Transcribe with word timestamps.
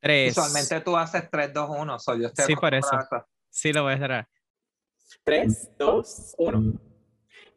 Tres. 0.00 0.36
Usualmente 0.36 0.80
tú 0.80 0.96
haces 0.96 1.28
3, 1.30 1.52
2, 1.52 1.70
1. 1.70 1.98
Soy 1.98 2.22
yo 2.22 2.28
estoy 2.28 2.44
Sí, 2.46 2.56
por 2.56 2.74
eso. 2.74 2.98
Sí, 3.50 3.72
lo 3.72 3.82
voy 3.84 3.94
a 3.94 3.98
cerrar. 3.98 4.28
3, 5.24 5.70
2, 5.78 6.34
1. 6.38 6.72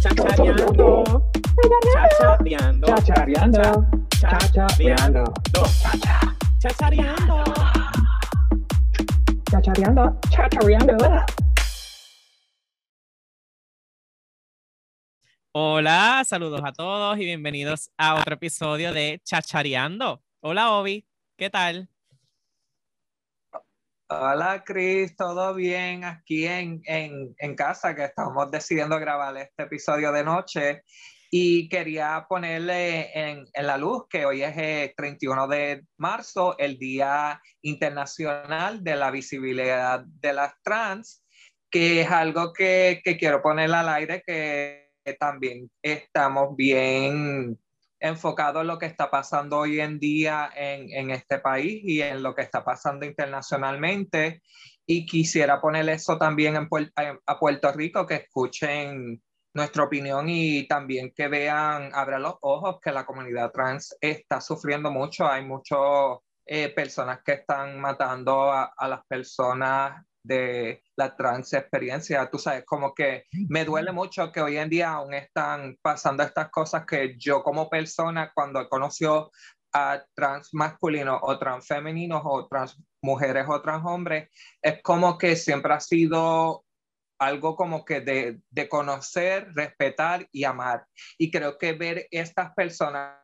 Chachareando. 0.00 1.22
Chachareando. 2.02 2.86
Chachareando. 2.86 3.86
Chachareando. 4.20 5.24
Chachareando. 5.24 5.24
Chachareando. 6.60 7.44
Chachareando. 9.50 10.18
Chachareando. 10.30 11.47
Hola, 15.52 16.24
saludos 16.26 16.60
a 16.62 16.72
todos 16.72 17.16
y 17.18 17.24
bienvenidos 17.24 17.90
a 17.96 18.16
otro 18.16 18.34
episodio 18.34 18.92
de 18.92 19.18
Chachareando. 19.24 20.22
Hola, 20.40 20.72
Obi, 20.72 21.06
¿qué 21.38 21.48
tal? 21.48 21.88
Hola, 24.10 24.62
Cris, 24.62 25.16
¿todo 25.16 25.54
bien? 25.54 26.04
Aquí 26.04 26.46
en, 26.46 26.82
en, 26.84 27.34
en 27.38 27.54
casa, 27.56 27.94
que 27.94 28.04
estamos 28.04 28.50
decidiendo 28.50 29.00
grabar 29.00 29.38
este 29.38 29.62
episodio 29.62 30.12
de 30.12 30.22
noche. 30.22 30.82
Y 31.30 31.70
quería 31.70 32.26
ponerle 32.28 33.10
en, 33.18 33.46
en 33.50 33.66
la 33.66 33.78
luz 33.78 34.06
que 34.08 34.26
hoy 34.26 34.42
es 34.42 34.56
el 34.56 34.94
31 34.94 35.48
de 35.48 35.86
marzo, 35.96 36.58
el 36.58 36.78
Día 36.78 37.40
Internacional 37.62 38.84
de 38.84 38.96
la 38.96 39.10
Visibilidad 39.10 40.04
de 40.04 40.32
las 40.34 40.52
Trans, 40.62 41.24
que 41.70 42.02
es 42.02 42.10
algo 42.10 42.52
que, 42.52 43.00
que 43.02 43.16
quiero 43.16 43.40
poner 43.40 43.72
al 43.72 43.88
aire, 43.88 44.22
que 44.26 44.87
también 45.14 45.70
estamos 45.82 46.56
bien 46.56 47.58
enfocados 48.00 48.62
en 48.62 48.68
lo 48.68 48.78
que 48.78 48.86
está 48.86 49.10
pasando 49.10 49.58
hoy 49.58 49.80
en 49.80 49.98
día 49.98 50.50
en, 50.54 50.90
en 50.92 51.10
este 51.10 51.38
país 51.38 51.82
y 51.84 52.00
en 52.00 52.22
lo 52.22 52.34
que 52.34 52.42
está 52.42 52.64
pasando 52.64 53.04
internacionalmente. 53.06 54.42
Y 54.86 55.04
quisiera 55.04 55.60
poner 55.60 55.88
eso 55.88 56.16
también 56.16 56.56
en, 56.56 56.68
a 57.26 57.38
Puerto 57.38 57.72
Rico, 57.72 58.06
que 58.06 58.14
escuchen 58.14 59.22
nuestra 59.52 59.84
opinión 59.84 60.28
y 60.28 60.66
también 60.66 61.12
que 61.14 61.28
vean, 61.28 61.90
abran 61.92 62.22
los 62.22 62.36
ojos, 62.40 62.78
que 62.80 62.92
la 62.92 63.04
comunidad 63.04 63.50
trans 63.50 63.96
está 64.00 64.40
sufriendo 64.40 64.90
mucho. 64.90 65.26
Hay 65.26 65.44
muchas 65.44 65.78
personas 66.74 67.20
que 67.22 67.32
están 67.32 67.78
matando 67.78 68.50
a 68.50 68.88
las 68.88 69.04
personas 69.06 70.02
de 70.28 70.82
la 70.96 71.16
trans 71.16 71.52
experiencia. 71.54 72.28
Tú 72.30 72.38
sabes, 72.38 72.64
como 72.64 72.94
que 72.94 73.24
me 73.48 73.64
duele 73.64 73.92
mucho 73.92 74.30
que 74.30 74.40
hoy 74.40 74.58
en 74.58 74.68
día 74.68 74.90
aún 74.90 75.14
están 75.14 75.76
pasando 75.82 76.22
estas 76.22 76.50
cosas 76.50 76.84
que 76.86 77.16
yo 77.18 77.42
como 77.42 77.68
persona, 77.68 78.30
cuando 78.34 78.60
he 78.60 78.68
conocido 78.68 79.32
a 79.72 80.02
trans 80.14 80.50
masculinos 80.52 81.18
o 81.22 81.38
trans 81.38 81.66
femeninos 81.66 82.22
o 82.24 82.46
trans 82.46 82.76
mujeres 83.02 83.46
o 83.48 83.60
trans 83.60 83.84
hombres, 83.84 84.28
es 84.62 84.82
como 84.82 85.18
que 85.18 85.34
siempre 85.34 85.72
ha 85.72 85.80
sido 85.80 86.64
algo 87.18 87.56
como 87.56 87.84
que 87.84 88.00
de, 88.00 88.40
de 88.50 88.68
conocer, 88.68 89.52
respetar 89.54 90.28
y 90.30 90.44
amar. 90.44 90.86
Y 91.18 91.30
creo 91.30 91.58
que 91.58 91.72
ver 91.72 92.06
estas 92.10 92.54
personas 92.54 93.16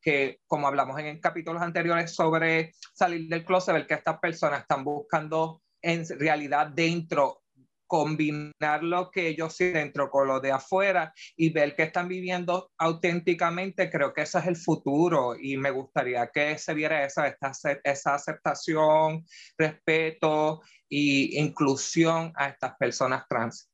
que, 0.00 0.40
como 0.46 0.66
hablamos 0.66 0.98
en 0.98 1.20
capítulos 1.20 1.62
anteriores 1.62 2.14
sobre 2.14 2.72
salir 2.94 3.28
del 3.28 3.44
closet, 3.44 3.74
ver 3.74 3.86
que 3.86 3.94
estas 3.94 4.18
personas 4.18 4.62
están 4.62 4.84
buscando 4.84 5.62
en 5.82 6.06
realidad 6.18 6.68
dentro 6.68 7.42
combinar 7.90 8.84
lo 8.84 9.10
que 9.10 9.26
ellos 9.26 9.58
dentro 9.58 10.10
con 10.10 10.28
lo 10.28 10.38
de 10.38 10.52
afuera 10.52 11.12
y 11.36 11.50
ver 11.50 11.74
que 11.74 11.82
están 11.82 12.06
viviendo 12.06 12.70
auténticamente, 12.78 13.90
creo 13.90 14.14
que 14.14 14.22
ese 14.22 14.38
es 14.38 14.46
el 14.46 14.54
futuro 14.54 15.34
y 15.36 15.56
me 15.56 15.72
gustaría 15.72 16.28
que 16.28 16.56
se 16.56 16.72
viera 16.72 17.04
esa, 17.04 17.26
esta, 17.26 17.50
esa 17.82 18.14
aceptación, 18.14 19.26
respeto 19.58 20.62
e 20.88 21.30
inclusión 21.40 22.32
a 22.36 22.50
estas 22.50 22.76
personas 22.76 23.26
trans. 23.28 23.68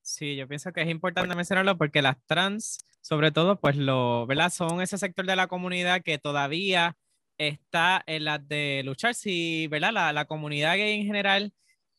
Sí, 0.00 0.36
yo 0.36 0.46
pienso 0.46 0.72
que 0.72 0.82
es 0.82 0.88
importante 0.88 1.34
mencionarlo 1.34 1.76
porque 1.76 2.02
las 2.02 2.24
trans, 2.26 2.86
sobre 3.00 3.32
todo, 3.32 3.58
pues 3.58 3.76
lo, 3.76 4.28
¿verdad? 4.28 4.50
Son 4.50 4.80
ese 4.80 4.96
sector 4.96 5.26
de 5.26 5.34
la 5.34 5.48
comunidad 5.48 6.02
que 6.02 6.18
todavía 6.18 6.96
está 7.48 8.02
en 8.06 8.24
la 8.24 8.38
de 8.38 8.82
luchar, 8.84 9.14
si, 9.14 9.66
¿verdad? 9.68 9.92
La, 9.92 10.12
la 10.12 10.26
comunidad 10.26 10.76
gay 10.76 11.00
en 11.00 11.06
general 11.06 11.54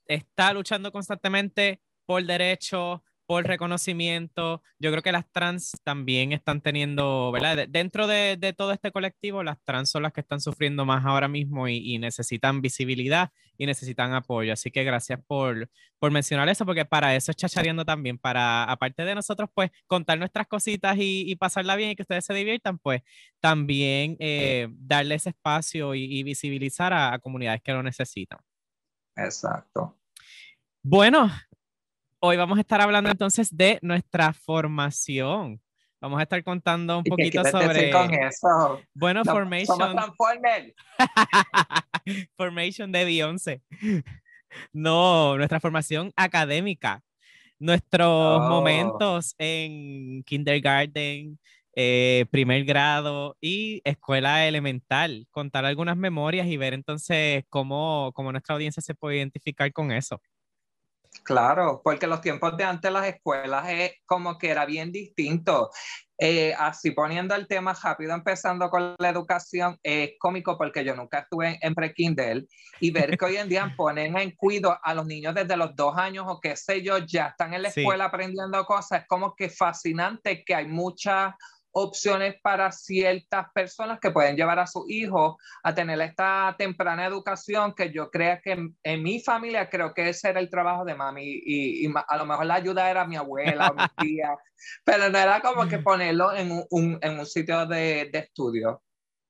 está 0.05 0.53
luchando 0.53 0.91
constantemente 0.91 1.81
por 2.05 2.23
derechos, 2.23 3.01
por 3.25 3.45
reconocimiento. 3.45 4.61
Yo 4.79 4.91
creo 4.91 5.01
que 5.03 5.11
las 5.11 5.31
trans 5.31 5.71
también 5.83 6.31
están 6.33 6.61
teniendo, 6.61 7.31
¿verdad? 7.31 7.55
De- 7.55 7.67
dentro 7.67 8.07
de, 8.07 8.37
de 8.37 8.53
todo 8.53 8.71
este 8.73 8.91
colectivo, 8.91 9.43
las 9.43 9.57
trans 9.63 9.89
son 9.89 10.03
las 10.03 10.13
que 10.13 10.21
están 10.21 10.41
sufriendo 10.41 10.85
más 10.85 11.05
ahora 11.05 11.27
mismo 11.27 11.67
y, 11.67 11.77
y 11.77 11.97
necesitan 11.97 12.61
visibilidad 12.61 13.31
y 13.57 13.65
necesitan 13.65 14.13
apoyo. 14.13 14.53
Así 14.53 14.71
que 14.71 14.83
gracias 14.83 15.19
por, 15.27 15.69
por 15.99 16.11
mencionar 16.11 16.49
eso, 16.49 16.65
porque 16.65 16.83
para 16.85 17.15
eso 17.15 17.31
es 17.31 17.37
chachareando 17.37 17.85
también, 17.85 18.17
para, 18.17 18.63
aparte 18.63 19.05
de 19.05 19.15
nosotros, 19.15 19.49
pues, 19.53 19.71
contar 19.87 20.17
nuestras 20.17 20.47
cositas 20.47 20.97
y, 20.97 21.29
y 21.29 21.35
pasarla 21.35 21.75
bien 21.75 21.91
y 21.91 21.95
que 21.95 22.01
ustedes 22.01 22.25
se 22.25 22.33
diviertan, 22.33 22.79
pues, 22.79 23.01
también 23.39 24.17
eh, 24.19 24.67
darle 24.71 25.15
ese 25.15 25.29
espacio 25.29 25.93
y, 25.95 26.05
y 26.05 26.23
visibilizar 26.23 26.91
a, 26.91 27.13
a 27.13 27.19
comunidades 27.19 27.61
que 27.61 27.71
lo 27.71 27.83
necesitan. 27.83 28.39
Exacto. 29.15 29.99
Bueno, 30.83 31.29
hoy 32.21 32.37
vamos 32.37 32.57
a 32.57 32.61
estar 32.61 32.79
hablando 32.81 33.09
entonces 33.09 33.55
de 33.55 33.79
nuestra 33.81 34.31
formación. 34.31 35.59
Vamos 35.99 36.19
a 36.19 36.23
estar 36.23 36.43
contando 36.43 36.97
un 36.97 37.01
¿Y 37.05 37.09
qué 37.09 37.09
poquito 37.09 37.43
sobre, 37.43 37.91
con 37.91 38.13
eso? 38.13 38.81
bueno, 38.93 39.23
No, 39.23 39.31
formation, 39.31 39.77
Somos 39.77 39.95
formation 42.37 42.91
de 42.91 43.05
Beyoncé. 43.05 43.61
No, 44.73 45.37
nuestra 45.37 45.59
formación 45.59 46.11
académica, 46.15 47.03
nuestros 47.59 48.09
Oh. 48.39 48.49
momentos 48.49 49.35
en 49.37 50.23
kindergarten, 50.23 51.39
eh, 51.75 52.25
primer 52.31 52.65
grado 52.65 53.37
y 53.39 53.81
escuela 53.85 54.45
elemental, 54.47 55.25
contar 55.31 55.65
algunas 55.65 55.95
memorias 55.97 56.47
y 56.47 56.57
ver 56.57 56.73
entonces 56.73 57.45
cómo, 57.49 58.11
cómo 58.13 58.31
nuestra 58.31 58.55
audiencia 58.55 58.81
se 58.81 58.93
puede 58.93 59.17
identificar 59.17 59.71
con 59.71 59.91
eso. 59.91 60.21
Claro, 61.23 61.81
porque 61.83 62.07
los 62.07 62.21
tiempos 62.21 62.57
de 62.57 62.63
antes 62.63 62.91
las 62.91 63.05
escuelas 63.05 63.69
eh, 63.69 63.99
como 64.05 64.37
que 64.37 64.49
era 64.49 64.65
bien 64.65 64.91
distinto. 64.91 65.69
Eh, 66.17 66.53
así 66.57 66.91
poniendo 66.91 67.33
el 67.33 67.47
tema 67.47 67.73
rápido, 67.73 68.13
empezando 68.13 68.69
con 68.69 68.95
la 68.99 69.09
educación, 69.09 69.77
es 69.81 70.11
cómico 70.19 70.55
porque 70.57 70.83
yo 70.83 70.95
nunca 70.95 71.19
estuve 71.19 71.57
en, 71.61 71.73
pre-Kindle 71.73 72.45
y 72.79 72.91
ver 72.91 73.17
que 73.17 73.25
hoy 73.25 73.37
en 73.37 73.49
día 73.49 73.73
ponen 73.77 74.15
en 74.17 74.31
cuido 74.35 74.77
a 74.83 74.93
los 74.93 75.07
niños 75.07 75.33
desde 75.33 75.57
los 75.57 75.75
dos 75.75 75.97
años 75.97 76.25
o 76.27 76.39
qué 76.39 76.55
sé 76.55 76.83
yo, 76.83 76.99
ya 76.99 77.27
están 77.27 77.53
en 77.53 77.63
la 77.63 77.71
Sí. 77.71 77.81
escuela 77.81 78.05
aprendiendo 78.05 78.63
cosas, 78.65 79.01
es 79.01 79.07
como 79.07 79.35
que 79.35 79.49
fascinante 79.49 80.43
que 80.43 80.53
hay 80.53 80.67
muchas 80.67 81.33
opciones 81.73 82.35
para 82.41 82.71
ciertas 82.71 83.47
personas 83.53 83.99
que 83.99 84.11
pueden 84.11 84.35
llevar 84.35 84.59
a 84.59 84.67
sus 84.67 84.89
hijos 84.89 85.35
a 85.63 85.73
tener 85.73 85.99
esta 86.01 86.55
temprana 86.57 87.05
educación 87.05 87.73
que 87.75 87.91
yo 87.91 88.09
creo 88.11 88.39
que 88.43 88.51
en, 88.51 88.77
en 88.83 89.03
mi 89.03 89.19
familia 89.21 89.69
creo 89.69 89.93
que 89.93 90.09
ese 90.09 90.29
era 90.29 90.39
el 90.39 90.49
trabajo 90.49 90.83
de 90.85 90.95
mami 90.95 91.23
y, 91.25 91.87
a 92.07 92.17
lo 92.17 92.25
mejor 92.25 92.45
la 92.45 92.55
ayuda 92.55 92.89
era 92.89 93.05
mi 93.05 93.15
abuela 93.15 93.69
o 93.69 93.73
mi 93.73 93.81
tía, 93.97 94.35
pero 94.83 95.09
no 95.09 95.17
era 95.17 95.41
como 95.41 95.67
que 95.67 95.79
ponerlo 95.79 96.33
en 96.35 96.51
un, 96.51 96.65
un- 96.69 96.99
en 97.01 97.19
un 97.19 97.25
sitio 97.25 97.65
de, 97.65 98.09
de 98.11 98.19
estudio. 98.19 98.83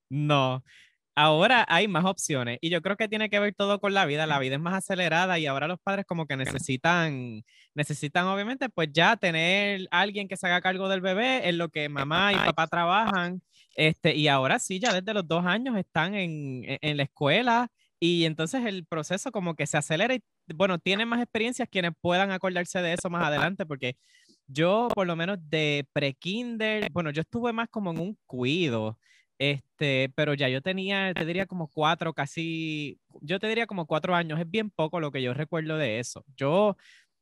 No, 0.10 0.64
ahora 1.16 1.66
hay 1.68 1.88
más 1.88 2.06
opciones 2.06 2.58
y 2.62 2.70
yo 2.70 2.82
creo 2.82 2.98
que 2.98 3.08
tiene 3.08 3.30
que 3.30 3.40
ver 3.40 3.54
todo 3.56 3.80
con 3.80 3.94
la 3.94 4.06
vida. 4.06 4.26
La 4.28 4.40
vida 4.40 4.56
es 4.56 4.62
más 4.62 4.74
acelerada 4.76 5.40
y 5.40 5.46
ahora 5.46 5.68
los 5.68 5.80
padres 5.80 6.06
como 6.06 6.26
que 6.28 6.38
necesitan, 6.38 7.44
necesitan 7.74 8.26
obviamente 8.28 8.70
pues 8.70 8.90
ya 8.94 9.18
tener 9.18 9.88
alguien 9.92 10.28
que 10.28 10.38
se 10.38 10.48
haga 10.48 10.62
cargo 10.62 10.90
del 10.90 11.02
bebé 11.02 11.48
en 11.50 11.58
lo 11.58 11.70
que 11.70 11.90
mamá 11.90 12.34
y 12.34 12.40
papá 12.42 12.68
trabajan. 12.68 13.42
Este, 13.76 14.16
y 14.16 14.28
ahora 14.28 14.60
sí, 14.60 14.80
ya 14.80 14.94
desde 14.94 15.14
los 15.14 15.28
dos 15.28 15.46
años 15.46 15.78
están 15.78 16.16
en, 16.16 16.64
en- 16.66 16.78
en 16.82 16.98
la 16.98 17.04
escuela 17.04 17.68
y 18.00 18.26
entonces 18.26 18.66
el 18.66 18.86
proceso 18.86 19.32
como 19.32 19.56
que 19.56 19.68
se 19.68 19.78
acelera 19.78 20.16
y 20.16 20.22
bueno, 20.56 20.80
tienen 20.80 21.08
más 21.08 21.22
experiencias 21.22 21.70
quienes 21.72 21.92
puedan 22.02 22.32
acordarse 22.32 22.82
de 22.82 22.94
eso 22.94 23.10
más 23.10 23.24
adelante 23.26 23.66
porque 23.66 23.96
yo 24.48 24.90
por 24.94 25.08
lo 25.08 25.16
menos 25.16 25.38
de 25.50 25.88
pre-kinder, 25.94 26.90
bueno, 26.92 27.12
yo 27.12 27.22
estuve 27.22 27.54
más 27.54 27.70
como 27.70 27.92
en 27.92 28.00
un 28.00 28.18
cuido. 28.26 29.00
Este, 29.42 30.12
pero 30.14 30.36
ya 30.36 30.50
yo 30.50 30.62
tenía, 30.62 31.16
te 31.16 31.26
diría 31.26 31.48
como 31.48 31.68
cuatro, 31.68 32.14
casi, 32.14 33.00
yo 33.22 33.40
te 33.40 33.48
diría 33.48 33.66
como 33.66 33.88
cuatro 33.88 34.14
años, 34.14 34.40
es 34.40 34.48
bien 34.48 34.70
poco 34.70 35.00
lo 35.00 35.12
que 35.12 35.24
yo 35.24 35.34
recuerdo 35.34 35.78
de 35.78 35.98
eso. 35.98 36.24
Yo, 36.38 36.78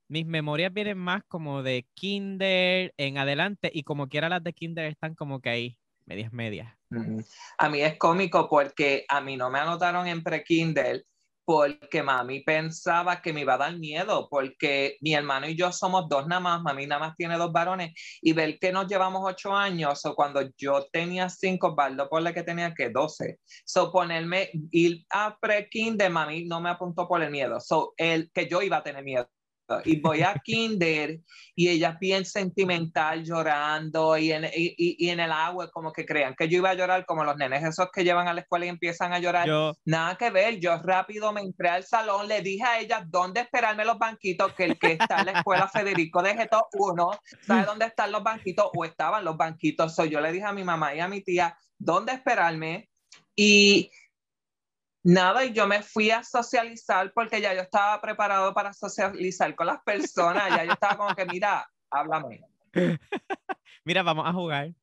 mis 0.10 0.26
memorias 0.26 0.74
vienen 0.74 0.98
más 0.98 1.24
como 1.30 1.64
de 1.64 1.88
kinder 1.94 2.94
en 2.98 3.20
adelante 3.20 3.72
y 3.74 3.84
como 3.84 4.10
quiera 4.10 4.28
las 4.28 4.44
de 4.44 4.52
kinder 4.52 4.88
están 4.88 5.16
como 5.16 5.40
que 5.40 5.50
ahí, 5.50 5.78
medias, 6.08 6.34
medias. 6.34 6.74
A 7.58 7.70
mí 7.70 7.80
es 7.80 7.98
cómico 7.98 8.50
porque 8.50 9.06
a 9.08 9.22
mí 9.22 9.38
no 9.38 9.50
me 9.50 9.60
anotaron 9.60 10.06
en 10.06 10.22
pre-Kindle 10.22 11.06
porque 11.50 12.04
mami 12.04 12.42
pensaba 12.42 13.24
que 13.24 13.34
me 13.34 13.42
iba 13.42 13.56
a 13.56 13.58
dar 13.58 13.76
miedo, 13.76 14.28
porque 14.30 14.98
mi 15.02 15.16
hermano 15.16 15.48
y 15.48 15.56
yo 15.56 15.72
somos 15.72 16.08
dos 16.08 16.28
nada 16.28 16.40
más, 16.40 16.62
mami 16.62 16.86
nada 16.86 17.00
más 17.00 17.16
tiene 17.16 17.38
dos 17.38 17.52
varones, 17.52 17.92
y 18.22 18.34
ver 18.34 18.60
que 18.60 18.72
nos 18.72 18.86
llevamos 18.88 19.24
ocho 19.26 19.56
años, 19.56 20.06
o 20.06 20.14
cuando 20.14 20.48
yo 20.58 20.86
tenía 20.92 21.28
cinco, 21.28 21.74
Baldo 21.74 22.08
por 22.08 22.22
la 22.22 22.36
que 22.36 22.44
tenía 22.44 22.76
que 22.76 22.92
doce, 22.92 23.40
so 23.66 23.92
ponerme, 23.92 24.52
ir 24.70 25.04
a 25.10 25.40
pre-kinder, 25.42 26.12
mami 26.12 26.46
no 26.46 26.62
me 26.62 26.70
apuntó 26.70 27.08
por 27.08 27.24
el 27.24 27.32
miedo, 27.32 27.60
so 27.60 27.96
el 27.98 28.30
que 28.32 28.48
yo 28.48 28.62
iba 28.62 28.78
a 28.78 28.84
tener 28.84 29.04
miedo 29.04 29.28
y 29.86 30.00
voy 30.00 30.22
a 30.22 30.34
kinder 30.44 31.20
y 31.56 31.70
ella 31.70 31.98
bien 32.00 32.26
sentimental 32.26 33.24
llorando 33.24 34.18
y 34.18 34.32
en, 34.32 34.46
y, 34.46 34.76
y, 34.78 35.10
en 35.10 35.20
el 35.20 35.32
agua 35.32 35.70
como 35.72 35.92
que 35.92 36.06
crean 36.06 36.36
que 36.38 36.48
yo 36.48 36.58
iba 36.58 36.70
a 36.70 36.74
llorar 36.74 37.06
como 37.06 37.24
los 37.24 37.36
nenes 37.36 37.64
esos 37.64 37.90
que 37.92 38.04
llevan 38.04 38.28
a 38.28 38.34
la 38.34 38.42
escuela 38.42 38.66
y 38.66 38.70
empiezan 38.70 39.14
a 39.14 39.20
llorar. 39.20 39.48
Yo, 39.48 39.76
Nada 39.86 40.16
que 40.16 40.30
ver, 40.30 40.60
yo 40.60 40.78
rápido 40.78 41.32
me 41.34 41.42
entré 41.42 41.70
al 41.70 41.84
salón, 41.84 42.28
le 42.28 42.42
dije 42.42 42.64
a 42.64 42.80
ella 42.80 43.06
dónde 43.08 43.42
esperarme 43.42 43.86
los 43.86 43.98
banquitos, 43.98 44.54
que 44.54 44.66
el 44.66 44.80
que 44.80 44.94
está 44.94 45.20
en 45.20 45.28
la 45.28 45.32
escuela 45.34 45.68
Federico 45.68 46.22
de 46.22 46.36
Geto 46.36 46.68
1, 46.74 47.12
¿sabe 47.42 47.66
dónde 47.66 47.86
están 47.86 48.12
los 48.12 48.24
banquitos? 48.24 48.70
O 48.76 48.86
estaban 48.86 49.24
los 49.26 49.38
banquitos. 49.38 49.96
So, 49.96 50.06
yo 50.06 50.22
le 50.22 50.32
dije 50.32 50.46
a 50.46 50.54
mi 50.54 50.64
mamá 50.64 50.96
y 50.96 51.00
a 51.00 51.08
mi 51.08 51.22
tía 51.22 51.58
dónde 51.78 52.14
esperarme 52.14 52.90
y 53.36 53.92
Nada, 55.04 55.46
y 55.46 55.54
yo 55.54 55.66
me 55.66 55.82
fui 55.82 56.12
a 56.12 56.24
socializar 56.24 57.12
porque 57.14 57.40
ya 57.40 57.54
yo 57.54 57.62
estaba 57.62 58.02
preparado 58.02 58.54
para 58.54 58.74
socializar 58.74 59.56
con 59.56 59.68
las 59.68 59.82
personas. 59.84 60.50
Ya 60.50 60.66
yo 60.66 60.74
estaba 60.74 60.98
como 60.98 61.16
que, 61.16 61.26
mira, 61.26 61.66
háblame. 61.90 62.42
mira, 63.86 64.04
vamos 64.04 64.28
a 64.28 64.34
jugar. 64.34 64.74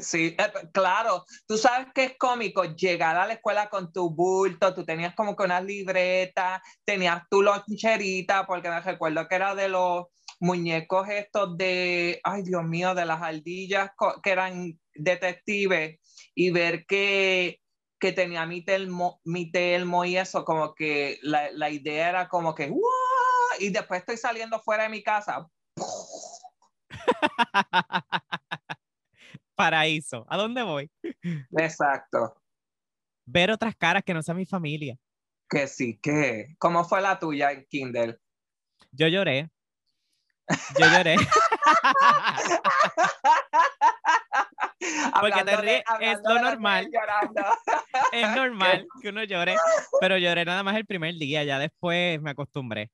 Sí, 0.00 0.36
eh, 0.38 0.52
claro. 0.72 1.24
Tú 1.46 1.56
sabes 1.56 1.88
que 1.94 2.04
es 2.04 2.18
cómico 2.18 2.62
llegar 2.64 3.16
a 3.16 3.26
la 3.26 3.34
escuela 3.34 3.70
con 3.70 3.92
tu 3.92 4.10
bulto, 4.10 4.74
tú 4.74 4.84
tenías 4.84 5.14
como 5.14 5.34
que 5.34 5.44
una 5.44 5.60
libreta, 5.60 6.62
tenías 6.84 7.22
tu 7.30 7.42
loncherita, 7.42 8.46
porque 8.46 8.68
me 8.68 8.80
recuerdo 8.80 9.26
que 9.26 9.34
era 9.34 9.54
de 9.54 9.68
los 9.68 10.06
muñecos 10.40 11.08
estos 11.08 11.56
de, 11.56 12.20
ay 12.22 12.42
Dios 12.42 12.64
mío, 12.64 12.94
de 12.94 13.06
las 13.06 13.22
ardillas 13.22 13.90
que 14.22 14.30
eran 14.30 14.78
detectives 14.94 16.00
y 16.34 16.50
ver 16.50 16.84
que 16.84 17.61
que 18.02 18.10
tenía 18.10 18.44
mi 18.46 18.64
telmo, 18.64 19.20
mi 19.22 19.52
telmo 19.52 20.04
y 20.04 20.16
eso, 20.16 20.44
como 20.44 20.74
que 20.74 21.20
la, 21.22 21.52
la 21.52 21.70
idea 21.70 22.08
era 22.08 22.28
como 22.28 22.52
que, 22.52 22.68
¡Wow! 22.68 22.80
y 23.60 23.70
después 23.70 24.00
estoy 24.00 24.16
saliendo 24.16 24.58
fuera 24.58 24.82
de 24.82 24.88
mi 24.88 25.04
casa. 25.04 25.48
Paraíso. 29.54 30.26
¿A 30.28 30.36
dónde 30.36 30.64
voy? 30.64 30.90
Exacto. 31.56 32.34
Ver 33.24 33.52
otras 33.52 33.76
caras 33.76 34.02
que 34.02 34.14
no 34.14 34.20
sean 34.20 34.38
mi 34.38 34.46
familia. 34.46 34.98
Que 35.48 35.68
sí, 35.68 36.00
que. 36.02 36.56
¿Cómo 36.58 36.84
fue 36.84 37.00
la 37.02 37.20
tuya 37.20 37.52
en 37.52 37.64
Kindle? 37.70 38.18
Yo 38.90 39.06
lloré. 39.06 39.48
Yo 40.76 40.86
lloré. 40.90 41.14
Porque 45.20 45.44
te 45.44 45.56
ríes, 45.56 45.82
es 46.00 46.18
lo 46.24 46.40
normal. 46.40 46.90
es 48.12 48.36
normal 48.36 48.86
que 49.00 49.08
uno 49.08 49.24
llore, 49.24 49.56
pero 50.00 50.18
lloré 50.18 50.44
nada 50.44 50.62
más 50.62 50.76
el 50.76 50.86
primer 50.86 51.14
día, 51.14 51.44
ya 51.44 51.58
después 51.58 52.20
me 52.20 52.30
acostumbré. 52.30 52.90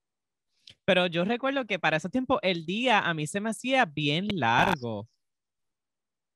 Pero 0.84 1.06
yo 1.06 1.24
recuerdo 1.24 1.66
que 1.66 1.78
para 1.78 1.96
ese 1.96 2.08
tiempo 2.08 2.38
el 2.42 2.66
día 2.66 3.00
a 3.00 3.14
mí 3.14 3.26
se 3.26 3.40
me 3.40 3.50
hacía 3.50 3.84
bien 3.86 4.28
largo. 4.32 5.08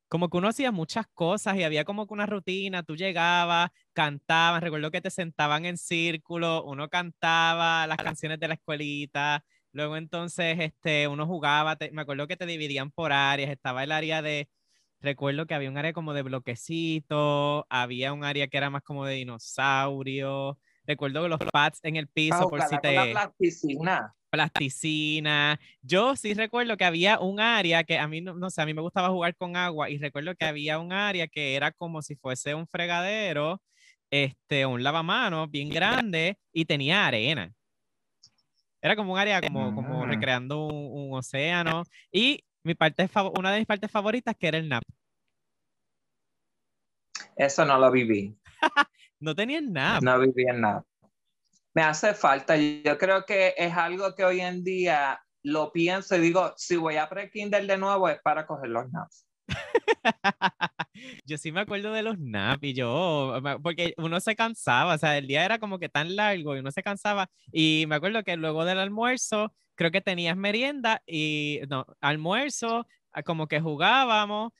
Como 0.08 0.28
que 0.28 0.36
uno 0.36 0.48
hacía 0.48 0.72
muchas 0.72 1.06
cosas 1.14 1.56
y 1.56 1.64
había 1.64 1.84
como 1.84 2.06
que 2.06 2.12
una 2.12 2.26
rutina, 2.26 2.82
tú 2.82 2.96
llegabas, 2.96 3.70
cantabas, 3.94 4.62
recuerdo 4.62 4.90
que 4.90 5.00
te 5.00 5.10
sentaban 5.10 5.64
en 5.64 5.78
círculo, 5.78 6.64
uno 6.64 6.90
cantaba 6.90 7.86
las 7.86 7.96
canciones 7.96 8.38
de 8.38 8.48
la 8.48 8.54
escuelita, 8.54 9.42
luego 9.72 9.96
entonces 9.96 10.58
este, 10.60 11.08
uno 11.08 11.26
jugaba, 11.26 11.78
me 11.92 12.02
acuerdo 12.02 12.26
que 12.26 12.36
te 12.36 12.44
dividían 12.44 12.90
por 12.90 13.10
áreas, 13.10 13.50
estaba 13.50 13.84
el 13.84 13.92
área 13.92 14.20
de, 14.20 14.50
recuerdo 15.02 15.46
que 15.46 15.54
había 15.54 15.70
un 15.70 15.76
área 15.76 15.92
como 15.92 16.14
de 16.14 16.22
bloquecito, 16.22 17.66
había 17.68 18.12
un 18.12 18.24
área 18.24 18.46
que 18.46 18.56
era 18.56 18.70
más 18.70 18.82
como 18.82 19.04
de 19.04 19.14
dinosaurio. 19.14 20.58
Recuerdo 20.86 21.22
que 21.22 21.28
los 21.28 21.40
pads 21.52 21.80
en 21.82 21.96
el 21.96 22.08
piso, 22.08 22.48
por 22.48 22.62
si 22.62 22.78
te. 22.78 22.94
La 22.94 23.10
plasticina. 23.10 24.14
Plasticina. 24.30 25.60
Yo 25.82 26.16
sí 26.16 26.32
recuerdo 26.34 26.76
que 26.76 26.84
había 26.84 27.20
un 27.20 27.38
área 27.38 27.84
que 27.84 27.98
a 27.98 28.08
mí, 28.08 28.20
no, 28.20 28.34
no 28.34 28.48
sé, 28.48 28.62
a 28.62 28.66
mí 28.66 28.72
me 28.72 28.80
gustaba 28.80 29.10
jugar 29.10 29.36
con 29.36 29.56
agua 29.56 29.90
y 29.90 29.98
recuerdo 29.98 30.34
que 30.34 30.46
había 30.46 30.78
un 30.78 30.92
área 30.92 31.28
que 31.28 31.54
era 31.54 31.70
como 31.70 32.00
si 32.00 32.16
fuese 32.16 32.54
un 32.54 32.66
fregadero, 32.66 33.60
este, 34.10 34.64
un 34.64 34.82
lavamanos 34.82 35.50
bien 35.50 35.68
grande 35.68 36.38
y 36.52 36.64
tenía 36.64 37.06
arena. 37.06 37.52
Era 38.80 38.96
como 38.96 39.12
un 39.12 39.18
área 39.18 39.40
como, 39.40 39.74
como 39.74 40.06
recreando 40.06 40.66
un, 40.66 41.10
un 41.10 41.18
océano. 41.18 41.84
Y 42.10 42.42
mi 42.64 42.74
parte 42.74 43.08
una 43.36 43.52
de 43.52 43.58
mis 43.58 43.66
partes 43.66 43.90
favoritas 43.90 44.36
que 44.38 44.48
era 44.48 44.58
el 44.58 44.68
nap. 44.68 44.82
Eso 47.36 47.64
no 47.64 47.78
lo 47.78 47.90
viví. 47.90 48.36
no 49.20 49.34
tenía 49.34 49.60
nap. 49.60 50.02
No 50.02 50.18
viví 50.20 50.44
en 50.48 50.60
nap. 50.60 50.84
Me 51.74 51.82
hace 51.82 52.14
falta. 52.14 52.56
Yo 52.56 52.98
creo 52.98 53.24
que 53.24 53.54
es 53.56 53.74
algo 53.74 54.14
que 54.14 54.24
hoy 54.24 54.40
en 54.40 54.62
día 54.62 55.20
lo 55.42 55.72
pienso 55.72 56.16
y 56.16 56.20
digo, 56.20 56.52
si 56.56 56.76
voy 56.76 56.96
a 56.96 57.08
pre-Kindle 57.08 57.66
de 57.66 57.78
nuevo 57.78 58.08
es 58.08 58.20
para 58.22 58.46
coger 58.46 58.70
los 58.70 58.90
naps. 58.92 59.26
yo 61.26 61.38
sí 61.38 61.52
me 61.52 61.60
acuerdo 61.60 61.92
de 61.92 62.02
los 62.02 62.18
naps 62.18 62.62
y 62.64 62.74
yo, 62.74 63.34
porque 63.62 63.94
uno 63.98 64.20
se 64.20 64.36
cansaba, 64.36 64.94
o 64.94 64.98
sea, 64.98 65.18
el 65.18 65.26
día 65.26 65.44
era 65.44 65.58
como 65.58 65.78
que 65.78 65.88
tan 65.88 66.16
largo 66.16 66.56
y 66.56 66.60
uno 66.60 66.70
se 66.70 66.82
cansaba 66.82 67.30
y 67.52 67.84
me 67.88 67.96
acuerdo 67.96 68.22
que 68.24 68.36
luego 68.36 68.64
del 68.64 68.78
almuerzo 68.78 69.52
creo 69.74 69.90
que 69.90 70.00
tenías 70.00 70.36
merienda 70.36 71.02
y, 71.06 71.60
no, 71.68 71.86
almuerzo, 72.00 72.86
ah, 73.12 73.22
como 73.22 73.48
que 73.48 73.60
jugábamos, 73.60 74.52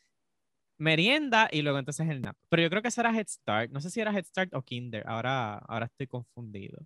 merienda 0.79 1.49
y 1.53 1.63
luego 1.63 1.79
entonces 1.79 2.09
el 2.09 2.21
nap. 2.23 2.37
Pero 2.49 2.63
yo 2.63 2.71
creo 2.71 2.83
que 2.83 2.89
eso 2.89 3.01
era 3.01 3.17
Head 3.17 3.29
Start. 3.29 3.71
No 3.73 3.81
sé 3.81 3.91
si 3.91 4.01
era 4.01 4.13
Head 4.13 4.25
Start 4.27 4.55
o 4.55 4.63
Kinder. 4.63 5.05
Ahora, 5.07 5.59
ahora 5.59 5.87
estoy 5.87 6.07
confundido. 6.09 6.79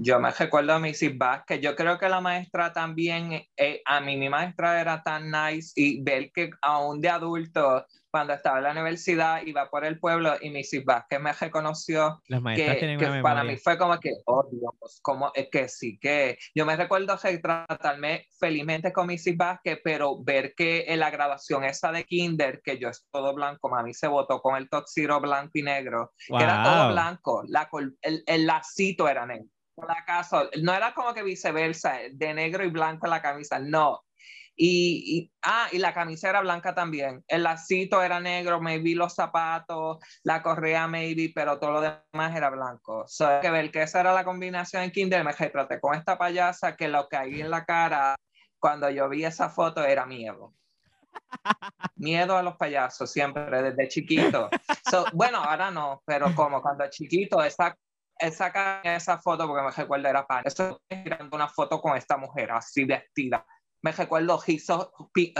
Yo 0.00 0.20
me 0.20 0.30
recuerdo 0.30 0.74
a 0.74 0.78
Missy 0.78 1.18
que 1.44 1.58
Yo 1.58 1.74
creo 1.74 1.98
que 1.98 2.08
la 2.08 2.20
maestra 2.20 2.72
también, 2.72 3.44
eh, 3.56 3.82
a 3.84 4.00
mí 4.00 4.16
mi 4.16 4.28
maestra 4.28 4.80
era 4.80 5.02
tan 5.02 5.28
nice 5.28 5.72
y 5.74 6.00
ver 6.00 6.30
que 6.32 6.50
aún 6.62 7.00
de 7.00 7.08
adulto 7.08 7.84
cuando 8.10 8.32
estaba 8.32 8.58
en 8.58 8.64
la 8.64 8.70
universidad, 8.70 9.42
iba 9.44 9.68
por 9.68 9.84
el 9.84 9.98
pueblo 9.98 10.34
y 10.40 10.50
Missy 10.50 10.80
Vázquez 10.80 11.20
me 11.20 11.32
reconoció 11.32 12.22
que, 12.26 12.96
que 12.98 13.20
para 13.22 13.44
mí 13.44 13.56
fue 13.56 13.76
como 13.76 13.98
que, 13.98 14.12
oh 14.24 14.48
Dios, 14.50 15.00
como 15.02 15.30
es 15.34 15.48
que 15.50 15.68
sí, 15.68 15.98
que 15.98 16.38
yo 16.54 16.64
me 16.64 16.76
recuerdo 16.76 17.18
tratarme 17.42 18.26
felizmente 18.38 18.92
con 18.92 19.08
Missy 19.08 19.36
Vázquez, 19.36 19.80
pero 19.82 20.22
ver 20.22 20.54
que 20.56 20.84
en 20.88 21.00
la 21.00 21.10
grabación 21.10 21.64
esa 21.64 21.92
de 21.92 22.04
Kinder, 22.04 22.62
que 22.62 22.78
yo 22.78 22.88
es 22.88 23.06
todo 23.10 23.34
blanco, 23.34 23.68
mami 23.68 23.92
se 23.92 24.06
votó 24.06 24.40
con 24.40 24.56
el 24.56 24.68
toxiro 24.68 25.20
blanco 25.20 25.52
y 25.54 25.62
negro, 25.62 26.12
que 26.16 26.42
era 26.42 26.62
todo 26.62 26.92
blanco, 26.92 27.42
la, 27.48 27.68
el, 28.02 28.22
el 28.26 28.46
lacito 28.46 29.08
era 29.08 29.26
negro. 29.26 29.48
Acaso, 29.86 30.48
no 30.62 30.74
era 30.74 30.94
como 30.94 31.14
que 31.14 31.22
viceversa, 31.22 31.98
de 32.10 32.34
negro 32.34 32.64
y 32.64 32.70
blanco 32.70 33.06
la 33.06 33.22
camisa, 33.22 33.58
no, 33.58 34.02
y, 34.60 35.30
ah, 35.42 35.68
y 35.70 35.78
la 35.78 35.94
camisa 35.94 36.28
era 36.28 36.40
blanca 36.40 36.74
también. 36.74 37.24
El 37.28 37.44
lacito 37.44 38.02
era 38.02 38.18
negro, 38.18 38.60
maybe 38.60 38.96
los 38.96 39.14
zapatos, 39.14 39.98
la 40.24 40.42
correa 40.42 40.88
maybe, 40.88 41.30
pero 41.32 41.60
todo 41.60 41.72
lo 41.72 41.80
demás 41.80 42.36
era 42.36 42.50
blanco. 42.50 43.04
So, 43.06 43.40
que 43.40 43.50
ver 43.50 43.70
que 43.70 43.82
esa 43.82 44.00
era 44.00 44.12
la 44.12 44.24
combinación 44.24 44.82
en 44.82 44.90
Kinder, 44.90 45.22
me 45.22 45.32
retraté 45.32 45.80
con 45.80 45.94
esta 45.94 46.18
payasa 46.18 46.76
que 46.76 46.88
lo 46.88 47.08
que 47.08 47.16
hay 47.16 47.40
en 47.40 47.50
la 47.50 47.64
cara 47.64 48.16
cuando 48.58 48.90
yo 48.90 49.08
vi 49.08 49.24
esa 49.24 49.48
foto 49.48 49.84
era 49.84 50.04
miedo. 50.04 50.52
Miedo 51.94 52.36
a 52.36 52.42
los 52.42 52.56
payasos, 52.56 53.12
siempre, 53.12 53.62
desde 53.62 53.88
chiquito. 53.88 54.50
So, 54.90 55.04
bueno, 55.12 55.38
ahora 55.38 55.70
no, 55.70 56.02
pero 56.04 56.34
como 56.34 56.60
cuando 56.60 56.88
chiquito, 56.90 57.42
esa, 57.44 57.76
esa, 58.18 58.80
esa 58.82 59.18
foto, 59.18 59.46
porque 59.46 59.64
me 59.64 59.70
recuerdo 59.70 60.08
era 60.08 60.26
pan. 60.26 60.42
Estoy 60.44 60.76
mirando 60.90 61.36
una 61.36 61.48
foto 61.48 61.80
con 61.80 61.96
esta 61.96 62.16
mujer 62.16 62.50
así 62.52 62.84
vestida 62.84 63.44
me 63.82 63.92
recuerdo 63.92 64.40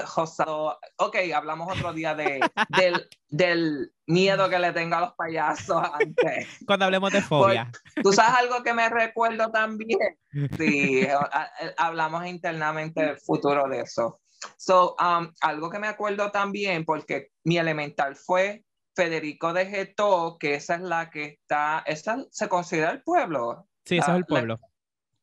Josado. 0.07 0.79
Ok, 0.97 1.17
hablamos 1.35 1.77
otro 1.77 1.93
día 1.93 2.15
de, 2.15 2.41
del, 2.69 3.09
del, 3.29 3.93
miedo 4.07 4.49
que 4.49 4.59
le 4.59 4.73
tengo 4.73 4.97
a 4.97 5.01
los 5.01 5.15
payasos 5.15 5.83
antes. 6.01 6.47
Cuando 6.67 6.87
hablemos 6.87 7.13
de 7.13 7.21
fobia. 7.21 7.71
Tú 8.03 8.13
sabes 8.13 8.39
algo 8.39 8.63
que 8.63 8.73
me 8.73 8.89
recuerdo 8.89 9.51
también. 9.51 10.19
Sí, 10.57 11.07
hablamos 11.77 12.27
internamente 12.27 13.05
del 13.05 13.19
futuro 13.19 13.69
de 13.69 13.81
eso. 13.81 14.21
So, 14.57 14.95
um, 15.01 15.33
algo 15.41 15.69
que 15.69 15.81
me 15.81 15.89
acuerdo 15.89 16.31
también, 16.31 16.85
porque 16.85 17.33
mi 17.45 17.59
elemental 17.59 18.15
fue 18.15 18.65
Federico 18.99 19.52
de 19.52 19.67
Geto, 19.67 20.37
que 20.40 20.55
esa 20.55 20.75
es 20.75 20.81
la 20.81 21.09
que 21.09 21.25
está, 21.25 21.85
esa 21.87 22.25
se 22.33 22.49
considera 22.49 22.90
el 22.90 23.02
pueblo. 23.02 23.69
Sí, 23.85 23.99
ese 23.99 24.11
es 24.11 24.17
el 24.17 24.25
pueblo 24.25 24.59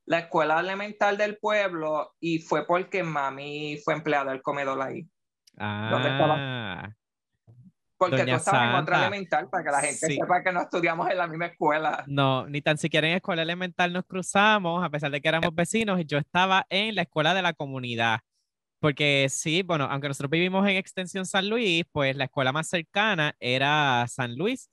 la 0.05 0.19
escuela 0.19 0.59
elemental 0.59 1.17
del 1.17 1.37
pueblo 1.37 2.13
y 2.19 2.39
fue 2.39 2.65
porque 2.65 3.03
mami 3.03 3.79
fue 3.83 3.95
empleada 3.95 4.31
del 4.31 4.41
comedor 4.41 4.81
ahí. 4.81 5.07
Ah. 5.57 6.89
Porque 7.97 8.17
Doña 8.17 8.33
tú 8.33 8.37
estabas 8.37 8.69
en 8.69 8.75
otra 8.75 8.99
elemental 8.99 9.49
para 9.49 9.63
que 9.63 9.71
la 9.71 9.81
gente 9.81 10.07
Sí. 10.07 10.15
sepa 10.15 10.43
que 10.43 10.51
no 10.51 10.61
estudiamos 10.61 11.09
en 11.09 11.17
la 11.17 11.27
misma 11.27 11.47
escuela. 11.47 12.03
No, 12.07 12.45
ni 12.47 12.61
tan 12.61 12.77
siquiera 12.77 13.07
en 13.07 13.15
escuela 13.15 13.41
elemental 13.41 13.93
nos 13.93 14.05
cruzamos, 14.05 14.83
a 14.83 14.89
pesar 14.89 15.11
de 15.11 15.21
que 15.21 15.29
éramos 15.29 15.55
vecinos, 15.55 15.99
y 15.99 16.05
yo 16.05 16.17
estaba 16.17 16.65
en 16.69 16.93
la 16.93 17.03
escuela 17.03 17.33
de 17.33 17.41
la 17.41 17.53
comunidad. 17.53 18.19
Porque 18.85 19.25
sí, 19.31 19.63
bueno, 19.63 19.85
aunque 19.89 20.09
nosotros 20.09 20.29
vivimos 20.29 20.63
en 20.69 20.75
Extensión 20.75 21.25
San 21.25 21.49
Luis, 21.49 21.85
pues 21.91 22.15
la 22.15 22.25
escuela 22.25 22.51
más 22.51 22.69
cercana 22.69 23.35
era 23.39 24.05
San 24.07 24.35
Luis. 24.35 24.69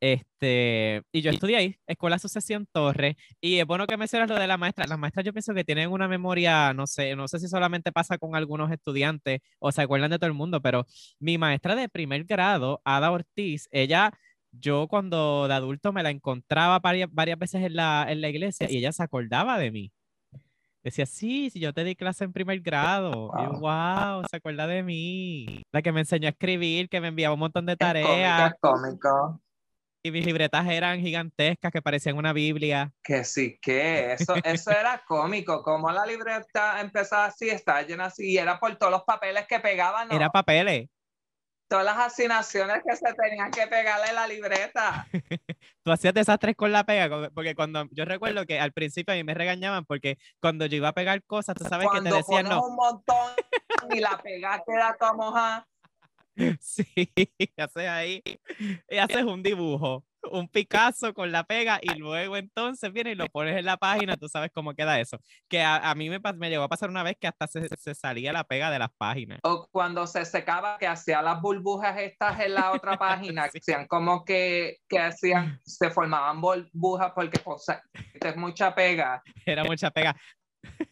Este, 0.00 1.02
y 1.12 1.20
yo 1.20 1.30
estudié 1.30 1.56
ahí, 1.56 1.76
Escuela 1.86 2.18
Sucesión 2.18 2.66
Torres, 2.72 3.14
y 3.40 3.60
es 3.60 3.64
bueno 3.64 3.86
que 3.86 3.96
mencionas 3.96 4.28
lo 4.28 4.34
de 4.34 4.48
la 4.48 4.56
maestra. 4.56 4.88
Las 4.88 4.98
maestras 4.98 5.24
yo 5.24 5.32
pienso 5.32 5.54
que 5.54 5.62
tienen 5.62 5.92
una 5.92 6.08
memoria, 6.08 6.74
no 6.74 6.88
sé, 6.88 7.14
no 7.14 7.28
sé 7.28 7.38
si 7.38 7.46
solamente 7.46 7.92
pasa 7.92 8.18
con 8.18 8.34
algunos 8.34 8.72
estudiantes 8.72 9.38
o 9.60 9.70
se 9.70 9.80
acuerdan 9.80 10.10
de 10.10 10.18
todo 10.18 10.26
el 10.26 10.34
mundo, 10.34 10.60
pero 10.60 10.84
mi 11.20 11.38
maestra 11.38 11.76
de 11.76 11.88
primer 11.88 12.24
grado, 12.24 12.82
Ada 12.84 13.12
Ortiz, 13.12 13.68
ella, 13.70 14.10
yo 14.50 14.88
cuando 14.88 15.46
de 15.46 15.54
adulto 15.54 15.92
me 15.92 16.02
la 16.02 16.10
encontraba 16.10 16.80
varias, 16.80 17.08
varias 17.12 17.38
veces 17.38 17.62
en 17.62 17.76
la, 17.76 18.06
en 18.08 18.22
la 18.22 18.28
iglesia 18.28 18.68
y 18.68 18.78
ella 18.78 18.90
se 18.90 19.04
acordaba 19.04 19.56
de 19.56 19.70
mí. 19.70 19.92
Decía, 20.86 21.04
sí, 21.04 21.50
si 21.50 21.58
yo 21.58 21.72
te 21.72 21.82
di 21.82 21.96
clase 21.96 22.22
en 22.22 22.32
primer 22.32 22.60
grado. 22.60 23.32
Y 23.36 23.42
yo, 23.42 23.58
wow, 23.58 24.22
se 24.30 24.36
acuerda 24.36 24.68
de 24.68 24.84
mí. 24.84 25.64
La 25.72 25.82
que 25.82 25.90
me 25.90 25.98
enseñó 25.98 26.28
a 26.28 26.30
escribir, 26.30 26.88
que 26.88 27.00
me 27.00 27.08
enviaba 27.08 27.34
un 27.34 27.40
montón 27.40 27.66
de 27.66 27.72
Es 27.72 27.78
cómico, 27.80 28.08
tareas 28.08 28.52
es 28.52 28.60
cómico. 28.60 29.40
y 30.04 30.12
mis 30.12 30.24
libretas 30.24 30.64
eran 30.68 31.00
gigantescas 31.00 31.72
que 31.72 31.82
parecían 31.82 32.16
una 32.16 32.32
Biblia. 32.32 32.92
Que 33.02 33.24
sí, 33.24 33.58
que 33.60 34.12
eso, 34.12 34.36
eso 34.44 34.70
era 34.70 35.02
cómico. 35.08 35.60
Como 35.64 35.90
la 35.90 36.06
libreta 36.06 36.80
empezaba 36.80 37.24
así, 37.24 37.50
estaba 37.50 37.82
llena 37.82 38.04
así, 38.04 38.30
y 38.30 38.38
era 38.38 38.60
por 38.60 38.76
todos 38.76 38.92
los 38.92 39.02
papeles 39.02 39.44
que 39.48 39.58
pegaban, 39.58 40.06
¿no? 40.06 40.14
Era 40.14 40.30
papeles. 40.30 40.88
Todas 41.68 41.84
las 41.84 41.98
asignaciones 41.98 42.82
que 42.86 42.96
se 42.96 43.14
tenían 43.14 43.50
que 43.50 43.66
pegarle 43.66 44.12
la 44.12 44.26
libreta. 44.26 45.06
Tú 45.82 45.92
hacías 45.92 46.14
desastres 46.14 46.56
con 46.56 46.72
la 46.72 46.84
pega, 46.84 47.30
porque 47.30 47.54
cuando 47.54 47.86
yo 47.92 48.04
recuerdo 48.04 48.44
que 48.46 48.58
al 48.58 48.72
principio 48.72 49.14
a 49.14 49.16
mí 49.16 49.24
me 49.24 49.34
regañaban 49.34 49.84
porque 49.84 50.18
cuando 50.40 50.66
yo 50.66 50.76
iba 50.76 50.88
a 50.88 50.92
pegar 50.92 51.22
cosas, 51.24 51.54
tú 51.54 51.64
sabes 51.64 51.86
que 51.88 52.00
te 52.00 52.10
Cuando 52.10 52.16
decían 52.16 52.46
pones 52.46 52.58
no. 52.58 52.66
un 52.66 52.76
montón 52.76 53.32
y 53.90 54.00
la 54.00 54.18
pega 54.18 54.62
queda 54.66 54.96
como 54.98 55.24
mojada. 55.24 55.66
Sí, 56.60 56.84
haces 57.56 57.88
ahí 57.88 58.22
y 58.90 58.98
haces 58.98 59.24
un 59.24 59.42
dibujo, 59.42 60.04
un 60.30 60.48
Picasso 60.48 61.12
con 61.14 61.32
la 61.32 61.44
pega 61.44 61.78
y 61.82 61.94
luego 61.98 62.36
entonces 62.36 62.92
viene 62.92 63.12
y 63.12 63.14
lo 63.14 63.26
pones 63.26 63.56
en 63.56 63.64
la 63.64 63.76
página, 63.76 64.16
tú 64.16 64.28
sabes 64.28 64.50
cómo 64.52 64.74
queda 64.74 65.00
eso. 65.00 65.18
Que 65.48 65.62
a, 65.62 65.76
a 65.76 65.94
mí 65.94 66.08
me, 66.10 66.20
me 66.36 66.50
llegó 66.50 66.62
a 66.64 66.68
pasar 66.68 66.90
una 66.90 67.02
vez 67.02 67.16
que 67.20 67.26
hasta 67.26 67.46
se, 67.46 67.68
se 67.68 67.94
salía 67.94 68.32
la 68.32 68.44
pega 68.44 68.70
de 68.70 68.78
las 68.78 68.90
páginas. 68.96 69.40
O 69.42 69.66
cuando 69.70 70.06
se 70.06 70.24
secaba, 70.24 70.78
que 70.78 70.86
hacía 70.86 71.22
las 71.22 71.40
burbujas 71.40 71.96
estas 71.98 72.40
en 72.40 72.54
la 72.54 72.72
otra 72.72 72.96
página, 72.98 73.48
que 73.48 73.60
Sí. 73.66 73.72
hacían 73.72 73.86
como 73.86 74.24
que, 74.24 74.78
que 74.88 74.98
hacían, 74.98 75.60
se 75.64 75.90
formaban 75.90 76.40
burbujas 76.40 77.12
porque 77.14 77.38
pues, 77.40 77.64
es 78.14 78.36
mucha 78.36 78.74
pega. 78.74 79.22
Era 79.44 79.64
mucha 79.64 79.90
pega. 79.90 80.14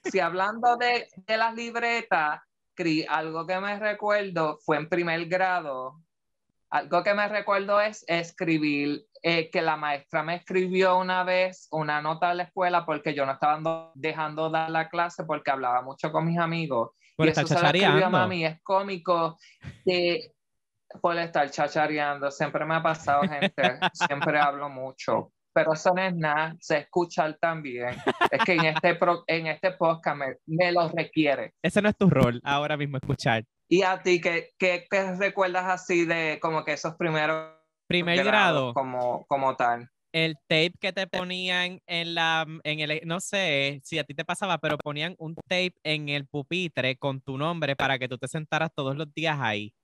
Si 0.04 0.18
hablando 0.20 0.76
de, 0.76 1.08
de 1.16 1.36
las 1.36 1.54
libretas, 1.54 2.40
algo 3.08 3.46
que 3.46 3.60
me 3.60 3.78
recuerdo 3.78 4.58
fue 4.64 4.76
en 4.78 4.88
primer 4.88 5.26
grado. 5.26 6.00
Algo 6.74 7.04
que 7.04 7.14
me 7.14 7.28
recuerdo 7.28 7.80
es 7.80 8.04
escribir, 8.08 9.04
eh, 9.22 9.48
que 9.48 9.62
la 9.62 9.76
maestra 9.76 10.24
me 10.24 10.34
escribió 10.34 10.98
una 10.98 11.22
vez 11.22 11.68
una 11.70 12.02
nota 12.02 12.30
a 12.30 12.34
la 12.34 12.42
escuela 12.42 12.84
porque 12.84 13.14
yo 13.14 13.24
no 13.24 13.32
estaba 13.32 13.52
dando- 13.54 13.92
dejando 13.94 14.50
dar 14.50 14.68
la 14.70 14.88
clase 14.88 15.22
porque 15.24 15.52
hablaba 15.52 15.82
mucho 15.82 16.10
con 16.10 16.26
mis 16.26 16.36
amigos. 16.38 16.90
Por 17.16 17.26
y 17.26 17.28
estar 17.28 17.44
eso 17.44 17.54
se 17.54 17.60
lo 17.62 17.68
a 17.68 17.72
chachareando. 17.72 18.10
mami, 18.10 18.44
es 18.44 18.60
cómico 18.64 19.38
por 21.00 21.16
estar 21.18 21.48
chachareando, 21.50 22.30
siempre 22.30 22.64
me 22.64 22.74
ha 22.74 22.82
pasado 22.82 23.22
gente, 23.22 23.78
siempre 23.92 24.38
hablo 24.38 24.68
mucho, 24.68 25.32
pero 25.52 25.72
eso 25.74 25.92
no 25.94 26.02
es 26.02 26.14
nada, 26.14 26.56
sé 26.60 26.78
escuchar 26.78 27.36
también. 27.40 27.96
Es 28.30 28.44
que 28.44 28.54
en 28.54 28.64
este, 28.66 28.94
pro- 28.96 29.22
en 29.26 29.46
este 29.46 29.72
podcast 29.72 30.16
me, 30.16 30.36
me 30.46 30.72
lo 30.72 30.88
requiere. 30.88 31.54
Ese 31.62 31.80
no 31.82 31.88
es 31.88 31.96
tu 31.96 32.10
rol 32.10 32.40
ahora 32.44 32.76
mismo 32.76 32.96
escuchar. 32.96 33.44
¿Y 33.68 33.82
a 33.82 34.02
ti 34.02 34.20
qué, 34.20 34.50
qué, 34.58 34.86
qué 34.90 35.14
recuerdas 35.14 35.64
así 35.66 36.04
de 36.04 36.38
como 36.40 36.64
que 36.64 36.74
esos 36.74 36.94
primeros 36.96 37.54
Primer 37.86 38.24
grado, 38.24 38.72
como, 38.72 39.26
como 39.26 39.56
tal? 39.56 39.90
el 40.14 40.36
tape 40.46 40.74
que 40.80 40.92
te 40.92 41.08
ponían 41.08 41.80
en 41.88 42.14
la, 42.14 42.46
en 42.62 42.78
el, 42.78 43.00
no 43.04 43.18
sé 43.18 43.80
si 43.82 43.98
a 43.98 44.04
ti 44.04 44.14
te 44.14 44.24
pasaba, 44.24 44.58
pero 44.58 44.78
ponían 44.78 45.16
un 45.18 45.34
tape 45.34 45.74
en 45.82 46.08
el 46.08 46.24
pupitre 46.28 46.96
con 46.96 47.20
tu 47.20 47.36
nombre 47.36 47.74
para 47.74 47.98
que 47.98 48.06
tú 48.06 48.16
te 48.16 48.28
sentaras 48.28 48.70
todos 48.72 48.96
los 48.96 49.12
días 49.12 49.36
ahí. 49.40 49.74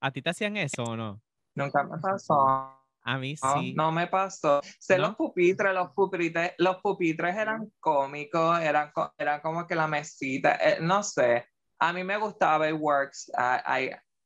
¿A 0.00 0.12
ti 0.12 0.22
te 0.22 0.30
hacían 0.30 0.56
eso 0.56 0.84
o 0.84 0.96
no? 0.96 1.20
Nunca 1.56 1.82
me 1.82 1.98
pasó. 1.98 2.81
A 3.04 3.18
mí 3.18 3.34
No, 3.42 3.54
sí. 3.54 3.74
no 3.74 3.90
me 3.92 4.06
pasó. 4.06 4.60
Sé 4.78 4.96
¿No? 4.96 5.08
los 5.08 5.16
pupitres, 5.16 5.74
los 5.74 5.90
pupitres, 5.92 6.52
los 6.58 6.76
pupitres 6.80 7.36
eran 7.36 7.72
cómicos, 7.80 8.60
eran, 8.60 8.92
eran 9.18 9.40
como 9.40 9.66
que 9.66 9.74
la 9.74 9.86
mesita, 9.88 10.54
eh, 10.56 10.78
no 10.80 11.02
sé. 11.02 11.46
A 11.80 11.92
mí 11.92 12.04
me 12.04 12.16
gustaba 12.16 12.68
el 12.68 12.74
Works. 12.74 13.32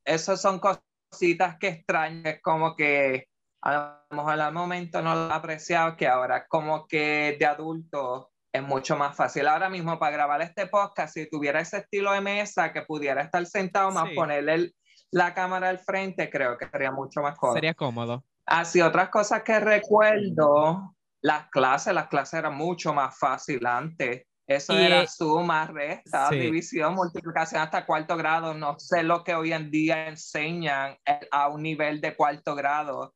Esas 0.05 0.41
son 0.41 0.61
cositas 0.61 1.57
que 1.59 1.69
extraño, 1.69 2.23
es 2.29 2.41
como 2.43 2.77
que 2.77 3.27
a 3.63 4.01
lo 4.11 4.17
mejor 4.17 4.41
al 4.41 4.53
momento 4.53 5.01
no 5.03 5.15
lo 5.15 5.33
apreciaba, 5.33 5.97
que 5.97 6.07
ahora 6.07 6.47
como 6.47 6.87
que 6.87 7.37
de 7.41 7.47
adulto 7.47 8.31
es 8.53 8.63
mucho 8.63 8.97
más 8.97 9.17
fácil. 9.17 9.49
Ahora 9.49 9.69
mismo 9.69 9.99
para 9.99 10.13
grabar 10.13 10.43
este 10.43 10.67
podcast, 10.67 11.15
si 11.15 11.29
tuviera 11.29 11.61
ese 11.61 11.79
estilo 11.79 12.13
de 12.13 12.21
mesa 12.21 12.73
que 12.73 12.83
pudiera 12.83 13.23
estar 13.23 13.45
sentado 13.47 13.91
más 13.91 14.09
Sí. 14.11 14.15
ponerle 14.15 14.55
el- 14.55 14.75
la 15.11 15.35
cámara 15.35 15.69
al 15.69 15.79
frente, 15.79 16.29
creo 16.31 16.57
que 16.59 16.69
sería 16.69 16.91
mucho 16.91 17.21
más 17.23 17.37
cómodo. 17.39 17.55
Sería 17.55 17.75
cómodo. 17.75 18.25
Así, 18.47 18.81
otras 18.81 19.09
cosas 19.09 19.43
que 19.43 19.59
recuerdo, 19.59 20.95
las 21.21 21.49
clases, 21.51 21.93
las 21.93 22.07
clases 22.07 22.39
eran 22.39 22.57
mucho 22.57 22.95
más 22.95 23.19
fácil 23.19 23.67
antes. 23.67 24.23
Eso 24.47 24.79
Y, 24.79 24.85
era 24.85 25.05
suma, 25.09 25.67
resta, 25.67 26.29
sí. 26.29 26.39
división, 26.39 26.95
multiplicación 26.95 27.61
hasta 27.61 27.85
cuarto 27.85 28.17
grado. 28.17 28.55
No 28.55 28.79
sé 28.79 29.03
lo 29.03 29.25
que 29.25 29.35
hoy 29.35 29.53
en 29.53 29.73
día 29.73 30.09
enseñan 30.09 30.97
eh, 31.05 31.27
a 31.33 31.49
un 31.49 31.63
nivel 31.63 32.01
de 32.01 32.15
cuarto 32.15 32.55
grado. 32.55 33.13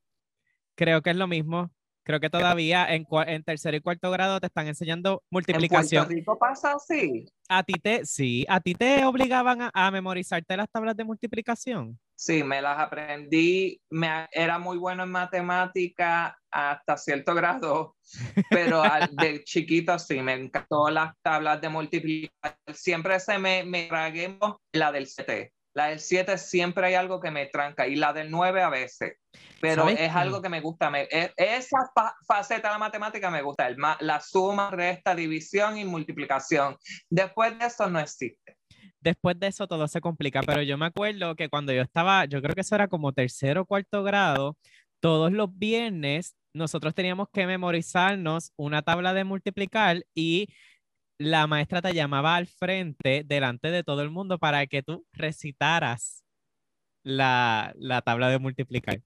Creo 0.75 1.03
que 1.03 1.11
es 1.11 1.17
lo 1.17 1.29
mismo. 1.29 1.71
Creo 2.03 2.19
que 2.19 2.31
todavía 2.31 2.93
en, 2.93 3.07
en 3.27 3.45
tercero 3.45 3.77
y 3.77 3.81
cuarto 3.81 4.11
grado 4.11 4.41
te 4.41 4.47
están 4.47 4.67
enseñando 4.67 5.11
En 5.11 5.29
Puerto 5.31 5.53
multiplicación. 5.53 6.09
Rico 6.09 6.37
pasa 6.37 6.73
así. 6.73 7.27
A 7.49 7.63
ti 7.63 7.75
te, 7.75 8.05
sí, 8.05 8.45
a 8.49 8.59
ti 8.59 8.75
te 8.75 9.05
obligaban 9.05 9.63
a, 9.63 9.71
a 9.73 9.91
memorizarte 9.93 10.57
las 10.57 10.69
tablas 10.69 10.97
de 10.97 11.05
multiplicación. 11.05 11.97
Sí, 12.23 12.45
me 12.45 12.61
las 12.61 12.79
aprendí. 12.79 13.81
Me, 13.89 14.29
era 14.31 14.59
muy 14.59 14.77
bueno 14.77 15.05
en 15.05 15.11
matemática 15.11 16.37
hasta 16.51 16.99
cierto 16.99 17.35
grado, 17.35 17.97
pero 18.51 18.83
al- 18.83 19.09
de 19.17 19.43
chiquito 19.43 19.99
sí, 19.99 20.21
me 20.21 20.35
encantó 20.35 20.91
las 20.91 21.15
tablas 21.23 21.63
de 21.63 21.71
multiplicación. 21.71 22.59
Siempre 22.75 23.19
se 23.21 23.39
me, 23.39 23.65
me 23.65 23.85
tragué 23.87 24.39
la 24.73 24.93
del 24.93 25.07
7. 25.07 25.55
La 25.73 25.87
del 25.87 25.99
7 26.01 26.37
siempre 26.37 26.89
hay 26.89 26.95
algo 26.95 27.21
que 27.21 27.31
me 27.31 27.47
tranca 27.47 27.87
y 27.87 27.97
la 27.97 28.13
del 28.13 28.31
9 28.31 28.61
a 28.63 28.69
veces. 28.69 29.15
Pero 29.59 29.85
¿Sabes 29.85 30.01
es 30.01 30.13
qué? 30.13 30.19
algo 30.19 30.43
que 30.43 30.49
me 30.51 30.61
gusta. 30.61 30.91
Me, 30.91 31.09
e- 31.11 31.33
esa 31.39 31.79
fa- 31.95 32.15
faceta 32.29 32.69
de 32.69 32.75
la 32.75 32.79
matemática 32.79 33.31
me 33.31 33.41
gusta. 33.41 33.67
El 33.67 33.79
la 34.01 34.21
suma, 34.21 34.71
resta, 34.71 35.15
división 35.15 35.79
y 35.79 35.87
multiplicación. 35.87 36.77
Después 37.09 37.59
de 37.59 37.65
eso 37.65 37.89
no 37.89 37.99
existe. 37.99 38.59
Después 39.01 39.39
de 39.39 39.47
eso 39.49 39.67
todo 39.67 39.89
se 39.89 40.01
complica, 40.01 40.43
pero 40.43 40.63
yo 40.63 40.77
me 40.77 40.87
acuerdo 40.87 41.35
que 41.35 41.49
cuando 41.49 41.73
yo 41.73 41.83
estaba, 41.83 42.27
yo 42.27 42.43
creo 42.43 42.55
que 42.55 42.61
eso 42.61 42.75
era 42.75 42.89
como 42.89 43.13
tercero 43.13 43.63
o 43.63 43.67
cuarto 43.67 44.03
grado, 44.03 44.57
todos 45.01 45.33
los 45.33 45.57
viernes 45.57 46.37
nosotros 46.53 46.95
teníamos 46.95 47.29
que 47.33 47.47
memorizarnos 47.47 48.53
una 48.57 48.83
tabla 48.83 49.15
de 49.15 49.25
multiplicar 49.25 50.05
y 50.15 50.49
la 51.19 51.47
maestra 51.47 51.81
te 51.81 51.95
llamaba 51.95 52.37
al 52.37 52.47
frente 52.47 53.23
delante 53.25 53.71
de 53.71 53.85
todo 53.85 54.03
el 54.03 54.11
mundo 54.11 54.39
para 54.39 54.67
que 54.67 54.83
tú 54.83 55.07
recitaras 55.13 56.25
la, 57.03 57.73
la 57.77 58.03
tabla 58.03 58.29
de 58.29 58.39
multiplicar. 58.39 59.01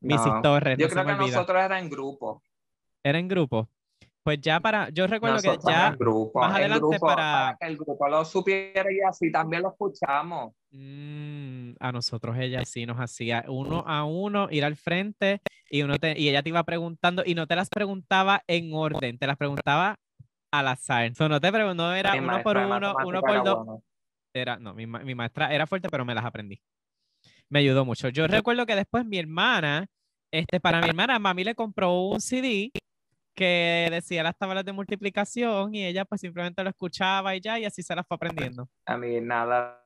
Mrs. 0.00 0.26
No. 0.26 0.42
Torres, 0.42 0.78
Yo 0.78 0.86
no 0.86 0.92
creo 0.92 1.06
que 1.06 1.12
olvida. 1.12 1.36
nosotros 1.36 1.62
era 1.62 1.78
en 1.80 1.90
grupo. 1.90 2.42
Era 3.02 3.18
en 3.18 3.28
grupo. 3.28 3.68
Pues 4.22 4.40
ya 4.40 4.60
para, 4.60 4.90
yo 4.90 5.06
recuerdo 5.06 5.40
que 5.40 5.48
Nosotros 5.48 5.72
ya 5.72 5.88
en 5.88 5.98
grupo, 5.98 6.40
más 6.40 6.54
adelante 6.54 6.80
grupo, 6.80 7.06
para- 7.06 7.56
que 7.58 7.66
el 7.66 7.76
grupo 7.76 8.08
lo 8.08 8.24
supiera 8.24 8.92
y 8.92 9.00
así 9.00 9.32
también 9.32 9.62
lo 9.62 9.70
escuchamos. 9.70 10.52
Mm, 10.70 11.72
a 11.80 11.92
nosotros 11.92 12.36
ella 12.38 12.62
sí 12.66 12.84
nos 12.84 12.98
hacía 12.98 13.44
uno 13.48 13.84
a 13.86 14.04
uno 14.04 14.48
ir 14.50 14.64
al 14.64 14.76
frente 14.76 15.40
y, 15.70 15.82
uno 15.82 15.96
te- 15.98 16.18
y 16.18 16.28
ella 16.28 16.42
te 16.42 16.50
iba 16.50 16.62
preguntando 16.64 17.22
y 17.24 17.34
no 17.34 17.46
te 17.46 17.56
las 17.56 17.70
preguntaba 17.70 18.42
en 18.46 18.74
orden, 18.74 19.18
te 19.18 19.26
las 19.26 19.36
preguntaba 19.38 19.96
al 20.52 20.68
azar. 20.68 21.14
So, 21.14 21.28
no 21.28 21.40
te 21.40 21.50
preguntó, 21.50 21.84
no 21.84 21.94
era 21.94 22.12
Mi 22.12 22.18
uno 22.20 22.42
por 22.42 22.56
uno, 22.58 22.96
uno 23.04 23.20
por 23.20 23.44
dos. 23.44 23.56
bueno. 23.64 23.82
Era, 24.34 24.58
no, 24.58 24.74
mi, 24.74 24.86
mi 24.86 25.14
maestra 25.14 25.52
era 25.54 25.66
fuerte, 25.66 25.88
pero 25.88 26.04
me 26.04 26.14
las 26.14 26.24
aprendí. 26.24 26.60
Me 27.48 27.60
ayudó 27.60 27.84
mucho. 27.84 28.10
Yo 28.10 28.26
recuerdo 28.26 28.66
que 28.66 28.76
después 28.76 29.06
mi 29.06 29.18
hermana, 29.18 29.86
este, 30.30 30.60
para 30.60 30.80
mi 30.82 30.88
hermana, 30.88 31.18
mami 31.18 31.44
le 31.44 31.54
compró 31.54 32.08
un 32.10 32.20
CD 32.20 32.70
que 33.38 33.86
decía 33.92 34.24
las 34.24 34.36
tablas 34.36 34.64
de 34.64 34.72
multiplicación 34.72 35.72
y 35.72 35.86
ella 35.86 36.04
pues 36.04 36.20
simplemente 36.20 36.60
lo 36.64 36.70
escuchaba 36.70 37.36
y 37.36 37.40
ya, 37.40 37.56
y 37.56 37.64
así 37.64 37.84
se 37.84 37.94
las 37.94 38.04
fue 38.04 38.16
aprendiendo. 38.16 38.68
A 38.84 38.96
mí 38.96 39.20
nada 39.20 39.80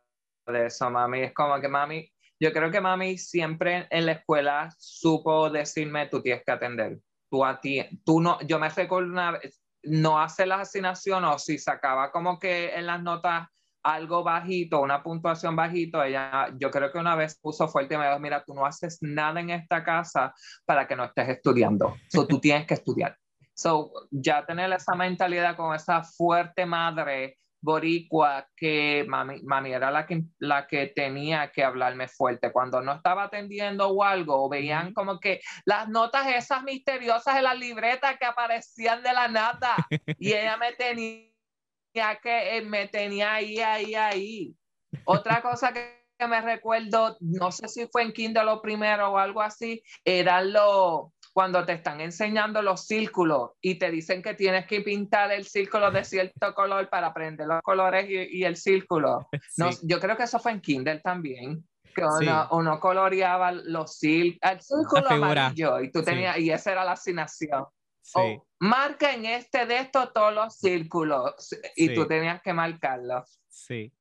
de 0.47 0.67
eso, 0.67 0.91
mami. 0.91 1.21
Es 1.21 1.35
como 1.35 1.61
que 1.61 1.69
mami, 1.69 2.11
yo 2.41 2.51
creo 2.51 2.71
que 2.71 2.81
mami 2.81 3.19
siempre 3.19 3.87
en 3.91 4.07
la 4.07 4.13
escuela 4.13 4.71
supo 4.79 5.51
decirme, 5.51 6.07
tú 6.07 6.23
tienes 6.23 6.43
que 6.47 6.53
atender. 6.53 6.99
Tú 7.31 7.45
a 7.45 7.61
ti, 7.61 7.85
tú 8.07 8.23
no, 8.23 8.41
yo 8.41 8.59
me 8.59 8.71
recuerdo 8.71 9.11
una 9.11 9.33
vez, 9.33 9.63
no 9.83 10.19
hace 10.19 10.47
las 10.47 10.61
asignaciones 10.61 11.31
o 11.31 11.39
si 11.39 11.59
sacaba 11.59 12.11
como 12.11 12.39
que 12.39 12.75
en 12.75 12.87
las 12.87 13.03
notas 13.03 13.49
algo 13.83 14.25
bajito, 14.25 14.81
una 14.81 15.03
puntuación 15.03 15.57
bajito, 15.57 16.03
ella, 16.03 16.49
yo 16.57 16.71
creo 16.71 16.91
que 16.91 16.99
una 16.99 17.17
vez 17.17 17.39
puso 17.39 17.69
fuerte 17.69 17.97
y 17.97 17.99
me 17.99 18.07
dijo, 18.07 18.19
mira, 18.19 18.43
tú 18.45 18.55
no 18.55 18.65
haces 18.65 18.99
nada 19.03 19.41
en 19.41 19.51
esta 19.51 19.85
casa 19.85 20.33
para 20.65 20.87
que 20.87 20.97
no 20.97 21.05
estés 21.05 21.29
estudiando. 21.29 21.97
So, 22.09 22.27
tú 22.27 22.41
tienes 22.41 22.67
que 22.67 22.75
estudiar. 22.75 23.19
So, 23.55 23.93
ya 24.11 24.45
tener 24.47 24.73
esa 24.73 24.95
mentalidad 24.95 25.57
con 25.57 25.75
esa 25.75 26.03
fuerte 26.03 26.67
madre 26.67 27.39
boricua 27.63 28.49
que 28.57 29.05
mami, 29.09 29.41
mami 29.45 29.73
era 29.73 29.91
la 29.91 30.05
que, 30.05 30.25
la 30.41 30.67
que 30.67 30.89
tenía 30.89 31.53
que 31.53 31.63
hablarme 31.63 32.09
fuerte. 32.09 32.53
Cuando 32.53 32.83
no 32.83 32.93
estaba 32.93 33.25
atendiendo 33.25 33.89
o 33.89 34.03
algo, 34.03 34.49
veían 34.49 34.93
como 34.93 35.21
que 35.21 35.41
las 35.65 35.89
notas 35.89 36.27
esas 36.27 36.65
misteriosas 36.65 37.37
en 37.37 37.45
la 37.45 37.55
libreta 37.55 38.19
que 38.19 38.25
aparecían 38.25 39.03
de 39.03 39.13
la 39.13 39.29
nada 39.29 39.77
y 40.19 40.33
ella 40.33 40.57
me 40.57 40.73
tenía 40.73 41.31
que, 42.21 42.57
eh, 42.57 42.63
me 42.63 42.89
tenía 42.89 43.35
ahí, 43.35 43.61
ahí, 43.61 43.95
ahí. 43.95 44.57
Otra 45.05 45.41
cosa 45.41 45.73
que 45.73 46.03
me 46.27 46.41
recuerdo, 46.41 47.17
no 47.21 47.53
sé 47.53 47.69
si 47.69 47.87
fue 47.87 48.03
en 48.03 48.13
Kindle 48.13 48.45
lo 48.45 48.61
primero 48.61 49.13
o 49.13 49.19
algo 49.19 49.41
así, 49.41 49.83
era 50.05 50.43
lo 50.43 51.13
cuando 51.33 51.65
te 51.65 51.73
están 51.73 52.01
enseñando 52.01 52.61
los 52.63 52.87
círculos 52.87 53.53
y 53.61 53.77
te 53.77 53.91
dicen 53.91 54.23
que 54.23 54.35
tienes 54.35 54.67
que 54.67 54.83
pintar 54.83 55.33
el 55.33 55.45
círculo 55.45 55.91
de 55.91 56.05
cierto 56.05 56.55
color 56.55 56.89
para 56.91 57.09
aprender 57.09 57.47
los 57.47 57.63
colores 57.63 58.09
y, 58.09 58.39
y 58.39 58.45
el 58.45 58.57
círculo. 58.57 59.29
No, 59.57 59.71
yo 59.83 59.99
creo 60.01 60.17
que 60.17 60.25
eso 60.25 60.39
fue 60.39 60.53
en 60.53 60.61
Kindle 60.61 61.01
también. 61.01 61.67
Que 61.95 62.03
Sí. 62.21 62.27
uno, 62.51 62.81
coloreaba 62.81 63.53
los 63.53 63.99
círculos, 63.99 64.39
el 64.43 64.61
círculo 64.63 65.11
amarillo 65.11 65.81
y 65.81 65.91
tú 65.91 65.99
Sí. 66.01 66.05
tenías, 66.07 66.39
y 66.39 66.51
esa 66.51 66.73
era 66.73 66.85
la 66.85 66.93
asignación. 66.93 67.67
Sí, 68.05 68.19
O, 68.19 68.47
marca 68.61 69.13
en 69.13 69.27
este 69.27 69.65
de 69.67 69.79
estos 69.79 70.13
todos 70.13 70.35
los 70.35 70.57
círculos 70.57 71.35
y 71.77 71.89
Sí. 71.89 71.95
tú 71.95 72.07
tenías 72.07 72.41
que 72.43 72.53
marcarlos. 72.53 73.41
sí. 73.49 73.93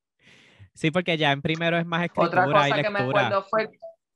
Sí, 0.73 0.89
porque 0.89 1.17
ya 1.17 1.33
en 1.33 1.41
primero 1.41 1.77
es 1.77 1.85
más 1.85 2.09
Otra 2.15 2.23
escritura 2.23 2.67
y 2.67 2.71
cosa 2.71 2.81
que 2.81 2.89
me 2.89 3.00
acuerdo 3.00 3.43
fue 3.43 3.69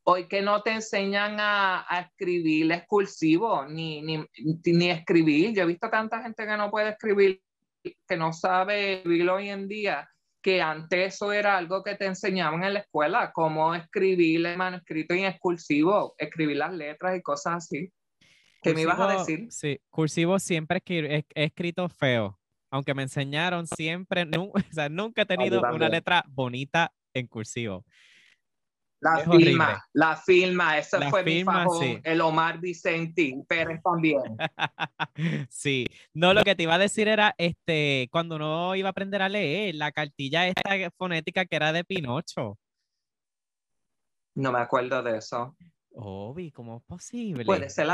hoy 0.08 0.28
que 0.28 0.42
no 0.42 0.62
te 0.62 0.72
enseñan 0.72 1.40
a, 1.40 1.86
a 1.88 2.02
escribir 2.02 2.72
excursivo 2.72 3.66
ni, 3.66 4.02
ni, 4.02 4.24
ni 4.66 4.90
escribir. 4.90 5.54
Yo 5.56 5.64
he 5.64 5.66
visto 5.66 5.90
tanta 5.90 6.22
gente 6.22 6.46
que 6.46 6.58
no 6.58 6.70
puede 6.70 6.90
escribir, 6.92 7.42
que 7.84 8.18
no 8.18 8.32
sabe 8.32 8.98
escribir 8.98 9.30
hoy 9.30 9.50
en 9.50 9.68
día, 9.68 10.08
que 10.42 10.62
antes 10.62 11.16
eso 11.16 11.32
era 11.32 11.58
algo 11.58 11.84
que 11.84 11.96
te 11.96 12.06
enseñaban 12.06 12.64
en 12.64 12.76
la 12.76 12.80
escuela, 12.82 13.32
cómo 13.34 13.74
escribir 13.74 14.46
el 14.46 14.58
manuscrito 14.58 15.16
en 15.16 15.26
excursivo, 15.26 16.14
escribir 16.20 16.58
las 16.58 16.74
letras 16.74 17.18
y 17.18 17.22
cosas 17.24 17.56
así. 17.56 17.92
¿Qué 18.62 18.74
me 18.76 18.82
ibas 18.82 19.00
a 19.00 19.08
Cursivo- 19.08 19.20
decir? 19.20 19.48
Sí, 19.52 19.80
cursivo 19.90 20.40
siempre 20.40 20.82
he, 20.86 21.24
he 21.34 21.44
escrito 21.46 21.90
feo, 21.90 22.40
aunque 22.70 22.94
me 22.94 23.04
enseñaron 23.04 23.66
siempre, 23.66 24.24
o 24.40 24.54
sea, 24.72 24.88
nunca 24.90 25.24
he 25.24 25.26
tenido 25.26 25.62
una 25.74 25.90
letra 25.90 26.24
bonita 26.28 26.94
en 27.14 27.26
cursivo. 27.28 27.84
La 29.06 29.20
Es 29.22 29.28
horrible. 29.28 29.46
firma, 29.52 29.86
la 29.94 30.16
firma, 30.16 30.78
ese 30.80 30.98
La 31.00 31.10
fue 31.12 31.24
firma, 31.24 31.66
mi 31.66 31.70
sí. 31.80 32.00
el 32.04 32.22
Omar 32.22 32.60
Vicente 32.60 33.36
Pérez 33.48 33.80
también. 33.84 34.22
Sí, 35.50 35.86
no, 36.14 36.34
lo 36.34 36.44
que 36.44 36.56
te 36.56 36.64
iba 36.64 36.74
a 36.74 36.80
decir 36.80 37.08
era, 37.08 37.36
este, 37.38 38.08
cuando 38.12 38.36
uno 38.38 38.76
iba 38.76 38.90
a 38.90 38.92
aprender 38.92 39.22
a 39.22 39.30
leer, 39.30 39.76
la 39.76 39.92
cartilla 39.92 40.48
esta 40.48 40.90
fonética 40.98 41.46
que 41.46 41.56
era 41.56 41.72
de 41.72 41.84
Pinocho. 41.84 42.58
No 44.36 44.52
me 44.52 44.60
acuerdo 44.60 45.04
de 45.04 45.18
eso. 45.20 45.56
Obi, 45.92 46.52
¿cómo 46.52 46.78
es 46.78 46.84
posible? 46.84 47.46
Puede 47.46 47.70
ser 47.70 47.88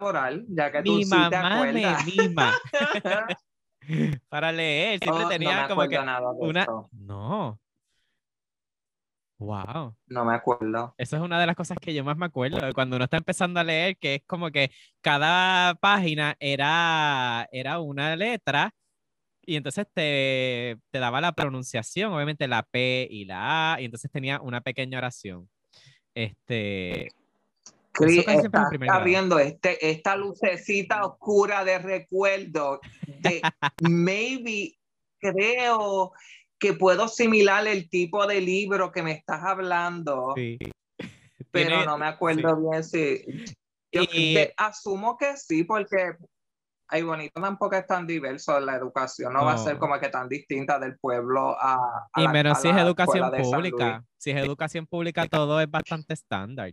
laboral, 0.00 0.44
ya 0.48 0.72
que 0.72 0.82
tú 0.82 0.96
Mi 0.96 1.04
sí 1.04 1.10
te 1.10 1.16
mamá 1.16 1.48
me 1.72 1.86
acuerdas. 1.86 2.06
mima 2.06 2.52
para 4.28 4.50
leer, 4.52 4.98
siempre 4.98 5.24
Oh, 5.24 5.28
tenía 5.28 5.54
no 5.54 5.62
me 5.62 5.68
como 5.68 5.88
que 5.88 5.98
nada 6.04 6.32
de 6.32 6.38
una... 6.48 6.66
No. 6.92 7.58
Wow. 9.42 9.96
No 10.06 10.24
me 10.24 10.34
acuerdo. 10.34 10.94
Eso 10.96 11.16
es 11.16 11.22
una 11.22 11.40
de 11.40 11.46
las 11.46 11.56
cosas 11.56 11.76
que 11.80 11.92
yo 11.92 12.04
más 12.04 12.16
me 12.16 12.26
acuerdo 12.26 12.64
de 12.64 12.72
cuando 12.72 12.96
uno 12.96 13.04
está 13.04 13.16
empezando 13.16 13.58
a 13.58 13.64
leer, 13.64 13.96
que 13.96 14.16
es 14.16 14.22
como 14.26 14.50
que 14.50 14.70
cada 15.00 15.74
página 15.74 16.36
era, 16.38 17.48
era 17.50 17.80
una 17.80 18.14
letra 18.14 18.72
y 19.44 19.56
entonces 19.56 19.86
te, 19.92 20.78
te 20.90 20.98
daba 21.00 21.20
la 21.20 21.32
pronunciación, 21.32 22.12
obviamente 22.12 22.46
la 22.46 22.62
P 22.62 23.08
y 23.10 23.24
la 23.24 23.74
A, 23.74 23.80
y 23.80 23.86
entonces 23.86 24.10
tenía 24.10 24.40
una 24.40 24.60
pequeña 24.60 24.98
oración. 24.98 25.48
Este, 26.14 27.08
Cris, 27.92 28.24
primer 28.24 28.86
grado. 28.86 29.00
abriendo 29.00 29.38
este, 29.38 29.90
esta 29.90 30.16
lucecita 30.16 31.04
oscura 31.04 31.64
de 31.64 31.78
recuerdo 31.78 32.80
de 33.06 33.42
maybe 33.82 34.78
creo 35.18 36.12
que 36.62 36.74
puedo 36.74 37.02
asimilar 37.04 37.66
el 37.66 37.90
tipo 37.90 38.24
de 38.24 38.40
libro 38.40 38.92
que 38.92 39.02
me 39.02 39.10
estás 39.10 39.42
hablando, 39.42 40.32
sí. 40.36 40.56
pero 41.50 41.68
Tiene- 41.70 41.84
no 41.86 41.98
me 41.98 42.06
acuerdo 42.06 42.70
bien 42.70 42.84
si 42.84 43.24
yo 43.90 44.02
Y- 44.12 44.34
de- 44.34 44.54
asumo 44.56 45.18
que 45.18 45.36
sí 45.36 45.64
porque 45.64 46.12
ay 46.88 47.02
bonito 47.02 47.40
tampoco 47.40 47.74
es 47.74 47.84
tan 47.86 48.06
diverso 48.06 48.60
la 48.60 48.76
educación 48.76 49.32
no, 49.32 49.44
va 49.44 49.54
a 49.54 49.58
ser 49.58 49.76
como 49.78 49.98
que 49.98 50.08
tan 50.08 50.28
distinta 50.28 50.78
del 50.78 50.96
pueblo 50.98 51.56
a, 51.60 52.06
a 52.12 52.20
Y 52.20 52.24
la- 52.24 52.32
menos 52.32 52.58
a 52.58 52.60
si 52.60 52.68
es 52.68 52.76
educación 52.76 53.30
pública. 53.36 54.04
Si 54.16 54.30
es 54.30 54.36
educación 54.36 54.86
pública, 54.86 55.26
todo 55.26 55.60
es 55.60 55.68
bastante 55.68 56.14
estándar. 56.14 56.70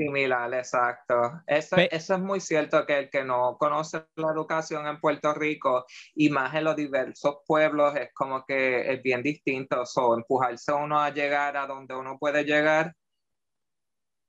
Similar, 0.00 0.54
exacto. 0.54 1.42
Eso, 1.46 1.76
Pe- 1.76 1.94
eso 1.94 2.14
es 2.14 2.20
muy 2.20 2.40
cierto 2.40 2.86
que 2.86 2.98
el 3.00 3.10
que 3.10 3.22
no 3.22 3.58
conoce 3.58 4.06
la 4.16 4.32
educación 4.32 4.86
en 4.86 4.98
Puerto 4.98 5.34
Rico 5.34 5.84
y 6.14 6.30
más 6.30 6.54
en 6.54 6.64
los 6.64 6.74
diversos 6.74 7.40
pueblos 7.46 7.94
es 7.96 8.08
como 8.14 8.46
que 8.46 8.90
es 8.94 9.02
bien 9.02 9.22
distinto. 9.22 9.84
So, 9.84 10.14
empujarse 10.14 10.72
uno 10.72 10.98
a 10.98 11.10
llegar 11.10 11.54
a 11.58 11.66
donde 11.66 11.94
uno 11.94 12.16
puede 12.18 12.44
llegar 12.44 12.94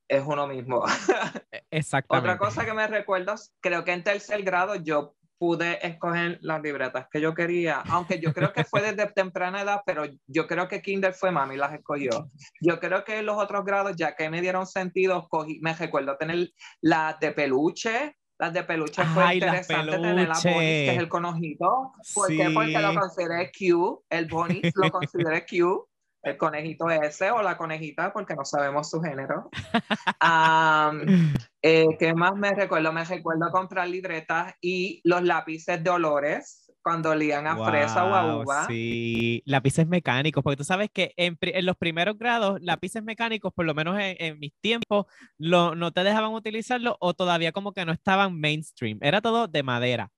es 0.09 0.23
uno 0.25 0.45
mismo. 0.45 0.83
E- 1.53 1.63
Exactamente. 1.71 2.31
Otra 2.31 2.37
cosa 2.37 2.65
que 2.65 2.73
me 2.73 2.87
recuerdo, 2.87 3.35
creo 3.61 3.85
que 3.85 3.93
en 3.93 4.03
tercer 4.03 4.43
grado 4.43 4.75
yo 4.75 5.15
pude 5.41 5.79
escoger 5.87 6.37
las 6.41 6.61
libretas 6.61 7.07
que 7.11 7.19
yo 7.19 7.33
quería, 7.33 7.81
aunque 7.89 8.19
yo 8.19 8.31
creo 8.31 8.53
que 8.53 8.63
fue 8.63 8.83
desde 8.83 9.07
temprana 9.15 9.63
edad, 9.63 9.81
pero 9.87 10.03
yo 10.27 10.45
creo 10.45 10.67
que 10.67 10.83
Kinder 10.83 11.13
fue 11.15 11.31
mami 11.31 11.57
las 11.57 11.73
escogió. 11.73 12.29
Yo 12.61 12.79
creo 12.79 13.03
que 13.03 13.23
los 13.23 13.41
otros 13.41 13.65
grados, 13.65 13.95
ya 13.95 14.15
que 14.15 14.29
me 14.29 14.39
dieron 14.39 14.67
sentido, 14.67 15.27
cogí, 15.29 15.59
me 15.59 15.73
recuerdo 15.73 16.15
tener 16.15 16.51
las 16.81 17.19
de 17.19 17.31
peluche. 17.31 18.15
Las 18.37 18.53
de 18.53 18.63
peluche 18.63 19.03
fue 19.03 19.23
Ay, 19.23 19.37
interesante 19.39 19.91
tener 19.97 20.27
la 20.27 20.33
peluche. 20.35 20.53
Bonnie, 20.53 20.85
que 20.85 20.91
es 20.91 20.97
el 20.99 21.09
conojito. 21.09 21.91
¿Por 22.13 22.27
qué? 22.27 22.51
Porque 22.53 22.79
lo 22.79 22.91
Sí. 22.91 22.95
consideré 22.97 23.51
cute. 23.51 24.05
El 24.11 24.25
Bonnie 24.27 24.61
lo 24.75 24.91
consideré 24.91 25.41
cute. 25.47 25.90
El 26.23 26.37
conejito 26.37 26.89
ese 26.89 27.31
o 27.31 27.41
la 27.41 27.57
conejita, 27.57 28.13
porque 28.13 28.35
no 28.35 28.45
sabemos 28.45 28.89
su 28.89 29.01
género. 29.01 29.49
Am, 30.19 31.01
eh, 31.61 31.87
¿Qué 31.99 32.13
más 32.13 32.35
me 32.35 32.51
recuerdo? 32.53 32.93
Me 32.93 33.03
recuerdo 33.03 33.49
comprar 33.51 33.87
libretas 33.87 34.53
y 34.61 35.01
los 35.03 35.23
lápices 35.23 35.83
de 35.83 35.89
olores 35.89 36.71
cuando 36.83 37.11
olían 37.11 37.47
a 37.47 37.55
fresa 37.63 38.05
o 38.05 38.15
a 38.15 38.37
uva. 38.37 38.65
Sí, 38.67 39.43
lápices 39.45 39.87
mecánicos, 39.87 40.43
porque 40.43 40.57
tú 40.57 40.63
sabes 40.63 40.89
que 40.91 41.13
en, 41.15 41.37
en 41.41 41.65
los 41.65 41.77
primeros 41.77 42.17
grados, 42.17 42.59
lápices 42.61 43.03
mecánicos, 43.03 43.53
por 43.53 43.65
lo 43.65 43.73
menos 43.73 43.99
en, 43.99 44.15
en 44.19 44.39
mis 44.39 44.53
tiempos, 44.61 45.05
lo, 45.37 45.75
no 45.75 45.91
te 45.91 46.03
dejaban 46.03 46.33
utilizarlo 46.33 46.97
o 46.99 47.13
todavía 47.13 47.51
como 47.51 47.73
que 47.73 47.85
no 47.85 47.91
estaban 47.91 48.39
mainstream. 48.39 48.97
Era 49.01 49.21
todo 49.21 49.47
de 49.47 49.63
madera. 49.63 50.11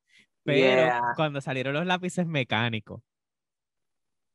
Pero 0.43 0.83
Yeah. 0.83 1.13
cuando 1.15 1.39
salieron 1.41 1.73
los 1.73 1.85
lápices 1.85 2.27
mecánicos, 2.27 3.01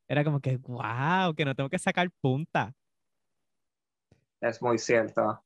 era 0.09 0.25
como 0.25 0.41
que, 0.41 0.57
wow, 0.57 1.35
que 1.37 1.45
no 1.45 1.55
tengo 1.55 1.69
que 1.69 1.79
sacar 1.79 2.11
punta. 2.21 2.75
Es 4.41 4.63
muy 4.63 4.79
cierto. 4.79 5.43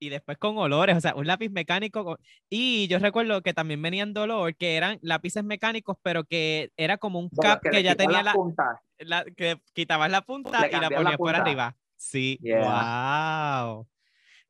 Y 0.00 0.08
después 0.08 0.36
con 0.36 0.58
olores, 0.58 0.96
o 0.96 1.00
sea, 1.00 1.14
un 1.14 1.26
lápiz 1.26 1.48
mecánico. 1.48 2.04
con- 2.04 2.18
Y 2.50 2.88
yo 2.88 2.98
recuerdo 2.98 3.40
que 3.42 3.54
también 3.54 3.80
venían 3.80 4.12
de 4.12 4.20
olor, 4.20 4.56
que 4.56 4.76
eran 4.76 4.98
lápices 5.00 5.44
mecánicos, 5.44 5.96
pero 6.02 6.24
que 6.24 6.72
era 6.76 6.98
como 6.98 7.20
un 7.20 7.30
cap 7.30 7.62
que 7.62 7.70
que, 7.70 7.82
ya 7.84 7.94
tenía 7.94 8.22
la, 8.22 8.32
puntas. 8.32 8.80
la- 8.98 9.24
que 9.24 9.60
quitabas 9.72 10.10
la 10.10 10.22
punta 10.22 10.66
y 10.68 10.72
la 10.72 10.90
ponías 10.90 11.16
por 11.16 11.32
punta. 11.32 11.42
arriba. 11.42 11.76
Sí, 11.96 12.36
Yeah. 12.42 13.64
wow. 13.68 13.88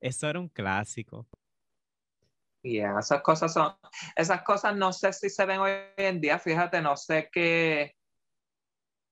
Eso 0.00 0.28
era 0.28 0.40
un 0.40 0.48
clásico. 0.48 1.28
Yeah, 2.64 2.98
esas 3.00 3.20
cosas 3.22 3.52
son, 3.52 3.74
esas 4.16 4.42
cosas 4.42 4.74
no 4.76 4.92
sé 4.92 5.12
si 5.12 5.28
se 5.28 5.44
ven 5.44 5.58
hoy 5.58 5.72
en 5.96 6.20
día, 6.20 6.38
fíjate, 6.38 6.80
no 6.80 6.96
sé 6.96 7.28
qué, 7.32 7.96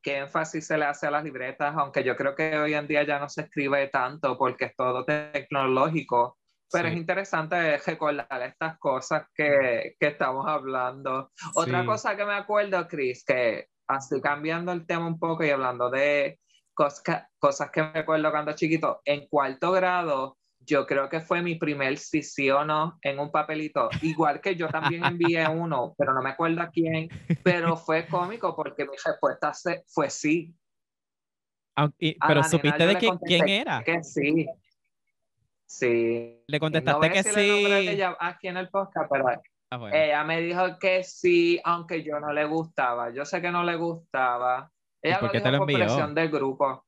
qué 0.02 0.18
énfasis 0.18 0.66
se 0.66 0.78
le 0.78 0.84
hace 0.86 1.06
a 1.06 1.10
las 1.10 1.24
libretas, 1.24 1.74
aunque 1.76 2.02
yo 2.04 2.16
creo 2.16 2.34
que 2.34 2.56
hoy 2.58 2.74
en 2.74 2.86
día 2.86 3.02
ya 3.02 3.18
no 3.18 3.28
se 3.28 3.42
escribe 3.42 3.88
tanto 3.88 4.36
porque 4.38 4.66
es 4.66 4.76
todo 4.76 5.04
tecnológico, 5.04 6.38
pero 6.72 6.88
Sí. 6.88 6.94
es 6.94 7.00
interesante 7.00 7.78
recordar 7.78 8.42
estas 8.42 8.78
cosas 8.78 9.26
que, 9.34 9.94
que 9.98 10.06
estamos 10.06 10.46
hablando. 10.46 11.30
Otra 11.54 11.84
cosa 11.84 12.16
que 12.16 12.24
me 12.24 12.34
acuerdo, 12.34 12.86
Chris, 12.88 13.24
que 13.24 13.66
así 13.88 14.20
cambiando 14.20 14.72
el 14.72 14.86
tema 14.86 15.06
un 15.06 15.18
poco 15.18 15.44
y 15.44 15.50
hablando 15.50 15.90
de 15.90 16.38
cosas, 16.72 17.26
cosas 17.38 17.70
que 17.70 17.82
me 17.82 17.92
recuerdo 17.92 18.30
cuando 18.30 18.52
chiquito, 18.52 19.00
en 19.04 19.26
cuarto 19.28 19.72
grado, 19.72 20.38
yo 20.70 20.86
creo 20.86 21.08
que 21.08 21.20
fue 21.20 21.42
mi 21.42 21.56
primer 21.56 21.98
sí, 21.98 22.22
sí 22.22 22.48
o 22.50 22.64
no 22.64 22.98
en 23.02 23.18
un 23.18 23.30
papelito. 23.32 23.90
Igual 24.02 24.40
que 24.40 24.54
yo 24.54 24.68
también 24.68 25.04
envié 25.04 25.46
uno, 25.48 25.94
pero 25.98 26.14
no 26.14 26.22
me 26.22 26.30
acuerdo 26.30 26.62
a 26.62 26.70
quién, 26.70 27.08
pero 27.42 27.76
fue 27.76 28.06
cómico 28.06 28.54
porque 28.54 28.84
mi 28.84 28.96
respuesta 29.04 29.52
fue 29.88 30.08
sí. 30.08 30.54
Aunque- 31.76 31.96
y- 31.98 32.16
A 32.20 32.28
pero 32.28 32.40
nena 32.40 32.48
supiste 32.48 32.86
de 32.86 32.96
que- 32.96 33.10
quién 33.26 33.48
era. 33.48 33.82
Que 33.84 34.02
sí. 34.04 34.46
Sí. 35.66 36.42
Le 36.46 36.60
contestaste 36.60 37.10
que 37.10 37.22
de 37.22 37.32
sí. 37.32 37.66
ella 37.88 38.16
aquí 38.18 38.48
en 38.48 38.56
el 38.56 38.68
podcast, 38.70 39.08
pero 39.10 39.24
Ah, 39.72 39.76
bueno. 39.76 39.94
ella 39.96 40.24
me 40.24 40.40
dijo 40.40 40.78
que 40.80 41.04
sí, 41.04 41.60
aunque 41.64 42.02
yo 42.02 42.18
no 42.18 42.32
le 42.32 42.44
gustaba. 42.44 43.10
Yo 43.12 43.24
sé 43.24 43.40
que 43.40 43.50
no 43.52 43.62
le 43.62 43.76
gustaba. 43.76 44.70
Ella 45.00 45.20
por 45.20 45.28
lo 45.28 45.32
qué 45.32 45.40
te 45.40 45.48
dijo 45.48 45.52
lo 45.52 45.58
por 45.60 45.70
envió? 45.70 45.86
presión 45.86 46.14
del 46.14 46.28
grupo. 46.28 46.84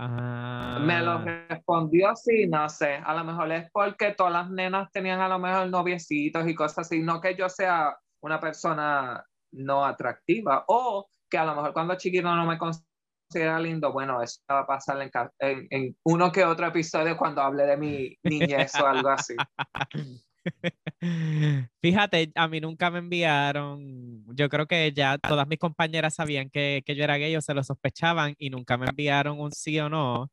Ah, 0.00 0.78
Me 0.80 1.00
lo 1.02 1.18
respondió 1.24 2.14
sí, 2.14 2.46
no 2.46 2.68
sé. 2.68 2.94
A 3.04 3.14
lo 3.14 3.24
mejor 3.24 3.50
es 3.50 3.68
porque 3.72 4.14
todas 4.14 4.32
las 4.32 4.50
nenas 4.50 4.90
tenían 4.92 5.20
a 5.20 5.28
lo 5.28 5.38
mejor 5.40 5.68
noviecitos 5.68 6.46
y 6.46 6.54
cosas 6.54 6.86
así. 6.86 7.00
No 7.02 7.20
que 7.20 7.34
yo 7.34 7.48
sea 7.48 7.98
una 8.22 8.38
persona 8.38 9.24
no 9.54 9.84
atractiva 9.84 10.64
o 10.68 11.08
que 11.28 11.36
a 11.38 11.44
lo 11.44 11.54
mejor 11.56 11.72
cuando 11.72 11.96
chiquito 11.96 12.32
no 12.34 12.46
me 12.46 12.58
considera 12.58 13.58
lindo. 13.58 13.92
Bueno, 13.92 14.22
eso 14.22 14.40
va 14.50 14.60
a 14.60 14.66
pasar 14.66 15.00
en- 15.40 15.66
en 15.70 15.96
uno 16.04 16.30
que 16.30 16.44
otro 16.44 16.66
episodio 16.68 17.16
cuando 17.16 17.42
hable 17.42 17.64
de 17.66 17.76
mi 17.76 18.16
niñez 18.24 18.74
o 18.80 18.86
algo 18.86 19.08
así. 19.08 19.34
Fíjate, 21.82 22.32
a 22.34 22.48
mí 22.48 22.60
nunca 22.60 22.90
me 22.90 22.98
enviaron, 22.98 24.24
yo 24.34 24.48
creo 24.48 24.66
que 24.66 24.92
ya 24.92 25.18
todas 25.18 25.46
mis 25.46 25.58
compañeras 25.58 26.14
sabían 26.14 26.50
que, 26.50 26.82
que 26.84 26.94
yo 26.94 27.04
era 27.04 27.16
gay 27.16 27.34
o 27.36 27.40
se 27.40 27.54
lo 27.54 27.62
sospechaban 27.62 28.34
y 28.38 28.50
nunca 28.50 28.76
me 28.76 28.86
enviaron 28.86 29.40
un 29.40 29.52
sí 29.52 29.78
o 29.78 29.88
no. 29.88 30.30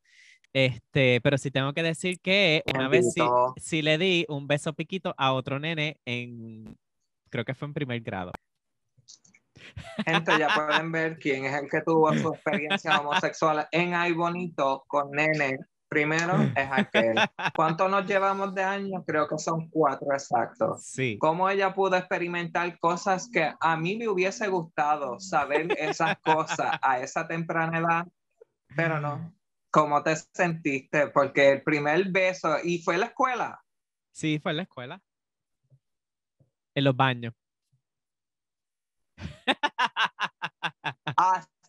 Este, 0.52 1.20
pero 1.20 1.36
sí 1.36 1.50
tengo 1.50 1.74
que 1.74 1.82
decir 1.82 2.18
que 2.20 2.62
una 2.74 2.88
vez 2.88 3.12
sí, 3.12 3.20
sí 3.58 3.82
le 3.82 3.98
di 3.98 4.24
un 4.28 4.46
beso 4.46 4.72
piquito 4.72 5.14
a 5.18 5.34
otro 5.34 5.58
nene 5.58 6.00
en, 6.06 6.78
creo 7.28 7.44
que 7.44 7.54
fue 7.54 7.68
en 7.68 7.74
primer 7.74 8.00
grado. 8.00 8.32
Gente, 10.04 10.38
ya 10.38 10.48
pueden 10.54 10.92
ver 10.92 11.18
quién 11.18 11.44
es 11.44 11.54
el 11.54 11.68
que 11.68 11.82
tuvo 11.82 12.12
su 12.14 12.28
experiencia 12.28 13.00
homosexual 13.00 13.68
en 13.70 13.94
Ay 13.94 14.12
Bonito 14.12 14.84
con 14.86 15.10
Nene. 15.10 15.58
Primero 15.88 16.34
es 16.56 16.68
aquel. 16.70 17.16
¿Cuánto 17.54 17.88
nos 17.88 18.06
llevamos 18.06 18.54
de 18.54 18.62
años? 18.62 19.02
Creo 19.06 19.28
que 19.28 19.38
son 19.38 19.68
cuatro 19.68 20.12
exactos. 20.12 20.84
Sí. 20.84 21.16
Cómo 21.18 21.48
ella 21.48 21.74
pudo 21.74 21.96
experimentar 21.96 22.78
cosas 22.78 23.28
que 23.32 23.52
a 23.60 23.76
mí 23.76 23.96
me 23.96 24.08
hubiese 24.08 24.48
gustado 24.48 25.20
saber 25.20 25.68
esas 25.78 26.16
cosas 26.24 26.78
a 26.82 27.00
esa 27.00 27.26
temprana 27.26 27.78
edad, 27.78 28.06
pero 28.74 29.00
no. 29.00 29.32
¿Cómo 29.70 30.02
te 30.02 30.16
sentiste? 30.16 31.08
Porque 31.08 31.52
el 31.52 31.62
primer 31.62 32.10
beso, 32.10 32.56
y 32.62 32.82
fue 32.82 32.94
en 32.94 33.00
la 33.00 33.06
escuela. 33.06 33.60
Sí, 34.12 34.38
fue 34.42 34.52
en 34.52 34.56
la 34.56 34.62
escuela. 34.62 35.02
En 36.74 36.84
los 36.84 36.96
baños. 36.96 37.34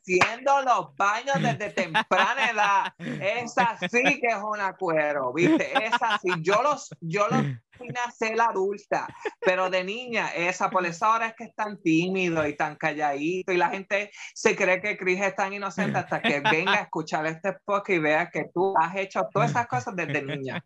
Haciendo 0.08 0.62
los 0.62 0.96
baños 0.96 1.36
desde 1.41 1.72
temprana 1.72 2.50
edad. 2.52 2.93
Esa 3.22 3.78
sí 3.89 4.20
que 4.20 4.28
es 4.28 4.38
una 4.41 4.74
cuero, 4.76 5.34
¿viste? 5.34 5.72
Esa 5.86 6.17
sí. 6.20 6.30
Yo 6.41 6.62
los, 6.63 6.89
yo 7.02 7.28
los 7.28 7.41
vine 7.80 8.00
a 8.06 8.12
ser 8.12 8.39
adulta, 8.39 9.08
pero 9.41 9.70
de 9.70 9.84
niña, 9.84 10.30
esa, 10.34 10.70
por 10.70 10.86
eso 10.86 11.06
ahora 11.06 11.28
es 11.28 11.34
que 11.36 11.43
es 11.46 11.56
tan 11.56 11.82
tímido 11.82 12.48
y 12.48 12.56
tan 12.56 12.76
calladito 12.76 13.52
y 13.52 13.58
la 13.58 13.70
gente 13.70 14.12
se 14.34 14.56
cree 14.56 14.82
que 14.82 14.98
Chris 14.98 15.22
es 15.22 15.36
tan 15.36 15.54
inocente 15.54 15.98
hasta 16.00 16.22
que 16.22 16.39
venga 16.39 16.74
a 16.74 16.82
escuchar 16.82 17.26
este 17.28 17.54
podcast 17.65 17.89
y 17.89 18.00
vea 18.00 18.30
que 18.32 18.46
tú 18.54 18.74
has 18.80 18.96
hecho 18.96 19.28
todas 19.32 19.52
esas 19.52 19.67
cosas 19.67 19.96
desde 19.96 20.24
niña. 20.24 20.63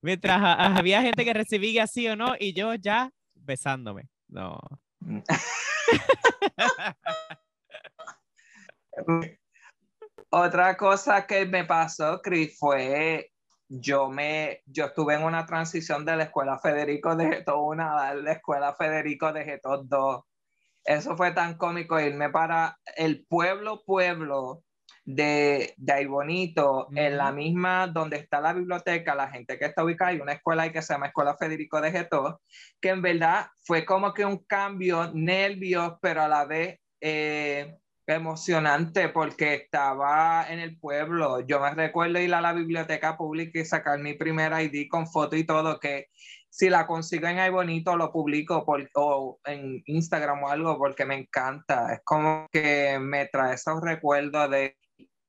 Mientras 0.00 0.40
a- 0.40 0.76
había 0.76 1.02
gente 1.02 1.24
que 1.24 1.34
recibía 1.34 1.86
sí 1.86 2.08
o 2.08 2.16
no 2.16 2.34
y 2.38 2.54
yo 2.54 2.74
ya 2.74 3.10
besándome. 3.34 4.08
No. 4.28 4.58
Otra 10.30 10.76
cosa 10.76 11.26
que 11.26 11.44
me 11.46 11.64
pasó, 11.64 12.20
Chris, 12.22 12.56
fue 12.58 13.30
yo 13.72 14.08
me 14.08 14.62
yo 14.66 14.86
estuve 14.86 15.14
en 15.14 15.22
una 15.22 15.46
transición 15.46 16.04
de 16.04 16.16
la 16.16 16.24
escuela 16.24 16.58
Federico 16.58 17.14
de 17.14 17.26
Geto 17.28 17.62
1 17.62 17.98
a 17.98 18.14
la 18.14 18.32
escuela 18.32 18.74
Federico 18.74 19.32
de 19.32 19.44
Geto 19.44 19.84
2. 19.84 20.24
Eso 20.84 21.16
fue 21.16 21.32
tan 21.32 21.56
cómico 21.56 22.00
irme 22.00 22.30
para 22.30 22.78
el 22.96 23.24
pueblo 23.26 23.82
pueblo 23.84 24.64
de, 25.04 25.74
de 25.76 25.92
Ay 25.92 26.06
Bonito, 26.06 26.88
en 26.94 27.16
la 27.16 27.32
misma 27.32 27.86
donde 27.86 28.16
está 28.18 28.40
la 28.40 28.52
biblioteca, 28.52 29.14
la 29.14 29.28
gente 29.28 29.58
que 29.58 29.66
está 29.66 29.84
ubicada, 29.84 30.10
hay 30.10 30.20
una 30.20 30.32
escuela 30.32 30.64
ahí 30.64 30.72
que 30.72 30.82
se 30.82 30.92
llama 30.92 31.06
Escuela 31.06 31.36
Federico 31.36 31.80
de 31.80 31.90
Geto, 31.92 32.40
que 32.80 32.90
en 32.90 33.02
verdad 33.02 33.46
fue 33.64 33.84
como 33.84 34.12
que 34.12 34.24
un 34.24 34.44
cambio, 34.44 35.10
nervios, 35.12 35.94
pero 36.00 36.22
a 36.22 36.28
la 36.28 36.44
vez 36.44 36.78
eh, 37.00 37.76
emocionante 38.06 39.08
porque 39.08 39.54
estaba 39.54 40.46
en 40.48 40.58
el 40.58 40.78
pueblo. 40.78 41.40
Yo 41.40 41.60
me 41.60 41.72
recuerdo 41.74 42.18
ir 42.20 42.34
a 42.34 42.40
la 42.40 42.52
biblioteca 42.52 43.16
pública 43.16 43.60
y 43.60 43.64
sacar 43.64 43.98
mi 43.98 44.14
primera 44.14 44.62
ID 44.62 44.88
con 44.88 45.06
foto 45.06 45.36
y 45.36 45.44
todo, 45.44 45.78
que 45.78 46.08
si 46.48 46.68
la 46.68 46.86
consigo 46.86 47.28
en 47.28 47.38
Ay 47.38 47.50
Bonito 47.50 47.96
lo 47.96 48.10
publico 48.10 48.64
por, 48.64 48.88
o 48.94 49.38
en 49.44 49.82
Instagram 49.86 50.42
o 50.42 50.48
algo 50.48 50.76
porque 50.76 51.04
me 51.04 51.14
encanta. 51.14 51.94
Es 51.94 52.00
como 52.04 52.46
que 52.50 52.98
me 52.98 53.26
trae 53.26 53.54
esos 53.54 53.80
recuerdos 53.80 54.50
de 54.50 54.76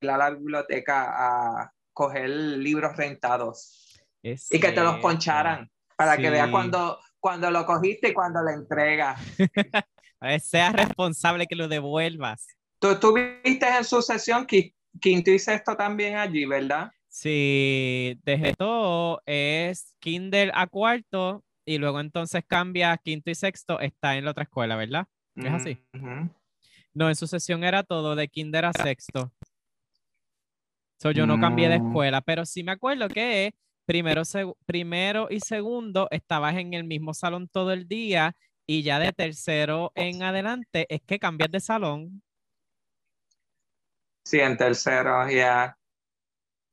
ir 0.00 0.10
a 0.10 0.18
la 0.18 0.30
biblioteca 0.30 1.62
a 1.62 1.72
coger 1.92 2.28
libros 2.28 2.96
rentados 2.96 4.00
y 4.22 4.60
que 4.60 4.72
te 4.72 4.80
los 4.82 4.98
poncharan 4.98 5.70
para 5.96 6.16
que 6.16 6.30
veas 6.30 6.48
cuando, 6.48 6.98
cuando 7.20 7.50
lo 7.50 7.64
cogiste 7.64 8.08
y 8.08 8.14
cuando 8.14 8.42
lo 8.42 8.50
entregas. 8.50 9.20
Sea 10.40 10.72
responsable 10.72 11.46
que 11.46 11.56
lo 11.56 11.68
devuelvas. 11.68 12.46
Tú 12.82 12.88
estuviste 12.90 13.64
en 13.78 13.84
su 13.84 14.02
sesión 14.02 14.44
qui- 14.44 14.74
quinto 15.00 15.30
y 15.30 15.38
sexto 15.38 15.76
también 15.76 16.16
allí, 16.16 16.44
¿verdad? 16.46 16.90
Si 17.06 18.18
dejé 18.24 18.54
todo, 18.54 19.22
es 19.24 19.94
kinder 20.00 20.50
a 20.52 20.66
cuarto 20.66 21.44
y 21.64 21.78
luego 21.78 22.00
entonces 22.00 22.42
cambia 22.44 22.90
a 22.90 22.98
quinto 22.98 23.30
y 23.30 23.36
sexto, 23.36 23.78
está 23.78 24.16
en 24.16 24.24
la 24.24 24.32
otra 24.32 24.42
escuela, 24.42 24.74
¿verdad? 24.74 25.06
Es 25.36 25.52
así. 25.52 25.78
No, 26.92 27.08
en 27.08 27.14
su 27.14 27.28
sesión 27.28 27.62
era 27.62 27.84
todo 27.84 28.16
de 28.16 28.26
kinder 28.26 28.64
a 28.64 28.72
sexto. 28.72 29.30
So, 31.00 31.12
yo 31.12 31.24
no 31.24 31.38
cambié 31.38 31.68
de 31.68 31.78
Mm. 31.78 31.86
escuela, 31.86 32.20
pero 32.20 32.44
sí 32.44 32.64
me 32.64 32.72
acuerdo 32.72 33.06
que 33.08 33.54
primero, 33.86 34.22
primero 34.66 35.28
y 35.30 35.38
segundo 35.38 36.08
estabas 36.10 36.56
en 36.56 36.74
el 36.74 36.82
mismo 36.82 37.14
salón 37.14 37.46
todo 37.46 37.72
el 37.72 37.86
día 37.86 38.34
y 38.66 38.82
ya 38.82 38.98
de 38.98 39.12
tercero 39.12 39.92
en 39.94 40.24
adelante 40.24 40.86
es 40.88 41.00
que 41.02 41.20
cambias 41.20 41.50
de 41.52 41.60
salón. 41.60 42.22
Sí, 44.24 44.40
en 44.40 44.56
tercero, 44.56 45.28
ya. 45.30 45.76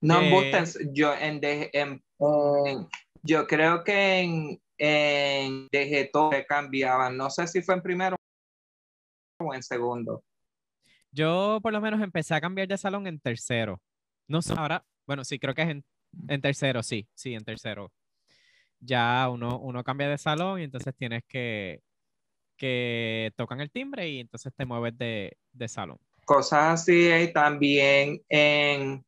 No, 0.01 0.21
Eh. 0.21 0.63
yo 0.93 1.13
en, 1.13 1.41
de- 1.41 1.69
en- 1.73 2.03
en- 2.19 2.88
yo 3.23 3.47
creo 3.47 3.83
que 3.83 4.19
en, 4.19 4.62
en 4.77 5.67
todo 6.12 6.31
cambiaban. 6.47 7.17
No 7.17 7.29
sé 7.29 7.47
si 7.47 7.62
fue 7.62 7.75
en 7.75 7.81
primero 7.81 8.15
o 9.41 9.53
en 9.53 9.63
segundo. 9.63 10.23
Yo 11.12 11.59
por 11.62 11.73
lo 11.73 11.81
menos 11.81 12.01
empecé 12.01 12.35
a 12.35 12.41
cambiar 12.41 12.67
de 12.67 12.77
salón 12.77 13.07
en 13.07 13.19
tercero. 13.19 13.81
No 14.27 14.41
sé, 14.41 14.53
ahora, 14.55 14.85
bueno, 15.07 15.23
sí, 15.25 15.39
creo 15.39 15.55
que 15.55 15.63
es 15.63 15.69
en, 15.69 15.83
en 16.27 16.41
tercero, 16.41 16.83
sí, 16.83 17.07
sí, 17.15 17.33
en 17.33 17.43
tercero. 17.43 17.91
Ya 18.79 19.27
uno, 19.29 19.59
uno 19.59 19.83
cambia 19.83 20.07
de 20.07 20.17
salón 20.17 20.59
y 20.59 20.63
entonces 20.63 20.95
tienes 20.95 21.23
que, 21.27 21.81
que 22.55 23.33
tocan 23.35 23.59
el 23.59 23.71
timbre 23.71 24.07
y 24.07 24.19
entonces 24.19 24.53
te 24.55 24.65
mueves 24.65 24.97
de, 24.97 25.35
de 25.51 25.67
salón. 25.67 25.97
Cosas 26.29 26.81
así, 26.81 27.11
y 27.11 27.33
también 27.33 28.21
en, 28.29 29.03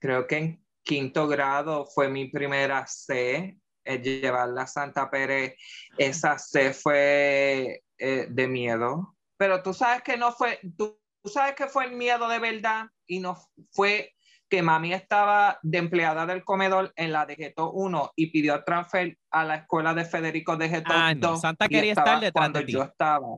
creo 0.00 0.26
que 0.26 0.36
en 0.38 0.66
quinto 0.82 1.28
grado 1.28 1.86
fue 1.86 2.08
mi 2.08 2.26
primera 2.30 2.84
C, 2.88 3.56
el 3.84 4.02
llevarla 4.02 4.62
a 4.62 4.66
Santa 4.66 5.08
Pérez. 5.08 5.54
Esa 5.96 6.36
C 6.36 6.74
fue 6.74 7.84
eh, 7.96 8.26
de 8.28 8.48
miedo, 8.48 9.14
pero 9.36 9.62
tú 9.62 9.72
sabes 9.72 10.02
que 10.02 10.16
no 10.16 10.32
fue, 10.32 10.58
tú, 10.76 10.98
tú 11.22 11.30
sabes 11.30 11.54
que 11.54 11.68
fue 11.68 11.84
el 11.84 11.92
miedo 11.92 12.26
de 12.26 12.40
verdad 12.40 12.86
y 13.06 13.20
no 13.20 13.38
fue 13.70 14.12
que 14.48 14.60
mami 14.60 14.94
estaba 14.94 15.60
de 15.62 15.78
empleada 15.78 16.26
del 16.26 16.42
comedor 16.42 16.92
en 16.96 17.12
la 17.12 17.24
de 17.24 17.36
Geto 17.36 17.70
1 17.70 18.14
y 18.16 18.32
pidió 18.32 18.64
transfer 18.64 19.16
a 19.30 19.44
la 19.44 19.54
escuela 19.58 19.94
de 19.94 20.06
Federico 20.06 20.56
de 20.56 20.70
Geto 20.70 20.92
Ah, 20.92 21.14
no, 21.14 21.28
2 21.34 21.40
Santa 21.40 21.66
y 21.66 21.68
quería 21.68 21.92
estar 21.92 22.18
detrás 22.18 22.52
de 22.52 22.64
ti. 22.64 22.72
yo 22.72 22.82
estaba. 22.82 23.28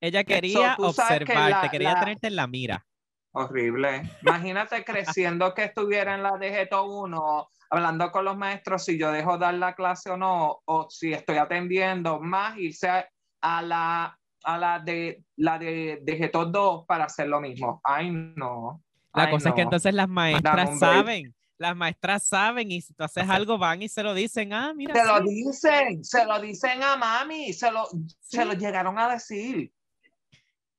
Ella 0.00 0.24
quería 0.24 0.74
tú 0.76 0.92
sabes 0.92 1.18
que 1.24 1.32
observarte, 1.32 1.66
la- 1.66 1.70
quería 1.70 1.92
la- 1.94 2.00
tenerte 2.00 2.26
en 2.28 2.36
la 2.36 2.46
mira. 2.46 2.86
Horrible. 3.32 4.02
Imagínate 4.22 4.84
creciendo 4.84 5.54
que 5.54 5.64
estuviera 5.64 6.14
en 6.14 6.22
la 6.22 6.36
de 6.38 6.50
Geto 6.50 6.84
1, 6.84 7.48
hablando 7.70 8.12
con 8.12 8.24
los 8.24 8.36
maestros 8.36 8.84
si 8.84 8.96
yo 8.96 9.10
dejo 9.10 9.38
dar 9.38 9.54
la 9.54 9.74
clase 9.74 10.10
o 10.10 10.16
no, 10.16 10.60
o 10.64 10.88
si 10.88 11.12
estoy 11.12 11.38
atendiendo, 11.38 12.20
más 12.20 12.56
irse 12.58 12.88
a, 12.88 13.08
a 13.40 13.62
la 13.62 14.18
a 14.46 14.58
la 14.58 14.78
de 14.78 15.24
la 15.36 15.58
de, 15.58 16.00
de 16.02 16.16
Getos 16.18 16.52
2 16.52 16.84
para 16.86 17.04
hacer 17.06 17.28
lo 17.28 17.40
mismo. 17.40 17.80
Ay, 17.82 18.10
no. 18.10 18.82
La 19.14 19.24
Ay, 19.24 19.30
cosa 19.32 19.48
es 19.48 19.54
que 19.54 19.62
no. 19.62 19.66
entonces 19.68 19.94
las 19.94 20.08
maestras 20.08 20.78
saben, 20.78 21.34
las 21.56 21.74
maestras 21.74 22.24
saben 22.24 22.70
y 22.70 22.82
si 22.82 22.92
tú 22.92 23.04
haces 23.04 23.28
algo 23.28 23.56
van 23.56 23.80
y 23.80 23.88
se 23.88 24.02
lo 24.02 24.12
dicen, 24.12 24.52
ah, 24.52 24.72
mira. 24.74 24.94
Se 24.94 25.04
lo 25.06 25.16
sí, 25.24 25.28
dicen, 25.28 26.04
se 26.04 26.24
lo 26.26 26.38
dicen 26.40 26.82
a 26.82 26.96
mami, 26.96 27.52
se 27.54 27.70
lo, 27.72 27.86
se 28.20 28.42
sí". 28.42 28.44
lo 28.44 28.52
llegaron 28.52 28.98
a 28.98 29.08
decir. 29.08 29.72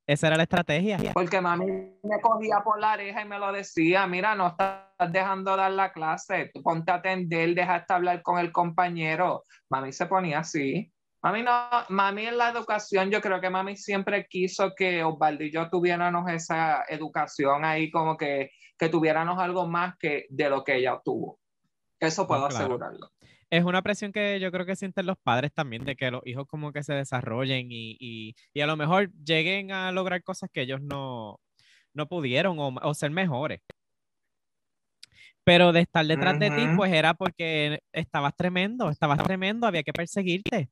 Esa 0.08 0.28
era 0.28 0.38
la 0.38 0.44
estrategia. 0.44 1.00
Porque 1.14 1.42
mami 1.42 1.66
me 1.66 2.22
cogía 2.22 2.62
por 2.64 2.80
la 2.80 2.94
oreja 2.94 3.22
y 3.24 3.26
me 3.26 3.40
lo 3.40 3.52
decía, 3.52 4.06
mira, 4.06 4.36
no 4.36 4.48
estás 4.48 4.84
dejando 5.12 5.56
dar 5.56 5.72
la 5.72 5.92
clase, 5.92 6.52
tú 6.54 6.62
ponte 6.62 6.92
a 6.92 6.96
atender, 6.96 7.56
dejaste 7.56 7.94
hablar 7.94 8.22
con 8.22 8.38
el 8.38 8.52
compañero. 8.52 9.46
Mami 9.70 9.92
se 9.92 10.06
ponía 10.06 10.40
así. 10.40 10.92
Mami 11.24 11.42
no, 11.42 11.52
mami 11.90 12.28
en 12.28 12.38
la 12.38 12.50
educación, 12.50 13.10
yo 13.10 13.20
creo 13.20 13.42
que 13.42 13.50
mami 13.50 13.76
siempre 13.78 14.28
quiso 14.30 14.74
que 14.78 15.04
Osvaldo 15.04 15.44
y 15.44 15.52
yo 15.52 15.68
tuviéramos 15.72 16.30
esa 16.30 16.84
educación 16.88 17.66
ahí, 17.66 17.90
como 17.90 18.16
que, 18.16 18.52
que 18.78 18.90
tuviéramos 18.90 19.40
algo 19.40 19.66
más 19.68 19.96
que 19.98 20.28
de 20.30 20.50
lo 20.52 20.64
que 20.64 20.76
ella 20.76 20.94
obtuvo. 20.94 21.40
Eso 22.00 22.28
puedo 22.28 22.48
claro. 22.48 22.66
asegurarlo. 22.66 23.10
Es 23.52 23.64
una 23.64 23.82
presión 23.82 24.12
que 24.12 24.40
yo 24.40 24.52
creo 24.52 24.66
que 24.66 24.76
sienten 24.76 25.06
los 25.06 25.18
padres 25.18 25.54
también, 25.54 25.86
de 25.86 25.96
que 25.96 26.10
los 26.12 26.22
hijos 26.26 26.46
como 26.48 26.72
que 26.74 26.84
se 26.84 26.94
desarrollen 26.94 27.72
y, 27.72 27.96
y- 28.00 28.36
y 28.54 28.62
a 28.62 28.68
lo 28.68 28.76
mejor 28.76 29.12
lleguen 29.24 29.72
a 29.72 29.92
lograr 29.92 30.24
cosas 30.24 30.50
que 30.52 30.62
ellos 30.62 30.82
no, 30.82 31.40
no 31.94 32.08
pudieron 32.08 32.58
o, 32.60 32.68
o 32.82 32.94
ser 32.94 33.12
mejores. 33.12 33.62
Pero 35.44 35.72
de 35.74 35.82
estar 35.82 36.04
detrás 36.06 36.40
de 36.40 36.50
ti, 36.50 36.68
pues 36.76 36.92
era 36.92 37.14
porque 37.14 37.80
estabas 37.94 38.36
tremendo, 38.36 38.90
estabas 38.90 39.24
tremendo, 39.24 39.68
había 39.68 39.84
que 39.84 39.94
perseguirte. 39.94 40.70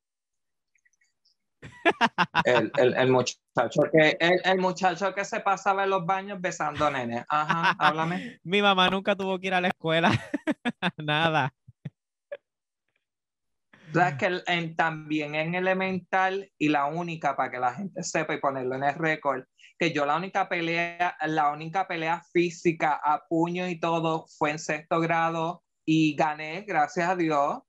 El, 2.43 2.71
el, 2.77 2.95
el 2.97 3.09
muchacho 3.11 3.37
que, 3.93 4.17
el, 4.19 4.41
el 4.43 4.57
muchacho 4.57 5.13
que 5.13 5.23
se 5.25 5.39
pasaba 5.41 5.83
en 5.83 5.91
los 5.91 6.05
baños 6.05 6.41
besando 6.41 6.89
nenes. 6.89 7.23
Ajá, 7.29 7.75
háblame. 7.77 8.39
Mi 8.43 8.61
mamá 8.63 8.89
nunca 8.89 9.15
tuvo 9.15 9.39
que 9.39 9.47
ir 9.47 9.53
a 9.53 9.61
la 9.61 9.67
escuela, 9.67 10.09
nada. 10.97 11.53
¿Sabes 13.93 14.15
que 14.15 14.25
el- 14.25 14.43
en- 14.47 14.75
también 14.75 15.35
en 15.35 15.55
elemental 15.55 16.51
y 16.57 16.69
la 16.69 16.85
única 16.85 17.35
para 17.35 17.51
que 17.51 17.59
la 17.59 17.73
gente 17.73 18.03
sepa 18.03 18.33
y 18.33 18.39
ponerlo 18.39 18.75
en 18.75 18.83
el 18.83 18.95
récord 18.95 19.43
que 19.79 19.91
yo 19.91 20.05
la 20.05 20.15
única 20.15 20.47
pelea 20.47 21.17
la 21.25 21.51
única 21.51 21.87
pelea 21.87 22.21
física 22.31 22.99
a 23.03 23.23
puño 23.27 23.67
y 23.67 23.79
todo 23.79 24.25
fue 24.37 24.51
en 24.51 24.59
sexto 24.59 24.99
grado 24.99 25.63
y 25.85 26.15
gané 26.15 26.61
gracias 26.61 27.09
a 27.09 27.15
Dios. 27.15 27.59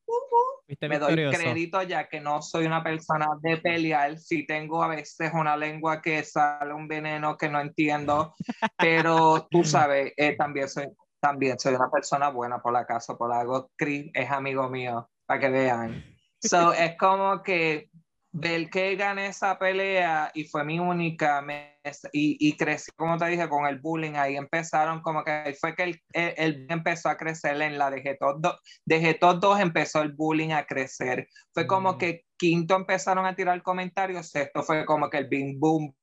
Fuiste 0.67 0.89
me 0.89 0.99
doy 0.99 1.15
crédito 1.31 1.83
ya 1.83 2.09
que 2.09 2.21
no 2.21 2.41
soy 2.41 2.67
una 2.67 2.83
persona 2.83 3.27
de 3.43 3.57
pelear 3.59 4.17
sí 4.19 4.47
tengo 4.47 4.83
a 4.83 4.89
veces 4.89 5.31
una 5.35 5.57
lengua 5.57 6.01
que 6.01 6.23
sale 6.25 6.73
un 6.73 6.89
veneno 6.89 7.37
que 7.37 7.49
no 7.49 7.61
entiendo 7.61 8.35
pero 8.79 9.47
tú 9.51 9.63
sabes 9.65 10.13
eh, 10.17 10.37
también 10.37 10.69
soy 10.69 10.87
también 11.21 11.59
soy 11.59 11.75
una 11.75 11.91
persona 11.91 12.29
buena 12.31 12.63
por 12.63 12.73
la 12.73 12.87
casa 12.87 13.17
por 13.17 13.33
algo 13.33 13.71
Chris 13.77 14.11
es 14.15 14.31
amigo 14.31 14.69
mío 14.71 15.11
para 15.27 15.41
que 15.41 15.49
vean 15.51 16.05
So, 16.45 16.73
es 16.73 16.97
como 16.99 17.43
que 17.43 17.89
ver 18.33 18.69
que 18.69 18.97
gané 18.97 19.29
esa 19.29 19.59
pelea 19.59 20.31
y 20.35 20.45
fue 20.45 20.65
mi 20.65 20.79
única 20.81 21.41
me- 21.41 21.79
y, 22.13 22.37
y 22.49 22.57
crecí, 22.57 22.91
como 22.97 23.17
te 23.17 23.27
dije, 23.27 23.49
con 23.49 23.67
el 23.67 23.79
bullying. 23.79 24.15
Ahí 24.17 24.37
empezaron 24.37 25.01
como 25.03 25.23
que 25.23 25.57
fue 25.61 25.75
que 25.77 25.83
él, 25.85 26.03
él- 26.13 26.35
él 26.37 26.67
empezó 26.69 27.09
a 27.09 27.17
crecer 27.17 27.61
en 27.63 27.79
la 27.79 27.91
de 27.91 28.03
Getos 28.03 28.37
2. 28.41 28.59
De 28.85 29.01
Getos 29.01 29.41
2 29.41 29.61
empezó 29.61 30.03
el 30.03 30.13
bullying 30.13 30.51
a 30.51 30.65
crecer. 30.67 31.29
Fue 31.53 31.67
como 31.67 31.93
Mm. 31.93 31.99
que 31.99 32.25
quinto 32.37 32.75
empezaron 32.75 33.25
a 33.27 33.35
tirar 33.37 33.63
comentarios, 33.63 34.31
sexto 34.31 34.63
fue 34.63 34.85
como 34.85 35.09
que 35.09 35.19
el 35.19 35.29
bing 35.29 35.59
boom 35.61 35.95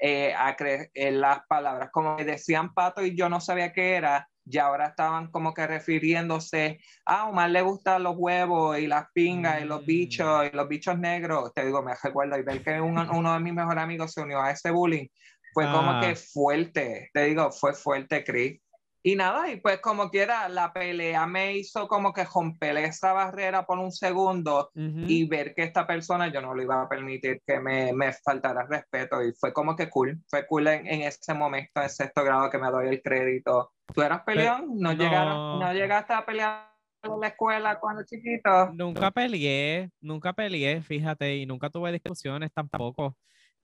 eh, 0.00 0.32
a 0.32 0.56
cre- 0.56 0.90
en 0.94 1.20
las 1.20 1.40
palabras. 1.48 1.90
Como 1.92 2.16
que 2.16 2.24
decían 2.24 2.72
pato 2.72 3.04
y 3.04 3.16
yo 3.16 3.28
no 3.28 3.40
sabía 3.40 3.72
qué 3.72 3.96
era. 3.96 4.28
Y 4.50 4.58
ahora 4.58 4.86
estaban 4.88 5.30
como 5.30 5.52
que 5.52 5.66
refiriéndose 5.66 6.78
a 7.04 7.26
Omar 7.28 7.50
le 7.50 7.60
gustan 7.62 8.02
los 8.02 8.14
huevos 8.16 8.78
y 8.78 8.86
las 8.86 9.06
pingas 9.12 9.60
y 9.60 9.64
los 9.64 9.82
Mm. 9.82 9.86
bichos 9.86 10.46
y 10.52 10.56
los 10.56 10.68
bichos 10.68 10.98
negros. 10.98 11.52
Te 11.54 11.64
digo, 11.66 11.82
me 11.82 11.92
recuerdo 12.02 12.38
y 12.38 12.42
ver 12.42 12.62
que 12.62 12.80
un- 12.80 12.98
uno 12.98 13.34
de 13.34 13.40
mis 13.40 13.52
mejores 13.52 13.82
amigos 13.84 14.12
se 14.12 14.22
unió 14.22 14.40
a 14.40 14.50
ese 14.50 14.70
bullying. 14.70 15.06
Fue 15.52 15.64
como 15.64 15.92
Ah. 15.92 16.00
que 16.00 16.14
fuerte, 16.16 17.10
te 17.12 17.24
digo, 17.24 17.50
fue 17.52 17.72
fuerte, 17.74 18.22
Chris. 18.24 18.60
Y 19.08 19.16
nada, 19.16 19.50
y 19.50 19.56
pues 19.58 19.80
como 19.80 20.10
quiera, 20.10 20.50
la 20.50 20.70
pelea 20.70 21.26
me 21.26 21.56
hizo 21.56 21.88
como 21.88 22.12
que 22.12 22.26
romper 22.26 22.76
esa 22.76 23.14
barrera 23.14 23.64
por 23.64 23.78
un 23.78 23.90
segundo 23.90 24.70
Ujú. 24.74 25.06
y 25.06 25.26
ver 25.26 25.54
que 25.54 25.62
esta 25.62 25.86
persona 25.86 26.30
yo 26.30 26.42
no 26.42 26.54
le 26.54 26.64
iba 26.64 26.82
a 26.82 26.88
permitir 26.90 27.40
que 27.46 27.58
me, 27.58 27.94
me 27.94 28.12
faltara 28.12 28.66
respeto 28.68 29.22
y 29.22 29.32
fue 29.32 29.54
como 29.54 29.74
que 29.74 29.88
cool, 29.88 30.22
fue 30.28 30.46
cool 30.46 30.66
en, 30.66 30.86
en 30.86 31.00
ese 31.00 31.32
momento, 31.32 31.80
en 31.80 31.88
sexto 31.88 32.22
grado 32.22 32.50
que 32.50 32.58
me 32.58 32.70
doy 32.70 32.88
el 32.88 33.00
crédito. 33.00 33.72
¿Tú 33.94 34.02
eras 34.02 34.24
peleón? 34.26 34.78
¿No, 34.78 34.92
no. 34.92 35.02
Llegaron, 35.02 35.58
¿No 35.58 35.72
llegaste 35.72 36.12
a 36.12 36.26
pelear 36.26 36.70
en 37.02 37.18
la 37.18 37.28
escuela 37.28 37.80
cuando 37.80 38.04
chiquito? 38.04 38.74
Nunca 38.74 39.10
peleé, 39.10 39.88
nunca 40.02 40.34
peleé, 40.34 40.82
fíjate, 40.82 41.34
y 41.34 41.46
nunca 41.46 41.70
tuve 41.70 41.92
discusiones 41.92 42.52
tampoco. 42.52 43.16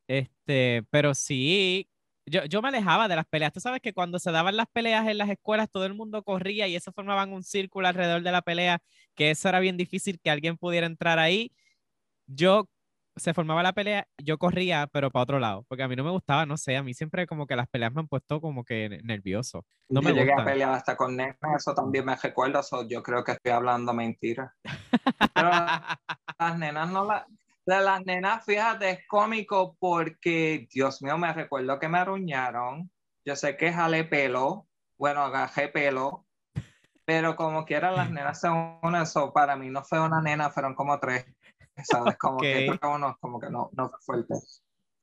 Este, 0.09 0.85
pero 0.88 1.14
sí, 1.14 1.90
yo, 2.27 2.45
yo 2.45 2.63
me 2.63 2.69
alejaba 2.69 3.09
de 3.09 3.17
las 3.17 3.27
peleas. 3.27 3.53
Tú 3.53 3.61
sabes 3.61 3.81
que 3.81 3.93
cuando 3.93 4.19
se 4.19 4.31
daban 4.33 4.57
las 4.57 4.67
peleas 4.69 5.07
en 5.09 5.19
las 5.19 5.29
escuelas, 5.29 5.71
todo 5.71 5.85
el 5.87 5.95
mundo 5.95 6.23
corría 6.23 6.67
y 6.69 6.77
eso 6.77 6.93
formaban 6.93 7.33
un 7.33 7.43
círculo 7.43 7.89
alrededor 7.89 8.23
de 8.23 8.33
la 8.33 8.43
pelea, 8.43 8.81
que 9.15 9.31
eso 9.31 9.49
era 9.49 9.61
bien 9.61 9.77
difícil 9.77 10.21
que 10.21 10.31
alguien 10.31 10.57
pudiera 10.57 10.87
entrar 10.87 11.19
ahí. 11.19 11.53
Yo 12.27 12.69
se 13.17 13.35
formaba 13.35 13.63
la 13.63 13.73
pelea, 13.73 14.09
yo 14.19 14.39
corría, 14.39 14.89
pero 14.89 15.11
para 15.11 15.23
otro 15.23 15.39
lado, 15.39 15.65
porque 15.69 15.85
a 15.85 15.89
mí 15.89 15.95
no 15.95 16.03
me 16.05 16.11
gustaba, 16.11 16.47
no 16.47 16.57
sé, 16.57 16.77
a 16.77 16.83
mí 16.83 16.95
siempre 16.95 17.27
como 17.27 17.47
que 17.47 17.55
las 17.55 17.69
peleas 17.69 17.93
me 17.93 18.01
han 18.01 18.09
puesto 18.09 18.41
como 18.41 18.65
que 18.65 18.89
ne- 18.89 19.03
nervioso. 19.03 19.65
No 19.89 20.01
yo 20.01 20.09
me 20.09 20.15
llegué 20.15 20.33
a 20.33 20.45
pelear 20.45 20.73
hasta 20.73 20.97
con 20.97 21.17
nenas, 21.17 21.37
eso 21.57 21.75
también 21.75 22.05
me 22.05 22.17
recuerda, 22.17 22.63
so 22.63 22.89
yo 22.89 23.03
creo 23.03 23.23
que 23.23 23.33
estoy 23.33 23.53
hablando 23.53 23.93
mentira. 23.95 24.55
Pero 25.35 25.51
las 26.39 26.59
nenas 26.59 26.91
no 26.91 27.05
la, 27.05 27.27
de 27.66 27.81
las 27.81 28.05
nenas, 28.05 28.44
fíjate, 28.44 28.90
es 28.90 29.07
cómico 29.07 29.77
porque, 29.79 30.68
Dios 30.70 31.03
mío, 31.03 31.16
me 31.16 31.33
recuerdo 31.33 31.79
que 31.79 31.88
me 31.88 31.98
arruñaron. 31.98 32.90
Yo 33.24 33.37
sé 33.37 33.57
que 33.57 33.72
jale 33.72 34.05
pelo, 34.05 34.66
bueno, 34.98 35.22
agajé 35.22 35.68
pelo, 35.68 36.27
pero 37.07 37.37
como 37.37 37.64
quiera 37.64 37.90
las 37.90 38.11
nenas 38.11 38.40
son 38.40 38.79
una, 38.83 39.03
eso 39.03 39.33
para 39.33 39.57
mí 39.57 39.70
no 39.70 39.83
fue 39.83 40.00
una 40.00 40.20
nena, 40.20 40.50
fueron 40.50 40.74
como 40.74 40.98
tres, 41.00 41.24
¿sabes? 41.83 42.18
Como 42.18 42.38
que 42.38 42.70
Ok. 42.70 42.81
fue 42.81 42.90
uno, 42.90 43.16
como 43.20 43.40
que 43.40 43.48
no, 43.50 43.70
no 43.72 43.88
fue 43.88 43.98
fuerte. 44.00 44.35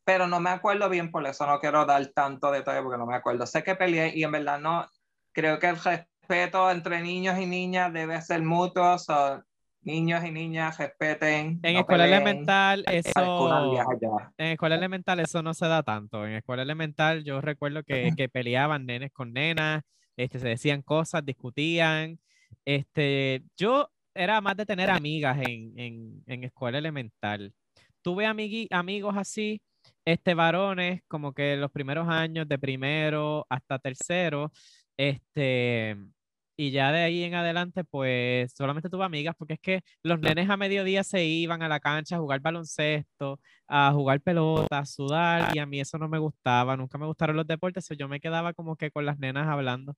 Pero 0.03 0.27
no 0.27 0.39
me 0.39 0.49
acuerdo 0.49 0.89
bien, 0.89 1.11
por 1.11 1.25
eso 1.25 1.45
no 1.45 1.59
quiero 1.59 1.85
dar 1.85 2.05
tanto 2.07 2.51
detalle 2.51 2.81
porque 2.81 2.97
no 2.97 3.05
me 3.05 3.15
acuerdo. 3.15 3.45
Sé 3.45 3.63
que 3.63 3.75
peleé 3.75 4.15
y 4.15 4.23
en 4.23 4.31
verdad 4.31 4.59
no, 4.59 4.87
creo 5.31 5.59
que 5.59 5.67
el 5.67 5.77
respeto 5.77 6.69
entre 6.69 7.01
niños 7.01 7.39
y 7.39 7.45
niñas 7.45 7.93
debe 7.93 8.21
ser 8.21 8.43
mutuo, 8.43 8.97
so, 8.97 9.43
niños 9.83 10.23
y 10.23 10.31
niñas 10.31 10.77
respeten. 10.77 11.59
En 11.63 11.73
no 11.73 11.79
escuela 11.79 12.03
peleen, 12.03 12.21
elemental, 12.21 12.83
eso... 12.87 13.77
En 14.37 14.47
escuela 14.47 14.75
elemental 14.75 15.19
eso 15.19 15.41
no 15.41 15.53
se 15.53 15.67
da 15.67 15.83
tanto. 15.83 16.25
En 16.25 16.33
escuela 16.33 16.63
elemental 16.63 17.23
yo 17.23 17.41
recuerdo 17.41 17.83
que, 17.83 18.11
que 18.15 18.29
peleaban 18.29 18.85
nenes 18.85 19.11
con 19.11 19.33
nenas, 19.33 19.83
este, 20.17 20.39
se 20.39 20.47
decían 20.49 20.81
cosas, 20.81 21.25
discutían. 21.25 22.19
Este, 22.65 23.43
yo 23.57 23.89
era 24.13 24.41
más 24.41 24.57
de 24.57 24.65
tener 24.65 24.89
amigas 24.89 25.37
en, 25.47 25.77
en, 25.79 26.23
en 26.27 26.43
escuela 26.43 26.77
elemental. 26.77 27.53
Tuve 28.01 28.25
amigui- 28.25 28.67
amigos 28.71 29.15
así, 29.17 29.61
este, 30.05 30.33
varones, 30.33 31.01
como 31.07 31.33
que 31.33 31.55
los 31.55 31.71
primeros 31.71 32.07
años, 32.09 32.47
de 32.47 32.59
primero 32.59 33.45
hasta 33.49 33.79
tercero, 33.79 34.51
este, 34.97 35.95
y 36.61 36.69
ya 36.69 36.91
de 36.91 37.01
ahí 37.01 37.23
en 37.23 37.33
adelante, 37.33 37.83
pues 37.83 38.53
solamente 38.55 38.87
tuve 38.87 39.03
amigas, 39.03 39.33
porque 39.35 39.55
es 39.55 39.59
que 39.59 39.81
los 40.03 40.19
nenes 40.19 40.47
a 40.47 40.57
mediodía 40.57 41.03
se 41.03 41.25
iban 41.25 41.63
a 41.63 41.67
la 41.67 41.79
cancha 41.79 42.17
a 42.17 42.19
jugar 42.19 42.39
baloncesto, 42.39 43.39
a 43.67 43.91
jugar 43.91 44.21
pelota, 44.21 44.77
a 44.77 44.85
sudar, 44.85 45.55
y 45.55 45.59
a 45.59 45.65
mí 45.65 45.79
eso 45.79 45.97
no 45.97 46.07
me 46.07 46.19
gustaba, 46.19 46.77
nunca 46.77 46.99
me 46.99 47.07
gustaron 47.07 47.35
los 47.35 47.47
deportes, 47.47 47.89
yo 47.97 48.07
me 48.07 48.19
quedaba 48.19 48.53
como 48.53 48.75
que 48.75 48.91
con 48.91 49.07
las 49.07 49.17
nenas 49.17 49.47
hablando. 49.47 49.95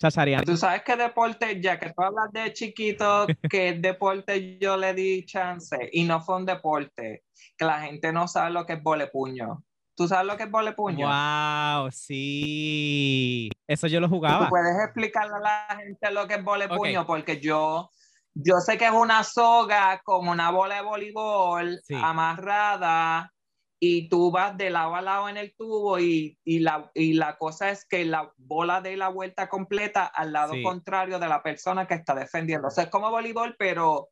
Chachareando. 0.00 0.50
Tú 0.50 0.56
sabes 0.56 0.82
qué 0.86 0.96
deporte, 0.96 1.60
ya 1.60 1.78
que 1.78 1.92
tú 1.92 2.02
hablas 2.02 2.32
de 2.32 2.54
chiquito, 2.54 3.26
qué 3.50 3.74
deporte 3.74 4.58
yo 4.58 4.78
le 4.78 4.94
di 4.94 5.26
chance 5.26 5.76
y 5.92 6.04
no 6.04 6.22
fue 6.22 6.36
un 6.36 6.46
deporte, 6.46 7.24
que 7.58 7.64
la 7.66 7.82
gente 7.82 8.10
no 8.10 8.26
sabe 8.26 8.52
lo 8.52 8.64
que 8.64 8.72
es 8.72 9.10
puño. 9.12 9.62
¿Tú 9.96 10.08
sabes 10.08 10.26
lo 10.26 10.36
que 10.36 10.42
es 10.44 10.74
puño? 10.74 11.06
Wow, 11.06 11.90
sí. 11.92 13.50
Eso 13.66 13.86
yo 13.86 14.00
lo 14.00 14.08
¿Tú 14.08 14.14
jugaba. 14.16 14.48
puedes 14.48 14.76
explicarle 14.84 15.36
a 15.36 15.40
la 15.40 15.76
gente 15.76 16.10
lo 16.10 16.26
que 16.26 16.34
es 16.34 16.68
puño? 16.68 17.06
Porque 17.06 17.40
yo, 17.40 17.90
yo 18.34 18.56
sé 18.60 18.76
que 18.76 18.86
es 18.86 18.92
una 18.92 19.22
soga 19.22 20.00
con 20.04 20.28
una 20.28 20.50
bola 20.50 20.76
de 20.76 20.82
voleibol 20.82 21.80
Sí. 21.84 21.94
amarrada 21.94 23.30
y 23.78 24.08
tú 24.08 24.30
vas 24.30 24.56
de 24.56 24.70
lado 24.70 24.94
a 24.94 25.02
lado 25.02 25.28
en 25.28 25.36
el 25.36 25.54
tubo 25.56 25.98
y, 25.98 26.38
y, 26.44 26.60
la, 26.60 26.90
y 26.94 27.12
la 27.14 27.36
cosa 27.36 27.70
es 27.70 27.86
que 27.86 28.04
la 28.04 28.32
bola 28.36 28.80
dé 28.80 28.96
la 28.96 29.08
vuelta 29.08 29.48
completa 29.48 30.06
al 30.06 30.32
lado 30.32 30.54
Sí. 30.54 30.62
contrario 30.62 31.18
de 31.18 31.28
la 31.28 31.42
persona 31.42 31.86
que 31.86 31.94
está 31.94 32.14
defendiendo. 32.14 32.68
O 32.68 32.70
sea, 32.70 32.84
es 32.84 32.90
como 32.90 33.10
voleibol, 33.10 33.54
pero 33.58 34.08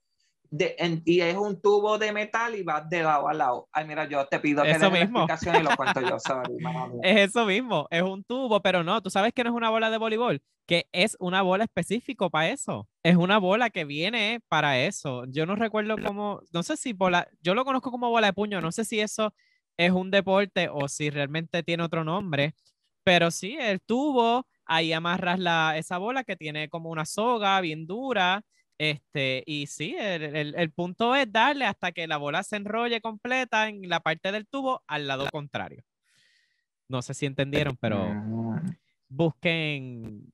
de, 0.53 0.77
en- 0.79 1.03
y 1.07 1.21
es 1.21 1.35
un 1.35 1.61
tubo 1.61 1.97
de 1.99 2.13
metal 2.13 2.55
y 2.55 2.63
vas 2.63 2.89
de 2.89 3.03
lado 3.03 3.27
a 3.29 3.33
lado. 3.35 3.69
Ay, 3.73 3.87
mira, 3.87 4.05
yo 4.09 4.27
te 4.27 4.39
pido 4.39 4.63
que 4.65 4.69
Eso 4.69 4.81
des 4.81 4.93
la 4.93 5.01
mismo. 5.01 5.19
explicación 5.21 5.57
y 5.57 5.63
lo 5.63 5.75
cuento 5.77 6.01
yo, 6.03 6.19
sorry, 6.21 6.61
mamá 6.61 6.87
mía. 6.89 7.01
Es 7.03 7.31
eso 7.31 7.47
mismo, 7.47 7.89
es 7.91 8.03
un 8.03 8.23
tubo, 8.23 8.61
pero 8.61 8.85
no, 8.85 9.03
tú 9.03 9.09
sabes 9.11 9.33
que 9.33 9.43
no 9.45 9.51
es 9.51 9.57
una 9.57 9.71
bola 9.71 9.91
de 9.91 9.97
voleibol, 9.99 10.43
que 10.67 10.87
es 10.93 11.17
una 11.21 11.41
bola 11.43 11.65
específico 11.65 12.29
para 12.31 12.51
eso. 12.51 12.87
Es 13.03 13.17
una 13.17 13.39
bola 13.39 13.71
que 13.71 13.85
viene 13.87 14.41
para 14.49 14.79
eso. 14.79 15.25
Yo 15.29 15.47
no 15.47 15.57
recuerdo 15.57 15.97
cómo, 15.99 16.41
no 16.53 16.63
sé 16.63 16.77
si 16.77 16.93
bola, 16.93 17.29
yo 17.41 17.55
lo 17.55 17.65
conozco 17.65 17.91
como 17.91 18.11
bola 18.11 18.27
de 18.29 18.33
puño, 18.35 18.61
no 18.61 18.73
sé 18.73 18.85
si 18.85 19.01
eso 19.01 19.35
es 19.79 19.91
un 19.91 20.11
deporte 20.11 20.69
o 20.71 20.87
si 20.87 21.09
realmente 21.09 21.63
tiene 21.63 21.83
otro 21.83 22.05
nombre, 22.05 22.55
pero 23.05 23.31
sí, 23.31 23.57
el 23.59 23.81
tubo, 23.81 24.47
ahí 24.65 24.93
amarras 24.93 25.39
la, 25.41 25.77
esa 25.77 25.99
bola 25.99 26.25
que 26.25 26.37
tiene 26.37 26.69
como 26.69 26.91
una 26.91 27.05
soga 27.05 27.61
bien 27.61 27.87
dura. 27.87 28.45
Este, 28.85 29.45
y 29.47 29.69
sí, 29.69 29.95
el, 29.97 30.25
el- 30.35 30.55
el 30.57 30.73
punto 30.73 31.15
es 31.15 31.31
darle 31.31 31.67
hasta 31.67 31.93
que 31.93 32.09
la 32.09 32.17
bola 32.17 32.43
se 32.43 32.57
enrolle 32.57 33.01
completa 33.01 33.69
en 33.69 33.89
la 33.89 34.01
parte 34.01 34.33
del 34.33 34.49
tubo 34.49 34.83
al 34.89 35.07
lado 35.07 35.29
contrario. 35.31 35.85
No 36.89 37.01
sé 37.01 37.15
si 37.15 37.27
entendieron, 37.27 37.77
pero 37.77 38.13
Mm. 38.13 38.71
busquen, 39.09 40.33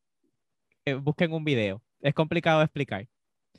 eh, 0.86 0.94
busquen 0.94 1.34
un 1.34 1.44
video. 1.44 1.82
Es 2.00 2.14
complicado 2.14 2.60
de 2.60 2.64
explicar. 2.64 3.06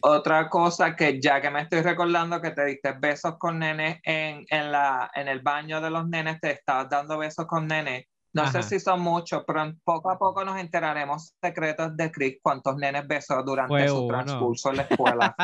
Otra 0.01 0.49
cosa 0.49 0.95
que 0.95 1.21
ya 1.21 1.39
que 1.39 1.51
me 1.51 1.61
estoy 1.61 1.81
recordando 1.83 2.41
que 2.41 2.49
te 2.49 2.65
diste 2.65 2.93
besos 2.93 3.37
con 3.37 3.59
nenes 3.59 3.99
en, 4.03 4.43
en, 4.49 4.71
la, 4.71 5.11
en 5.13 5.27
el 5.27 5.41
baño 5.41 5.81
de 5.81 5.91
los 5.91 6.07
nenes, 6.09 6.39
te 6.39 6.49
estabas 6.49 6.89
dando 6.89 7.19
besos 7.19 7.45
con 7.45 7.67
nenes. 7.67 8.05
No 8.33 8.51
sé 8.51 8.61
si 8.63 8.79
son 8.79 9.01
muchos, 9.01 9.43
pero 9.47 9.73
poco 9.83 10.11
a 10.11 10.17
poco 10.19 10.45
nos 10.45 10.57
enteraremos 10.59 11.33
secretos 11.41 11.95
de 11.97 12.11
Chris, 12.11 12.37
cuántos 12.41 12.75
nenes 12.77 13.07
besó 13.07 13.41
durante 13.43 13.73
Fue 13.73 13.87
su 13.87 14.05
uno. 14.05 14.07
transcurso 14.07 14.69
en 14.69 14.77
la 14.77 14.83
escuela. 14.89 15.35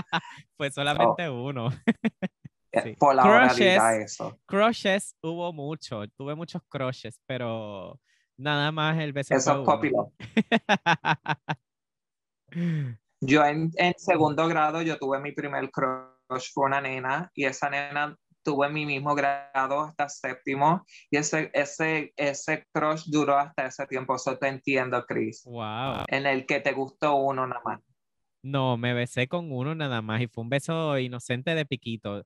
Fue 0.58 0.72
solamente 0.72 1.30
uno. 1.30 1.70
Sí. 2.84 2.90
Eh, 2.90 2.96
Por 3.00 3.16
la 3.16 3.24
Crushes. 3.24 3.82
eso. 4.04 4.38
Crushes 4.46 5.16
hubo 5.24 5.54
mucho, 5.54 6.04
tuve 6.18 6.36
muchos 6.36 6.62
crushes, 6.68 7.22
pero 7.26 7.98
nada 8.38 8.70
más 8.74 9.00
el 9.00 9.14
beso 9.14 9.34
Eso 9.34 9.52
es 9.52 9.58
uno. 9.60 9.64
popular. 9.66 10.06
Yo 13.22 13.46
en, 13.46 13.72
en 13.78 13.94
segundo 13.98 14.48
grado, 14.50 14.82
yo 14.82 14.98
tuve 15.00 15.20
mi 15.20 15.32
primer 15.32 15.72
crush, 15.72 16.52
fue 16.54 16.66
una 16.66 16.82
nena, 16.82 17.32
y 17.34 17.46
esa 17.46 17.70
nena 17.70 18.18
tuve 18.46 18.70
mi 18.70 18.86
mismo 18.86 19.16
grado 19.16 19.82
hasta 19.82 20.08
séptimo, 20.08 20.86
y 21.12 21.18
ese, 21.18 21.50
ese, 21.54 22.14
ese 22.16 22.66
crush 22.72 23.06
duró 23.08 23.38
hasta 23.38 23.66
ese 23.66 23.86
tiempo, 23.88 24.16
eso 24.16 24.38
te 24.38 24.48
entiendo, 24.48 25.04
Chris, 25.06 25.44
Wow. 25.46 26.06
en 26.08 26.26
el 26.28 26.46
que 26.46 26.62
te 26.62 26.72
gustó 26.72 27.16
uno 27.16 27.46
nada 27.48 27.62
más. 27.66 27.82
No, 28.44 28.78
me 28.78 28.94
besé 28.94 29.28
con 29.28 29.52
uno 29.52 29.74
nada 29.74 30.02
más 30.04 30.22
y 30.22 30.28
fue 30.28 30.44
un 30.44 30.50
beso 30.50 30.98
inocente 31.00 31.56
de 31.56 31.66
piquito. 31.66 32.24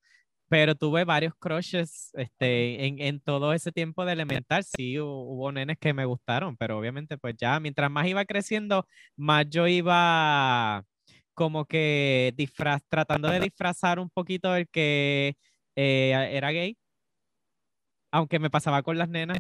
Pero 0.50 0.76
tuve 0.76 1.06
varios 1.06 1.34
crushes 1.40 2.10
este, 2.16 2.86
en, 2.88 3.00
en 3.00 3.20
todo 3.22 3.54
ese 3.54 3.72
tiempo 3.72 4.04
de 4.04 4.14
elemental. 4.14 4.64
Sí, 4.64 4.96
hu- 4.96 5.06
hubo 5.06 5.52
nenes 5.52 5.78
que 5.80 5.94
me 5.94 6.06
gustaron, 6.06 6.58
pero 6.58 6.78
obviamente 6.78 7.18
pues 7.18 7.36
ya 7.38 7.60
mientras 7.60 7.90
más 7.92 8.08
iba 8.08 8.26
creciendo, 8.26 8.86
más 9.16 9.46
yo 9.50 9.68
iba 9.68 10.84
como 11.36 11.66
que 11.66 12.34
disfraz, 12.36 12.82
tratando 12.90 13.30
de 13.30 13.40
disfrazar 13.40 14.00
un 14.00 14.10
poquito 14.10 14.56
el 14.56 14.68
que 14.68 15.38
eh, 15.82 16.36
era 16.36 16.52
gay, 16.52 16.78
aunque 18.12 18.38
me 18.40 18.50
pasaba 18.50 18.84
con 18.84 18.98
las 18.98 19.08
nenas 19.08 19.38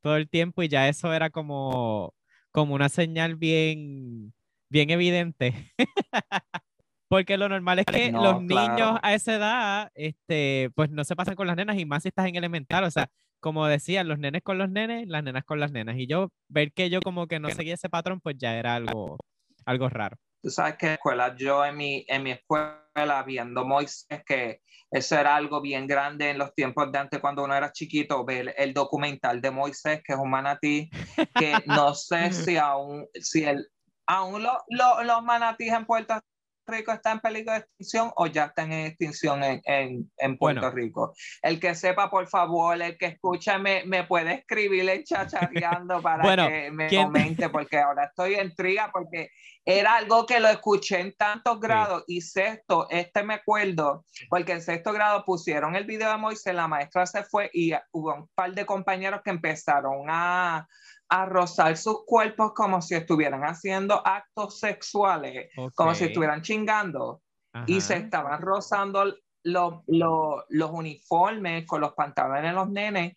todo 0.00 0.16
el 0.16 0.30
tiempo 0.30 0.62
y 0.62 0.68
ya 0.68 0.88
eso 0.88 1.12
era 1.12 1.28
como, 1.28 2.14
como 2.52 2.74
una 2.74 2.88
señal 2.88 3.36
bien, 3.36 4.32
bien 4.70 4.88
evidente. 4.88 5.72
Porque 7.08 7.36
lo 7.36 7.50
normal 7.50 7.80
es 7.80 7.84
que 7.86 8.10
No, 8.10 8.22
los 8.22 8.42
niños 8.42 8.76
claro. 8.76 9.00
a 9.02 9.12
esa 9.14 9.34
edad, 9.34 9.92
este, 9.94 10.70
pues 10.74 10.90
no 10.90 11.04
se 11.04 11.16
pasan 11.16 11.34
con 11.34 11.46
las 11.46 11.56
nenas 11.56 11.78
y 11.78 11.84
más 11.84 12.02
si 12.02 12.08
estás 12.08 12.26
en 12.26 12.36
elemental. 12.36 12.84
O 12.84 12.90
sea, 12.90 13.10
como 13.40 13.66
decían, 13.66 14.08
los 14.08 14.18
nenes 14.18 14.42
con 14.42 14.56
los 14.56 14.70
nenes, 14.70 15.06
las 15.06 15.22
nenas 15.22 15.44
con 15.44 15.60
las 15.60 15.70
nenas. 15.70 15.98
Y 15.98 16.06
yo, 16.06 16.32
ver 16.48 16.72
que 16.72 16.88
yo 16.88 17.00
como 17.00 17.26
que 17.26 17.40
no 17.40 17.50
seguía 17.50 17.74
ese 17.74 17.90
patrón, 17.90 18.20
pues 18.20 18.36
ya 18.38 18.56
era 18.56 18.74
algo, 18.74 19.18
algo 19.66 19.90
raro. 19.90 20.16
Tú 20.44 20.50
sabes 20.50 20.76
que 20.76 20.92
escuela, 20.92 21.34
yo 21.38 21.64
en 21.64 21.74
mi, 21.74 22.04
en 22.06 22.22
mi 22.22 22.32
escuela, 22.32 23.22
viendo 23.26 23.64
Moisés, 23.64 24.22
que 24.26 24.60
eso 24.90 25.18
era 25.18 25.34
algo 25.36 25.62
bien 25.62 25.86
grande 25.86 26.28
en 26.28 26.36
los 26.36 26.54
tiempos 26.54 26.92
de 26.92 26.98
antes, 26.98 27.18
cuando 27.18 27.42
uno 27.44 27.54
era 27.54 27.72
chiquito, 27.72 28.26
ver 28.26 28.54
el 28.58 28.74
documental 28.74 29.40
de 29.40 29.50
Moisés, 29.50 30.02
que 30.04 30.12
es 30.12 30.18
un 30.18 30.28
manatí, 30.28 30.90
que 31.34 31.64
no 31.64 31.94
sé 31.94 32.30
si 32.52 32.58
aún, 32.58 33.08
si 33.14 33.42
el, 33.44 33.66
aún 34.06 34.42
lo- 34.42 34.62
lo- 34.68 35.02
los 35.02 35.22
manatíes 35.22 35.72
en 35.72 35.86
Puerto 35.86 36.20
Rico 36.66 36.92
están 36.92 37.14
en 37.14 37.20
peligro 37.20 37.52
de 37.52 37.58
extinción 37.58 38.10
o 38.16 38.26
ya 38.26 38.44
están 38.46 38.72
en 38.72 38.86
extinción 38.86 39.42
en, 39.44 39.60
en, 39.64 40.10
en 40.16 40.38
Puerto 40.38 40.60
Bueno. 40.62 40.74
Rico. 40.74 41.14
El 41.42 41.60
que 41.60 41.74
sepa, 41.74 42.10
por 42.10 42.26
favor, 42.28 42.80
el 42.80 42.96
que 42.96 43.06
escucha, 43.06 43.58
me, 43.58 43.84
me 43.84 44.04
puede 44.04 44.32
escribir 44.34 44.88
en 44.88 45.04
chachareando 45.04 46.00
para 46.00 46.22
Bueno, 46.24 46.48
que 46.48 46.70
me 46.70 46.86
¿quién- 46.88 47.04
comente, 47.04 47.48
porque 47.50 47.78
ahora 47.78 48.04
estoy 48.04 48.34
en 48.34 48.46
intriga, 48.54 48.90
porque 48.92 49.30
era 49.64 49.96
algo 49.96 50.26
que 50.26 50.40
lo 50.40 50.48
escuché 50.48 51.00
en 51.00 51.14
tantos 51.16 51.58
grados 51.58 52.04
y 52.06 52.20
sexto, 52.20 52.86
este 52.90 53.22
me 53.22 53.34
acuerdo, 53.34 54.04
porque 54.28 54.52
en 54.52 54.62
sexto 54.62 54.92
grado 54.92 55.24
pusieron 55.24 55.74
el 55.74 55.84
video 55.84 56.10
de 56.10 56.18
Moisés, 56.18 56.54
la 56.54 56.68
maestra 56.68 57.06
se 57.06 57.24
fue 57.24 57.50
y 57.52 57.72
hubo 57.92 58.14
un 58.14 58.28
par 58.34 58.52
de 58.52 58.66
compañeros 58.66 59.22
que 59.24 59.30
empezaron 59.30 60.04
a, 60.08 60.68
a 61.16 61.26
rozar 61.26 61.76
sus 61.76 62.04
cuerpos 62.04 62.52
como 62.54 62.82
si 62.82 62.94
estuvieran 62.96 63.42
haciendo 63.44 64.04
actos 64.04 64.58
sexuales, 64.58 65.48
como 65.74 65.94
si 65.94 66.04
estuvieran 66.06 66.42
chingando 66.42 67.22
y 67.66 67.80
se 67.80 67.96
estaban 67.98 68.40
rozando 68.40 69.04
los, 69.44 69.74
los, 69.86 70.44
los 70.48 70.70
uniformes 70.72 71.66
con 71.66 71.80
los 71.80 71.92
pantalones 71.92 72.42
de 72.42 72.52
los 72.52 72.68
nenes 72.68 73.12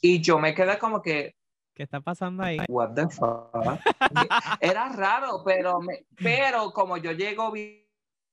y 0.00 0.20
yo 0.22 0.38
me 0.38 0.54
quedé 0.54 0.78
como 0.78 1.02
que, 1.02 1.34
¿Qué 1.74 1.82
está 1.82 2.00
pasando 2.00 2.42
ahí? 2.42 2.58
what 2.68 2.90
the 2.94 3.08
fuck. 3.08 3.80
Era 4.60 4.88
raro, 4.90 5.42
pero, 5.44 5.80
me- 5.80 6.06
pero 6.16 6.70
como 6.72 6.96
yo 6.96 7.12
llego 7.12 7.50
vi- 7.50 7.81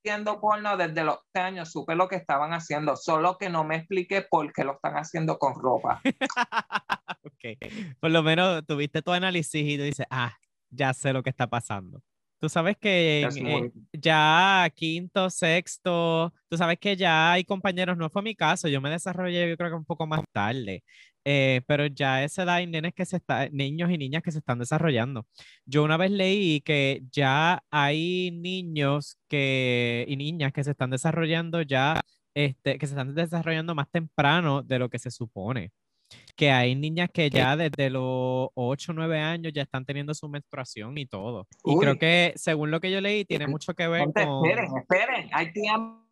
viendo 0.09 0.41
porno 0.41 0.75
desde 0.75 1.03
los 1.03 1.19
11 1.35 1.39
años, 1.39 1.71
supe 1.71 1.95
lo 1.95 2.07
que 2.07 2.15
estaban 2.15 2.51
haciendo, 2.53 2.95
solo 2.95 3.37
que 3.37 3.49
no 3.49 3.63
me 3.63 3.75
expliqué 3.75 4.23
por 4.23 4.51
qué 4.51 4.63
lo 4.63 4.73
están 4.73 4.95
haciendo 4.95 5.37
con 5.37 5.53
ropa. 5.55 6.01
Ok. 7.21 7.57
Por 7.99 8.11
lo 8.11 8.23
menos 8.23 8.65
tuviste 8.65 9.01
tu 9.01 9.11
análisis 9.11 9.61
y 9.61 9.77
tú 9.77 9.83
dices, 9.83 10.05
ah, 10.09 10.35
ya 10.69 10.93
sé 10.93 11.13
lo 11.13 11.23
que 11.23 11.29
está 11.29 11.47
pasando. 11.47 12.01
Tú 12.39 12.47
sabes 12.47 12.77
que 12.77 13.23
eh, 13.23 13.71
ya 13.93 14.69
quinto, 14.75 15.29
sexto, 15.29 16.33
tú 16.47 16.57
sabes 16.57 16.79
que 16.79 16.95
ya 16.95 17.33
hay 17.33 17.43
compañeros, 17.43 17.97
no 17.97 18.09
fue 18.09 18.21
mi 18.21 18.35
caso, 18.35 18.67
yo 18.67 18.79
me 18.79 18.89
desarrollé 18.89 19.49
yo 19.49 19.57
creo 19.57 19.69
que 19.69 19.75
un 19.75 19.85
poco 19.85 20.07
más 20.07 20.21
tarde, 20.31 20.83
eh, 21.25 21.61
pero 21.67 21.87
ya 21.87 22.15
a 22.15 22.23
esa 22.23 22.43
edad 22.43 22.55
hay 22.55 22.67
nenes 22.67 22.93
que 22.93 23.05
se 23.05 23.17
está, 23.17 23.49
niños 23.49 23.91
y 23.91 23.97
niñas 23.97 24.23
que 24.23 24.31
se 24.31 24.39
están 24.39 24.59
desarrollando. 24.59 25.25
Yo 25.65 25.83
una 25.83 25.97
vez 25.97 26.11
leí 26.11 26.61
que 26.61 27.01
ya 27.11 27.63
hay 27.71 28.31
niños 28.31 29.17
que, 29.27 30.05
y 30.07 30.15
niñas 30.15 30.53
que 30.53 30.63
se 30.63 30.71
están 30.71 30.89
desarrollando 30.89 31.61
ya, 31.61 32.01
este, 32.33 32.77
que 32.77 32.87
se 32.87 32.93
están 32.93 33.13
desarrollando 33.15 33.75
más 33.75 33.89
temprano 33.89 34.61
de 34.63 34.79
lo 34.79 34.89
que 34.89 34.99
se 34.99 35.11
supone 35.11 35.71
que 36.35 36.51
hay 36.51 36.75
niñas 36.75 37.09
que 37.13 37.29
ya 37.29 37.55
desde 37.55 37.89
los 37.89 38.49
8 38.53 38.91
o 38.91 38.95
9 38.95 39.19
años 39.19 39.53
ya 39.53 39.63
están 39.63 39.85
teniendo 39.85 40.13
su 40.13 40.27
menstruación 40.29 40.97
y 40.97 41.05
todo. 41.05 41.47
Y 41.63 41.77
creo 41.77 41.93
Uy. 41.93 41.99
que, 41.99 42.33
según 42.35 42.71
lo 42.71 42.79
que 42.79 42.91
yo 42.91 43.01
leí, 43.01 43.25
tiene 43.25 43.47
mucho 43.47 43.73
que 43.73 43.87
ver 43.87 44.07
con... 44.13 44.45
esperen, 44.45 44.71
esperen, 44.77 45.29
hay 45.31 45.51
tiempo. 45.51 46.08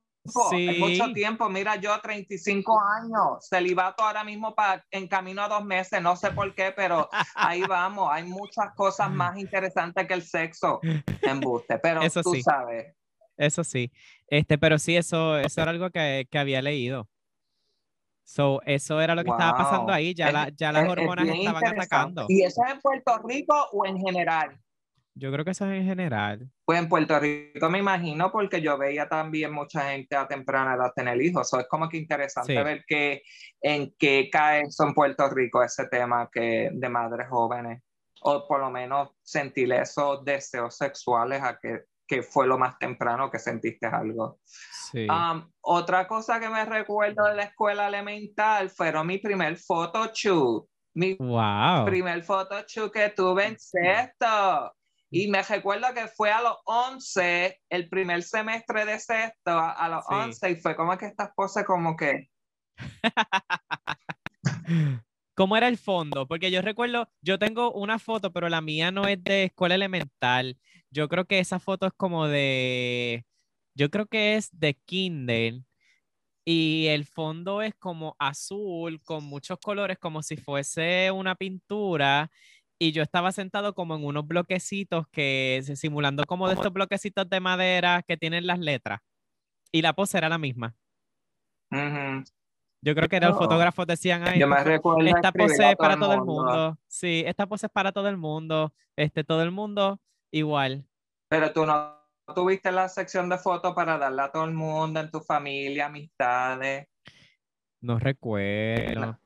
Hay 0.51 0.79
mucho 0.79 1.11
tiempo, 1.13 1.49
mira 1.49 1.75
yo 1.77 1.99
35 2.01 2.79
años, 2.81 3.47
celibato 3.49 4.03
ahora 4.03 4.23
mismo 4.23 4.53
para 4.55 4.85
en 4.91 5.07
camino 5.07 5.41
a 5.43 5.47
dos 5.47 5.63
meses, 5.65 6.01
no 6.01 6.15
sé 6.15 6.31
por 6.31 6.53
qué, 6.55 6.71
pero 6.75 7.09
ahí 7.35 7.61
vamos, 7.63 8.09
hay 8.11 8.23
muchas 8.23 8.73
cosas 8.75 9.11
más 9.11 9.37
interesantes 9.37 10.07
que 10.07 10.13
el 10.13 10.21
sexo, 10.23 10.79
embuste, 11.21 11.79
pero 11.79 12.01
Eso 12.01 12.21
tú 12.21 12.33
sí. 12.33 12.41
sabes. 12.43 12.93
Eso 13.37 13.63
sí. 13.63 13.91
Este, 14.27 14.57
pero 14.57 14.79
sí, 14.79 14.95
eso, 14.97 15.37
eso 15.37 15.61
era 15.61 15.71
algo 15.71 15.89
que, 15.91 16.27
que 16.31 16.39
había 16.39 16.61
leído. 16.61 17.07
So, 18.23 18.61
eso 18.65 18.99
era 18.99 19.15
lo 19.15 19.23
que 19.23 19.29
estaba 19.29 19.57
pasando 19.57 19.93
ahí. 19.93 20.13
Ya, 20.13 20.27
Es- 20.27 20.33
la- 20.33 20.49
ya 20.49 20.71
las 20.73 20.83
es- 20.83 20.89
hormonas 20.89 21.27
estaban 21.29 21.65
atacando. 21.65 22.25
¿Y 22.27 22.43
eso 22.43 22.61
es 22.65 22.73
en 22.73 22.81
Puerto 22.81 23.19
Rico 23.19 23.55
o 23.71 23.85
en 23.85 23.97
general? 23.99 24.59
Yo 25.17 25.31
creo 25.31 25.43
que 25.43 25.51
eso 25.51 25.65
es 25.65 25.79
en 25.79 25.85
general. 25.85 26.49
Pues 26.65 26.79
en 26.79 26.87
Puerto 26.87 27.19
Rico 27.19 27.69
me 27.69 27.79
imagino 27.79 28.31
porque 28.31 28.61
yo 28.61 28.77
veía 28.77 29.07
también 29.07 29.51
mucha 29.51 29.91
gente 29.91 30.15
a 30.15 30.27
temprana 30.27 30.75
edad 30.75 30.91
tener 30.95 31.21
hijos. 31.21 31.49
So, 31.49 31.59
es 31.59 31.67
como 31.67 31.89
que 31.89 31.97
interesante 31.97 32.55
Sí. 32.55 32.63
ver 32.63 32.83
que, 32.87 33.23
en 33.61 33.93
qué 33.97 34.29
cae 34.31 34.61
eso 34.61 34.83
en 34.83 34.93
Puerto 34.93 35.29
Rico, 35.29 35.63
ese 35.63 35.87
tema 35.87 36.29
que, 36.31 36.69
de 36.71 36.89
madres 36.89 37.27
jóvenes. 37.29 37.81
O 38.21 38.47
por 38.47 38.59
lo 38.59 38.69
menos 38.69 39.09
sentir 39.21 39.71
esos 39.73 40.23
deseos 40.25 40.75
sexuales 40.75 41.41
a 41.43 41.57
que, 41.59 41.83
que 42.07 42.23
fue 42.23 42.47
lo 42.47 42.57
más 42.57 42.77
temprano 42.79 43.29
que 43.29 43.37
sentiste 43.37 43.85
algo. 43.85 44.39
Sí. 44.45 45.07
Um, 45.09 45.51
otra 45.61 46.07
cosa 46.07 46.39
que 46.39 46.49
me 46.49 46.65
recuerdo 46.65 47.25
de 47.25 47.35
la 47.35 47.43
escuela 47.43 47.87
elemental 47.87 48.69
fueron 48.69 49.07
mi 49.07 49.17
primer 49.17 49.57
photoshoot. 49.57 50.67
Mi 50.95 51.13
wow. 51.15 51.85
primer 51.85 52.23
photoshoot 52.23 52.91
que 52.91 53.09
tuve 53.09 53.45
en 53.45 53.59
sexto. 53.59 54.73
Y 55.09 55.29
me 55.29 55.41
recuerdo 55.41 55.93
que 55.93 56.07
fue 56.07 56.31
a 56.31 56.41
los 56.41 56.57
11, 56.65 57.61
el 57.69 57.89
primer 57.89 58.23
semestre 58.23 58.85
de 58.85 58.99
sexto, 58.99 59.51
a, 59.51 59.89
los 59.89 60.05
Sí. 60.05 60.13
11, 60.13 60.51
y 60.51 60.55
fue 60.57 60.75
como 60.75 60.97
que 60.97 61.05
estas 61.05 61.31
poses 61.35 61.65
como 61.65 61.95
que, 61.95 62.29
¿Cómo 65.35 65.55
era 65.55 65.67
el 65.67 65.77
fondo? 65.77 66.27
Porque 66.27 66.51
yo 66.51 66.61
recuerdo, 66.61 67.09
yo 67.21 67.37
tengo 67.37 67.71
una 67.71 67.99
foto, 67.99 68.33
pero 68.33 68.49
la 68.49 68.61
mía 68.61 68.91
no 68.91 69.07
es 69.07 69.23
de 69.23 69.45
escuela 69.45 69.75
elemental. 69.75 70.57
Yo 70.89 71.07
creo 71.07 71.25
que 71.25 71.39
esa 71.39 71.59
foto 71.59 71.85
es 71.85 71.93
como 71.93 72.27
de, 72.27 73.25
yo 73.75 73.91
creo 73.91 74.07
que 74.07 74.35
es 74.35 74.49
de 74.51 74.75
kinder. 74.85 75.61
Y 76.43 76.87
el 76.87 77.05
fondo 77.05 77.61
es 77.61 77.75
como 77.75 78.15
azul, 78.19 79.01
con 79.03 79.25
muchos 79.25 79.59
colores, 79.59 79.99
como 79.99 80.23
si 80.23 80.37
fuese 80.37 81.11
una 81.11 81.35
pintura. 81.35 82.31
Y 82.79 82.91
yo 82.91 83.01
estaba 83.01 83.31
sentado 83.31 83.73
como 83.73 83.95
en 83.95 84.05
unos 84.05 84.27
bloquecitos 84.27 85.07
que, 85.07 85.63
simulando 85.75 86.23
como 86.25 86.47
de 86.47 86.53
estos 86.53 86.71
bloquecitos 86.71 87.27
de 87.29 87.39
madera 87.39 88.03
que 88.07 88.17
tienen 88.17 88.45
las 88.45 88.59
letras. 88.59 88.99
Y 89.71 89.81
la 89.81 89.93
pose 89.93 90.17
era 90.17 90.29
la 90.29 90.37
misma. 90.37 90.75
ujú. 91.71 92.23
Yo 92.81 92.93
creo 92.95 93.09
que 93.09 93.15
era 93.17 93.27
los 93.29 93.37
Oh. 93.37 93.41
fotógrafos 93.41 93.87
decían, 93.87 94.25
"Ay, 94.25 94.39
yo 94.39 94.45
esta 94.47 94.63
me 94.63 94.79
pose 94.79 95.69
es 95.71 95.75
para 95.75 95.97
todo 95.97 96.13
el 96.13 96.21
mundo. 96.21 96.77
Sí, 96.87 97.23
esta 97.25 97.47
pose 97.47 97.65
es 97.65 97.71
para 97.71 97.91
todo 97.91 98.07
el 98.07 98.17
mundo. 98.17 98.71
Este, 98.95 99.23
todo 99.23 99.41
el 99.41 99.51
mundo 99.51 99.99
igual. 100.31 100.85
Pero 101.27 101.51
tú 101.51 101.65
no 101.65 101.97
tuviste 102.35 102.71
la 102.71 102.87
sección 102.87 103.27
de 103.29 103.37
fotos 103.39 103.73
para 103.73 103.97
darla 103.97 104.25
a 104.25 104.31
todo 104.31 104.45
el 104.45 104.53
mundo, 104.53 104.99
en 104.99 105.09
tu 105.11 105.19
familia, 105.19 105.87
amistades. 105.87 106.87
No 107.81 107.97
recuerdo. 107.99 109.19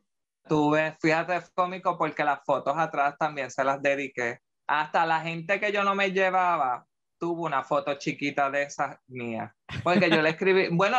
Tuve, 0.51 0.97
fíjate, 0.99 1.37
es 1.37 1.49
cómico 1.51 1.97
porque 1.97 2.25
las 2.25 2.43
fotos 2.43 2.77
atrás 2.77 3.15
también 3.17 3.49
se 3.49 3.63
las 3.63 3.81
dediqué. 3.81 4.39
Hasta 4.67 5.05
la 5.05 5.21
gente 5.21 5.61
que 5.61 5.71
yo 5.71 5.81
no 5.85 5.95
me 5.95 6.11
llevaba 6.11 6.85
tuvo 7.17 7.45
una 7.45 7.63
foto 7.63 7.93
chiquita 7.93 8.51
de 8.51 8.63
esas 8.63 8.97
mías. 9.07 9.49
Porque 9.81 10.11
yo 10.11 10.21
le 10.21 10.31
escribí, 10.31 10.67
bueno, 10.75 10.97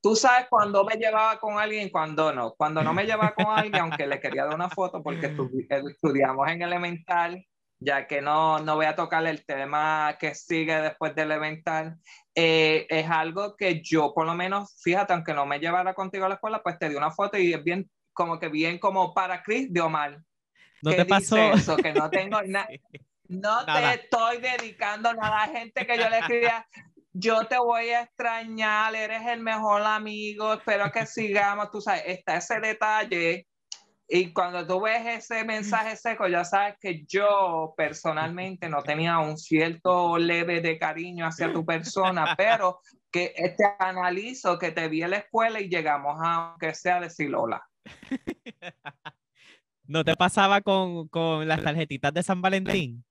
tú 0.00 0.16
sabes 0.16 0.46
cuando 0.48 0.84
me 0.86 0.94
llevaba 0.96 1.38
con 1.38 1.58
alguien 1.58 1.90
cuando 1.90 2.32
no. 2.32 2.54
Cuando 2.54 2.82
no 2.82 2.94
me 2.94 3.04
llevaba 3.04 3.34
con 3.34 3.50
alguien, 3.50 3.82
aunque 3.82 4.06
le 4.06 4.18
quería 4.20 4.46
dar 4.46 4.54
una 4.54 4.70
foto 4.70 5.02
porque 5.02 5.26
estu- 5.36 5.50
estudiamos 5.68 6.48
en 6.48 6.62
elemental, 6.62 7.44
ya 7.78 8.06
que 8.06 8.22
no, 8.22 8.58
no 8.60 8.76
voy 8.76 8.86
a 8.86 8.96
tocar 8.96 9.26
el 9.26 9.44
tema 9.44 10.16
que 10.18 10.34
sigue 10.34 10.80
después 10.80 11.14
de 11.14 11.22
elemental, 11.24 11.98
eh, 12.34 12.86
es 12.88 13.10
algo 13.10 13.54
que 13.54 13.82
yo 13.82 14.14
por 14.14 14.24
lo 14.24 14.34
menos, 14.34 14.74
fíjate, 14.82 15.12
aunque 15.12 15.34
no 15.34 15.44
me 15.44 15.58
llevara 15.58 15.92
contigo 15.92 16.24
a 16.24 16.30
la 16.30 16.36
escuela, 16.36 16.62
pues 16.62 16.78
te 16.78 16.88
di 16.88 16.94
una 16.94 17.10
foto 17.10 17.36
y 17.36 17.52
es 17.52 17.62
bien, 17.62 17.90
como 18.14 18.38
que 18.38 18.48
bien 18.48 18.78
como 18.78 19.12
para 19.12 19.42
Chris 19.42 19.70
de 19.72 19.80
Omar. 19.80 20.22
¿No 20.82 20.90
¿Qué 20.90 20.96
te 20.96 21.04
pasó? 21.04 21.36
eso? 21.52 21.76
Que 21.76 21.92
no 21.92 22.08
tengo. 22.08 22.38
Sí. 23.26 23.38
No 23.40 23.64
Nada. 23.64 23.92
te 23.94 24.02
estoy 24.02 24.36
dedicando 24.38 25.14
nada 25.14 25.44
a 25.44 25.48
gente 25.48 25.86
que 25.86 25.96
yo 25.96 26.10
le 26.10 26.18
escribía. 26.18 26.66
Yo 27.14 27.46
te 27.46 27.56
voy 27.58 27.88
a 27.88 28.02
extrañar, 28.02 28.94
eres 28.94 29.26
el 29.26 29.40
mejor 29.40 29.80
amigo, 29.82 30.52
espero 30.52 30.92
que 30.92 31.06
sigamos, 31.06 31.70
tú 31.70 31.80
sabes, 31.80 32.02
está 32.06 32.36
ese 32.36 32.60
detalle. 32.60 33.46
Y 34.06 34.34
cuando 34.34 34.66
tú 34.66 34.82
ves 34.82 35.06
ese 35.06 35.42
mensaje 35.44 35.96
seco, 35.96 36.28
ya 36.28 36.44
sabes 36.44 36.74
que 36.78 37.04
yo 37.06 37.72
personalmente 37.76 38.68
no 38.68 38.82
tenía 38.82 39.18
un 39.20 39.38
cierto 39.38 40.18
leve 40.18 40.60
de 40.60 40.78
cariño 40.78 41.26
hacia 41.26 41.50
tu 41.50 41.64
persona, 41.64 42.34
pero 42.36 42.80
que 43.10 43.32
te 43.56 43.64
analizo, 43.78 44.58
que 44.58 44.72
te 44.72 44.88
vi 44.88 45.02
en 45.02 45.12
la 45.12 45.18
escuela 45.18 45.60
y 45.60 45.68
llegamos 45.70 46.20
a, 46.22 46.50
aunque 46.50 46.74
sea 46.74 47.00
decir 47.00 47.34
hola. 47.34 47.64
¿No 49.86 50.04
te 50.04 50.16
pasaba 50.16 50.60
con, 50.62 51.08
con 51.08 51.46
las 51.48 51.62
tarjetitas 51.62 52.12
de 52.14 52.22
San 52.22 52.40
Valentín? 52.42 53.04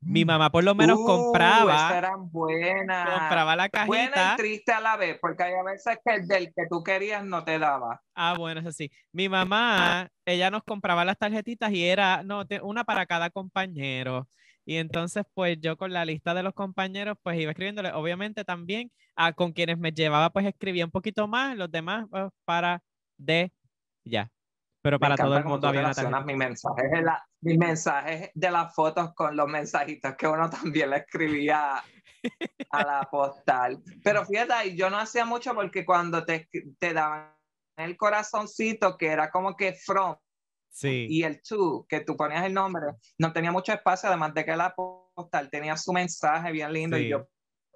Mi 0.00 0.24
mamá 0.24 0.50
por 0.50 0.62
lo 0.64 0.74
menos 0.74 0.98
Uh, 0.98 1.04
compraba, 1.04 1.98
eran 1.98 2.30
buenas. 2.30 3.08
compraba 3.18 3.56
la 3.56 3.68
Buena 3.84 4.12
cajita. 4.12 4.34
y 4.34 4.36
triste 4.36 4.72
a 4.72 4.80
la 4.80 4.96
vez, 4.96 5.18
porque 5.20 5.42
hay 5.42 5.54
a 5.54 5.62
veces 5.64 5.98
que 6.04 6.14
el 6.14 6.26
del 6.28 6.52
que 6.54 6.66
tú 6.70 6.82
querías 6.84 7.24
no 7.24 7.44
te 7.44 7.58
daba. 7.58 8.02
Ah, 8.14 8.34
bueno, 8.36 8.60
eso 8.60 8.72
sí. 8.72 8.90
Mi 9.12 9.28
mamá, 9.28 10.08
ella 10.24 10.50
nos 10.50 10.64
compraba 10.64 11.04
las 11.04 11.18
tarjetitas 11.18 11.72
y 11.72 11.84
era, 11.84 12.22
no, 12.24 12.44
una 12.62 12.84
para 12.84 13.06
cada 13.06 13.30
compañero. 13.30 14.28
Y 14.64 14.76
entonces, 14.76 15.24
pues 15.34 15.58
yo 15.60 15.76
con 15.76 15.92
la 15.92 16.04
lista 16.04 16.34
de 16.34 16.42
los 16.42 16.52
compañeros, 16.54 17.16
pues 17.22 17.38
iba 17.40 17.50
escribiéndole, 17.52 17.92
obviamente 17.92 18.44
también 18.44 18.90
a 19.16 19.32
con 19.32 19.52
quienes 19.52 19.78
me 19.78 19.92
llevaba, 19.92 20.30
pues 20.30 20.46
escribía 20.46 20.84
un 20.84 20.90
poquito 20.90 21.26
más, 21.28 21.56
los 21.56 21.70
demás 21.70 22.06
pues, 22.10 22.24
para 22.44 22.82
de 23.18 23.52
ya. 24.04 24.30
Pero 24.80 24.98
para 24.98 25.16
todo 25.16 25.36
el 25.36 25.44
mundo 25.44 25.68
había 25.68 25.80
una 25.80 25.92
tarjeta. 25.92 26.20
mis 26.20 26.36
mensajes, 26.36 26.90
de 26.90 27.02
la- 27.02 27.26
mis 27.42 27.58
mensajes 27.58 28.30
de 28.34 28.50
las 28.50 28.74
fotos 28.74 29.12
con 29.14 29.36
los 29.36 29.48
mensajitos 29.48 30.14
que 30.16 30.26
uno 30.26 30.48
también 30.84 30.90
le 30.90 30.98
escribía 30.98 31.82
a 32.70 32.84
la 32.84 33.08
postal. 33.10 33.82
Pero 34.02 34.24
fíjate, 34.24 34.76
yo 34.76 34.88
no 34.88 34.98
hacía 34.98 35.24
mucho 35.24 35.54
porque 35.54 35.84
cuando 35.84 36.24
te, 36.24 36.48
te 36.78 36.92
daban 36.92 37.34
el 37.76 37.96
corazoncito, 37.96 38.96
que 38.96 39.08
era 39.08 39.30
como 39.30 39.56
que 39.56 39.72
from, 39.74 40.16
Sí. 40.70 41.06
y 41.08 41.22
el 41.24 41.42
to, 41.42 41.86
que 41.88 42.00
tú 42.00 42.16
ponías 42.16 42.44
el 42.44 42.54
nombre, 42.54 42.86
no 43.18 43.32
tenía 43.32 43.50
mucho 43.50 43.72
espacio, 43.72 44.08
además 44.08 44.32
de 44.34 44.44
que 44.44 44.54
la 44.54 44.74
postal 44.74 45.50
tenía 45.50 45.76
su 45.76 45.92
mensaje 45.92 46.52
bien 46.52 46.72
lindo 46.72 46.96
y 46.98 47.08
yo 47.08 47.26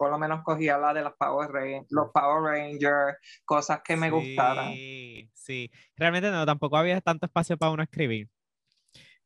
por 0.03 0.11
lo 0.11 0.19
menos 0.19 0.43
cogía 0.43 0.77
la 0.79 0.93
de 0.93 1.01
los 1.01 1.13
Power, 1.15 1.49
Rangers, 1.49 1.87
los 1.91 2.11
Power 2.13 2.43
Rangers, 2.43 3.19
cosas 3.45 3.83
que 3.85 3.95
me 3.95 4.11
gustaran. 4.11 4.73
Sí, 4.73 5.31
sí. 5.33 5.71
Realmente 5.97 6.29
no, 6.29 6.45
tampoco 6.45 6.77
había 6.77 7.01
tanto 7.01 7.27
espacio 7.27 7.57
para 7.57 7.71
uno 7.71 7.85
escribir. 7.85 8.29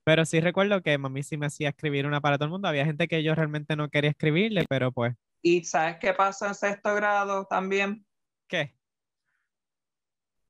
Pero 0.05 0.27
sí 0.27 0.39
recuerdo 0.39 0.83
que 0.83 0.99
mami 0.99 1.23
sí 1.23 1.39
me 1.39 1.47
hacía 1.47 1.71
escribir 1.71 2.07
una 2.07 2.21
para 2.21 2.37
todo 2.37 2.45
el 2.45 2.51
mundo. 2.51 2.69
Había 2.69 2.85
gente 2.85 3.09
que 3.09 3.23
yo 3.23 3.35
realmente 3.35 3.75
no 3.75 3.89
quería 3.89 4.11
escribirle, 4.11 4.67
pero 4.69 4.93
pues, 4.93 5.15
¿Y 5.41 5.65
sabes 5.65 5.97
qué 5.99 6.13
pasó 6.13 6.47
en 6.47 6.55
sexto 6.55 6.95
grado 6.95 7.47
también? 7.47 8.05
¿qué? 8.47 8.77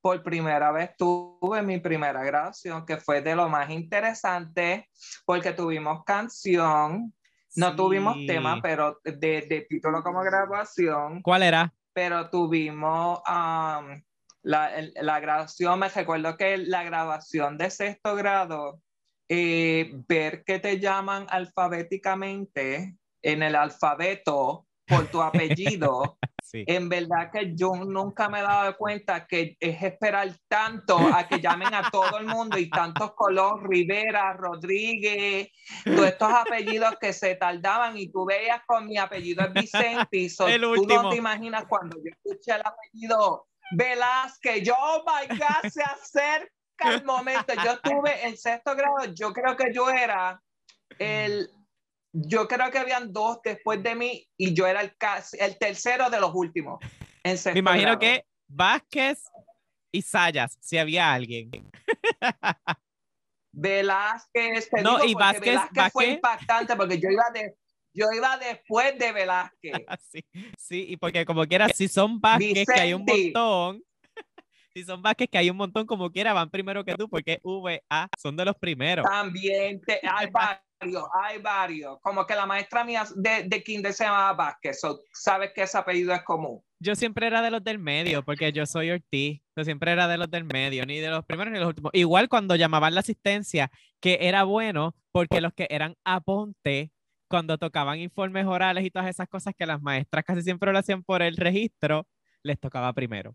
Por 0.01 0.25
primera 0.25 0.73
vez 0.73 0.91
tuve 0.97 1.63
mi 1.63 1.79
primera 1.79 2.25
grabación, 2.25 2.85
que 2.85 2.97
fue 2.97 3.23
de 3.23 3.37
lo 3.37 3.49
más 3.49 3.71
interesante, 3.71 4.91
porque 5.25 5.53
tuvimos 5.53 6.03
canción, 6.03 7.15
no 7.57 7.75
tuvimos 7.75 8.17
tema, 8.27 8.61
pero 8.63 9.01
de, 9.05 9.43
de 9.43 9.67
título 9.69 10.03
como 10.03 10.21
grabación. 10.23 11.23
¿Cuál 11.23 11.43
era? 11.43 11.73
pero 11.97 12.29
tuvimos 12.29 13.21
um, 13.27 14.03
la, 14.43 14.71
la 15.01 15.19
grabación, 15.19 15.79
me 15.79 15.89
recuerdo 15.89 16.37
que 16.37 16.59
la 16.59 16.85
grabación 16.85 17.57
de 17.57 17.71
sexto 17.71 18.15
grado, 18.15 18.83
eh, 19.31 19.93
ver 20.07 20.45
que 20.45 20.59
te 20.59 20.79
llaman 20.79 21.25
alfabéticamente 21.31 22.99
en 23.23 23.43
el 23.43 23.55
alfabeto 23.55 24.66
por 24.87 25.07
tu 25.09 25.23
apellido, 25.23 26.19
Sí. 26.47 26.63
en 26.69 26.89
verdad 26.89 27.33
que 27.33 27.57
yo 27.57 27.73
nunca 27.75 28.29
me 28.29 28.39
he 28.39 28.43
dado 28.43 28.77
cuenta 28.77 29.27
que 29.27 29.57
es 29.59 29.83
esperar 29.83 30.29
tanto 30.47 30.97
a 30.97 31.27
que 31.27 31.41
llamen 31.41 31.75
a 31.75 31.91
todo 31.91 32.19
el 32.19 32.27
mundo 32.27 32.57
y 32.57 32.71
tantos 32.71 33.15
Colón, 33.17 33.69
Rivera, 33.69 34.33
Rodríguez, 34.35 35.49
todos 35.85 36.07
estos 36.07 36.33
apellidos 36.33 36.95
que 37.01 37.13
se 37.13 37.35
tardaban 37.35 37.99
y 37.99 38.13
tú 38.13 38.25
veías 38.25 38.61
con 38.65 38.87
mi 38.87 38.97
apellido 38.97 39.45
es 39.45 39.53
Vicente 39.55 40.17
y 40.19 40.29
so- 40.29 40.47
El 40.47 40.61
tú 40.61 40.71
último. 40.83 41.03
no 41.03 41.11
te 41.11 41.17
imaginas 41.17 41.65
cuando 41.69 41.97
yo 41.97 42.13
escuché 42.15 42.53
el 42.53 42.63
apellido 42.65 43.49
Velázquez, 43.73 44.63
yo, 44.63 44.75
oh 44.79 45.05
my 45.05 45.27
God, 45.37 45.69
se 45.69 45.83
acerca 45.83 46.95
el 46.95 47.05
momento. 47.05 47.55
Yo 47.65 47.73
estuve 47.73 48.25
en 48.25 48.37
sexto 48.37 48.77
grado, 48.77 49.13
yo 49.15 49.33
creo 49.33 49.57
que 49.57 49.73
yo 49.75 49.91
era 49.91 50.41
el, 51.01 51.51
yo 52.19 52.49
creo 52.49 52.71
que 52.71 52.79
habían 52.79 53.13
dos 53.13 53.39
después 53.45 53.83
de 53.83 53.95
mí 53.95 54.27
y 54.39 54.55
yo 54.55 54.67
era 54.67 54.81
el, 54.81 54.97
casi- 54.97 55.37
el 55.39 55.59
tercero 55.59 56.09
de 56.09 56.19
los 56.21 56.31
últimos. 56.35 56.79
En 57.23 57.37
Me 57.53 57.59
imagino 57.59 57.83
grado. 57.89 57.99
que 57.99 58.25
Vázquez 58.49 59.25
y 59.93 60.01
Sayas, 60.03 60.57
si 60.61 60.79
había 60.79 61.13
alguien. 61.13 61.51
Velázquez, 63.53 64.69
te 64.71 64.83
No, 64.83 64.99
digo 64.99 65.09
y 65.09 65.15
Vázquez- 65.15 65.41
Velázquez 65.41 65.93
fue 65.93 66.07
impactante 66.11 66.77
porque 66.77 66.99
yo 67.01 67.09
iba 67.11 67.25
de 67.33 67.55
yo 67.95 68.07
iba 68.15 68.37
después 68.37 68.99
de 68.99 69.13
Velázquez. 69.13 69.73
Sí, 70.13 70.25
sí, 70.59 70.87
y 70.91 70.97
porque 70.99 71.25
como 71.25 71.45
quiera, 71.47 71.69
si 71.71 71.89
son 71.89 72.21
Vázquez, 72.21 72.67
que 72.67 72.81
hay 72.81 72.93
un 72.93 73.05
montón, 73.07 73.83
si 74.75 74.85
son 74.85 75.01
Vázquez, 75.01 75.29
que 75.31 75.39
hay 75.39 75.49
un 75.49 75.57
montón, 75.57 75.87
como 75.87 76.11
quiera, 76.11 76.35
van 76.35 76.51
primero 76.51 76.85
que 76.85 76.95
tú, 76.95 77.09
porque 77.09 77.41
VA 77.43 78.09
son 78.19 78.37
de 78.37 78.45
los 78.45 78.57
primeros. 78.57 79.07
También 79.07 79.81
te- 79.81 80.01
hay 80.07 80.27
varios, 80.81 81.05
hay 81.23 81.41
varios. 81.41 81.99
Como 82.01 82.27
que 82.27 82.35
la 82.35 82.47
maestra 82.47 82.85
mía 82.85 83.05
de, 83.15 83.45
de 83.45 83.63
kinder 83.63 83.93
se 83.93 84.05
llamaba 84.05 84.33
Vázquez, 84.33 84.81
so, 84.81 85.01
sabes 85.13 85.53
que 85.55 85.63
ese 85.63 85.79
apellido 85.79 86.15
es 86.15 86.23
común. 86.23 86.63
Yo 86.79 86.95
siempre 86.95 87.27
era 87.27 87.41
de 87.41 87.51
los 87.51 87.65
del 87.65 87.79
medio, 87.79 88.23
porque 88.23 88.53
yo 88.53 88.67
soy 88.67 88.91
Ortiz. 88.91 89.41
Yo 89.57 89.65
siempre 89.65 89.93
era 89.93 90.09
de 90.09 90.19
los 90.19 90.31
del 90.31 90.45
medio, 90.45 90.85
ni 90.85 90.99
de 90.99 91.09
los 91.09 91.25
primeros 91.25 91.53
ni 91.53 91.59
de 91.59 91.61
los 91.61 91.71
últimos. 91.71 91.91
Igual 91.95 92.29
cuando 92.29 92.55
llamaban 92.55 92.95
la 92.95 93.01
asistencia, 93.01 93.71
que 94.01 94.19
era 94.21 94.45
bueno, 94.45 94.95
porque 95.13 95.41
los 95.41 95.55
que 95.55 95.67
eran 95.71 95.97
aponte, 96.05 96.93
cuando 97.29 97.59
tocaban 97.59 97.99
informes 97.99 98.47
orales 98.47 98.85
y 98.85 98.91
todas 98.91 99.09
esas 99.09 99.29
cosas 99.29 99.55
que 99.57 99.67
las 99.67 99.81
maestras 99.81 100.25
casi 100.25 100.43
siempre 100.43 100.73
lo 100.73 100.79
hacían 100.79 101.03
por 101.03 101.23
el 101.23 101.37
registro, 101.37 102.07
les 102.43 102.61
tocaba 102.61 102.93
primero. 102.93 103.35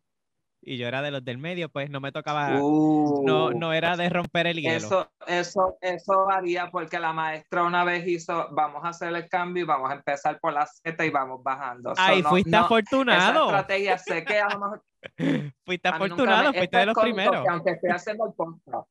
Y 0.64 0.78
yo 0.78 0.88
era 0.88 1.02
de 1.02 1.10
los 1.12 1.26
del 1.26 1.38
medio, 1.40 1.70
pues 1.70 1.90
no 1.90 2.00
me 2.00 2.12
tocaba, 2.12 2.50
no, 2.52 2.62
Uh, 2.62 3.52
no 3.58 3.74
era 3.74 3.98
de 3.98 4.10
romper 4.10 4.48
el 4.48 4.62
hielo. 4.62 4.78
Eso, 4.78 5.12
eso, 5.26 5.78
eso 5.82 6.26
varía 6.26 6.70
porque 6.70 7.00
la 7.00 7.14
maestra 7.14 7.64
una 7.64 7.84
vez 7.84 8.08
hizo, 8.08 8.48
vamos 8.52 8.84
a 8.86 8.90
hacer 8.90 9.16
el 9.16 9.28
cambio 9.28 9.64
y 9.64 9.66
vamos 9.66 9.90
a 9.90 9.96
empezar 9.96 10.40
por 10.40 10.54
la 10.54 10.66
Z 10.68 11.04
y 11.06 11.10
vamos 11.10 11.42
bajando. 11.44 11.94
Ay, 11.98 12.22
fuiste 12.22 12.52
no, 12.52 12.58
Esa 12.58 12.66
afortunado, 12.66 13.46
estrategia 13.46 13.98
sé 13.98 14.24
que 14.24 14.40
a 14.40 14.50
lo 14.50 14.60
mejor 14.60 14.84
fuiste 15.66 15.88
afortunado, 15.90 16.52
me- 16.52 16.58
fuiste 16.60 16.78
de 16.78 16.86
los 16.86 16.98
primeros. 16.98 17.44
que 17.44 17.50
aunque 17.50 17.72
estoy 17.72 17.90
haciendo 17.96 18.26
el 18.28 18.34
podcast, 18.34 18.90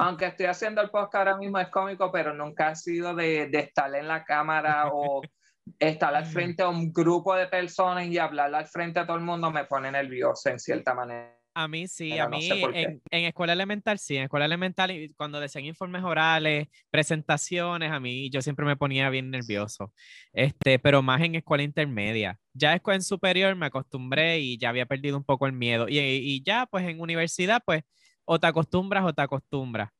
aunque 0.00 0.26
estoy 0.26 0.46
haciendo 0.46 0.80
el 0.80 0.90
podcast 0.90 1.14
ahora 1.16 1.36
mismo 1.36 1.58
es 1.58 1.68
cómico, 1.68 2.10
pero 2.10 2.32
nunca 2.34 2.68
ha 2.68 2.74
sido 2.76 3.14
de, 3.14 3.46
de 3.48 3.58
estar 3.60 3.94
en 3.94 4.08
la 4.08 4.24
cámara 4.24 4.88
o 4.92 5.20
estar 5.78 6.14
al 6.14 6.26
frente 6.26 6.62
a 6.62 6.68
un 6.68 6.92
grupo 6.92 7.34
de 7.34 7.46
personas 7.46 8.06
y 8.06 8.18
hablarle 8.18 8.56
al 8.58 8.66
frente 8.66 9.00
a 9.00 9.06
todo 9.06 9.16
el 9.16 9.22
mundo 9.24 9.50
me 9.50 9.64
pone 9.64 9.90
nervioso 9.90 10.48
en 10.50 10.58
cierta 10.58 10.94
manera. 10.94 11.36
A 11.52 11.66
mí 11.66 11.88
sí, 11.88 12.10
Pero 12.10 12.24
a 12.24 12.28
no 12.28 12.36
mí 12.36 12.42
sé 12.42 12.56
por 12.56 12.72
qué. 12.72 12.82
en, 12.82 13.02
en 13.10 13.24
escuela 13.24 13.52
elemental 13.52 13.98
sí, 13.98 14.16
en 14.16 14.22
escuela 14.22 14.44
elemental 14.46 14.92
cuando 15.16 15.40
decían 15.40 15.64
informes 15.64 16.04
orales, 16.04 16.68
presentaciones, 16.90 17.90
a 17.90 17.98
mí 17.98 18.30
yo 18.30 18.40
siempre 18.40 18.64
me 18.64 18.76
ponía 18.76 19.10
bien 19.10 19.30
nervioso, 19.30 19.92
este, 20.32 20.78
pero 20.78 21.02
más 21.02 21.20
en 21.22 21.34
escuela 21.34 21.64
intermedia. 21.64 22.38
Ya 22.54 22.74
escuela 22.74 22.96
en 22.96 23.02
superior 23.02 23.56
me 23.56 23.66
acostumbré 23.66 24.38
y 24.38 24.58
ya 24.58 24.68
había 24.68 24.86
perdido 24.86 25.16
un 25.16 25.24
poco 25.24 25.46
el 25.46 25.52
miedo 25.52 25.88
y, 25.88 25.98
y 25.98 26.42
ya 26.44 26.66
pues 26.66 26.86
en 26.88 27.00
universidad 27.00 27.60
pues 27.66 27.82
o 28.24 28.38
te 28.38 28.46
acostumbras 28.46 29.04
o 29.04 29.12
te 29.12 29.22
acostumbras, 29.22 29.90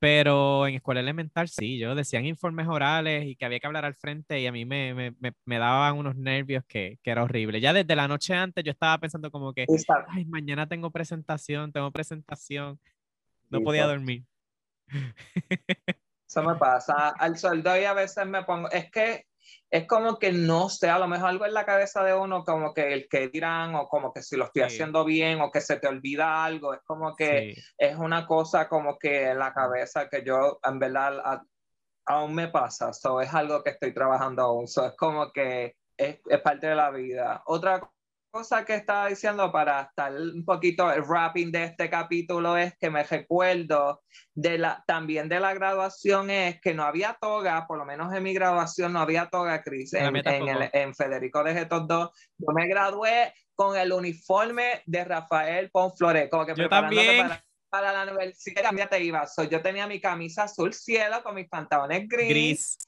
pero 0.00 0.66
en 0.66 0.76
escuela 0.76 1.00
elemental 1.00 1.48
sí, 1.48 1.78
yo 1.78 1.94
decían 1.94 2.24
informes 2.24 2.66
orales 2.66 3.26
y 3.26 3.36
que 3.36 3.44
había 3.44 3.60
que 3.60 3.66
hablar 3.66 3.84
al 3.84 3.94
frente 3.94 4.40
y 4.40 4.46
a 4.46 4.52
mí 4.52 4.64
me, 4.64 4.94
me, 4.94 5.14
me, 5.20 5.34
me 5.44 5.58
daban 5.58 5.98
unos 5.98 6.16
nervios 6.16 6.64
que, 6.66 6.98
que 7.02 7.10
era 7.10 7.22
horrible. 7.22 7.60
Ya 7.60 7.74
desde 7.74 7.94
la 7.94 8.08
noche 8.08 8.32
antes 8.32 8.64
yo 8.64 8.72
estaba 8.72 8.96
pensando 8.96 9.30
como 9.30 9.52
que 9.52 9.66
ay, 10.08 10.24
mañana 10.24 10.66
tengo 10.66 10.90
presentación, 10.90 11.70
tengo 11.70 11.90
presentación. 11.90 12.80
No 13.50 13.60
podía 13.60 13.86
dormir. 13.86 14.24
Eso 16.26 16.42
me 16.44 16.54
pasa. 16.54 17.10
Al 17.10 17.36
sueldo 17.36 17.78
y 17.78 17.84
a 17.84 17.92
veces 17.92 18.24
me 18.26 18.42
pongo, 18.44 18.70
es 18.70 18.90
que 18.90 19.26
es 19.70 19.86
como 19.86 20.18
que 20.18 20.32
no 20.32 20.68
sé, 20.68 20.90
a 20.90 20.98
lo 20.98 21.06
mejor 21.08 21.28
algo 21.30 21.46
en 21.46 21.54
la 21.54 21.64
cabeza 21.66 22.02
de 22.02 22.14
uno, 22.14 22.44
como 22.44 22.74
que 22.74 22.92
el 22.92 23.08
que 23.08 23.28
dirán, 23.28 23.74
o 23.74 23.86
como 23.88 24.12
que 24.12 24.22
si 24.22 24.36
lo 24.36 24.44
estoy 24.46 24.62
Sí. 24.62 24.66
haciendo 24.66 25.04
bien, 25.04 25.40
o 25.40 25.50
que 25.50 25.60
se 25.60 25.76
te 25.78 25.88
olvida 25.88 26.44
algo, 26.44 26.74
es 26.74 26.80
como 26.84 27.14
que 27.16 27.54
Sí. 27.54 27.62
es 27.78 27.96
una 27.96 28.26
cosa 28.26 28.68
como 28.68 28.98
que 28.98 29.28
en 29.30 29.38
la 29.38 29.52
cabeza 29.52 30.08
que 30.08 30.22
yo 30.24 30.58
en 30.64 30.78
verdad 30.78 31.18
a- 31.24 31.44
aún 32.06 32.34
me 32.34 32.48
pasa, 32.48 32.92
so, 32.92 33.20
es 33.20 33.32
algo 33.32 33.62
que 33.62 33.70
estoy 33.70 33.94
trabajando 33.94 34.42
aún, 34.42 34.66
so, 34.66 34.86
es 34.86 34.96
como 34.96 35.30
que 35.32 35.76
es, 35.96 36.18
es 36.26 36.40
parte 36.40 36.66
de 36.66 36.74
la 36.74 36.90
vida. 36.90 37.42
Otra 37.46 37.88
cosa 38.30 38.64
que 38.64 38.74
estaba 38.74 39.08
diciendo 39.08 39.50
para 39.50 39.82
estar 39.82 40.12
un 40.12 40.44
poquito 40.44 40.90
el 40.92 41.02
wrapping 41.02 41.50
de 41.50 41.64
este 41.64 41.90
capítulo 41.90 42.56
es 42.56 42.74
que 42.78 42.90
me 42.90 43.02
recuerdo 43.02 44.02
de 44.34 44.58
la, 44.58 44.82
también 44.86 45.28
de 45.28 45.40
la 45.40 45.52
graduación 45.54 46.30
es 46.30 46.60
que 46.60 46.72
no 46.74 46.84
había 46.84 47.16
toga, 47.20 47.66
por 47.66 47.78
lo 47.78 47.84
menos 47.84 48.12
en 48.14 48.22
mi 48.22 48.32
graduación 48.32 48.92
no 48.92 49.00
había 49.00 49.26
toga, 49.28 49.62
Cris, 49.62 49.92
En 49.94 50.16
en, 50.16 50.48
el- 50.48 50.70
en 50.72 50.94
Federico 50.94 51.42
de 51.42 51.54
Getos 51.54 51.86
2. 51.88 52.10
Yo 52.38 52.46
me 52.54 52.66
gradué 52.68 53.34
con 53.54 53.76
el 53.76 53.92
uniforme 53.92 54.82
de 54.86 55.04
Rafael 55.04 55.70
Ponflore, 55.70 56.30
como 56.30 56.46
que 56.46 56.54
Yo 56.54 56.68
también. 56.68 57.28
Para, 57.28 57.44
para 57.68 57.92
la 57.92 58.02
universidad, 58.10 58.62
también 58.62 58.88
te 58.88 59.00
iba. 59.02 59.26
So, 59.26 59.44
yo 59.44 59.60
tenía 59.62 59.86
mi 59.86 60.00
camisa 60.00 60.44
azul 60.44 60.72
cielo 60.72 61.22
con 61.22 61.34
mis 61.34 61.48
pantalones 61.48 62.08
gris. 62.08 62.28
Gris. 62.28 62.78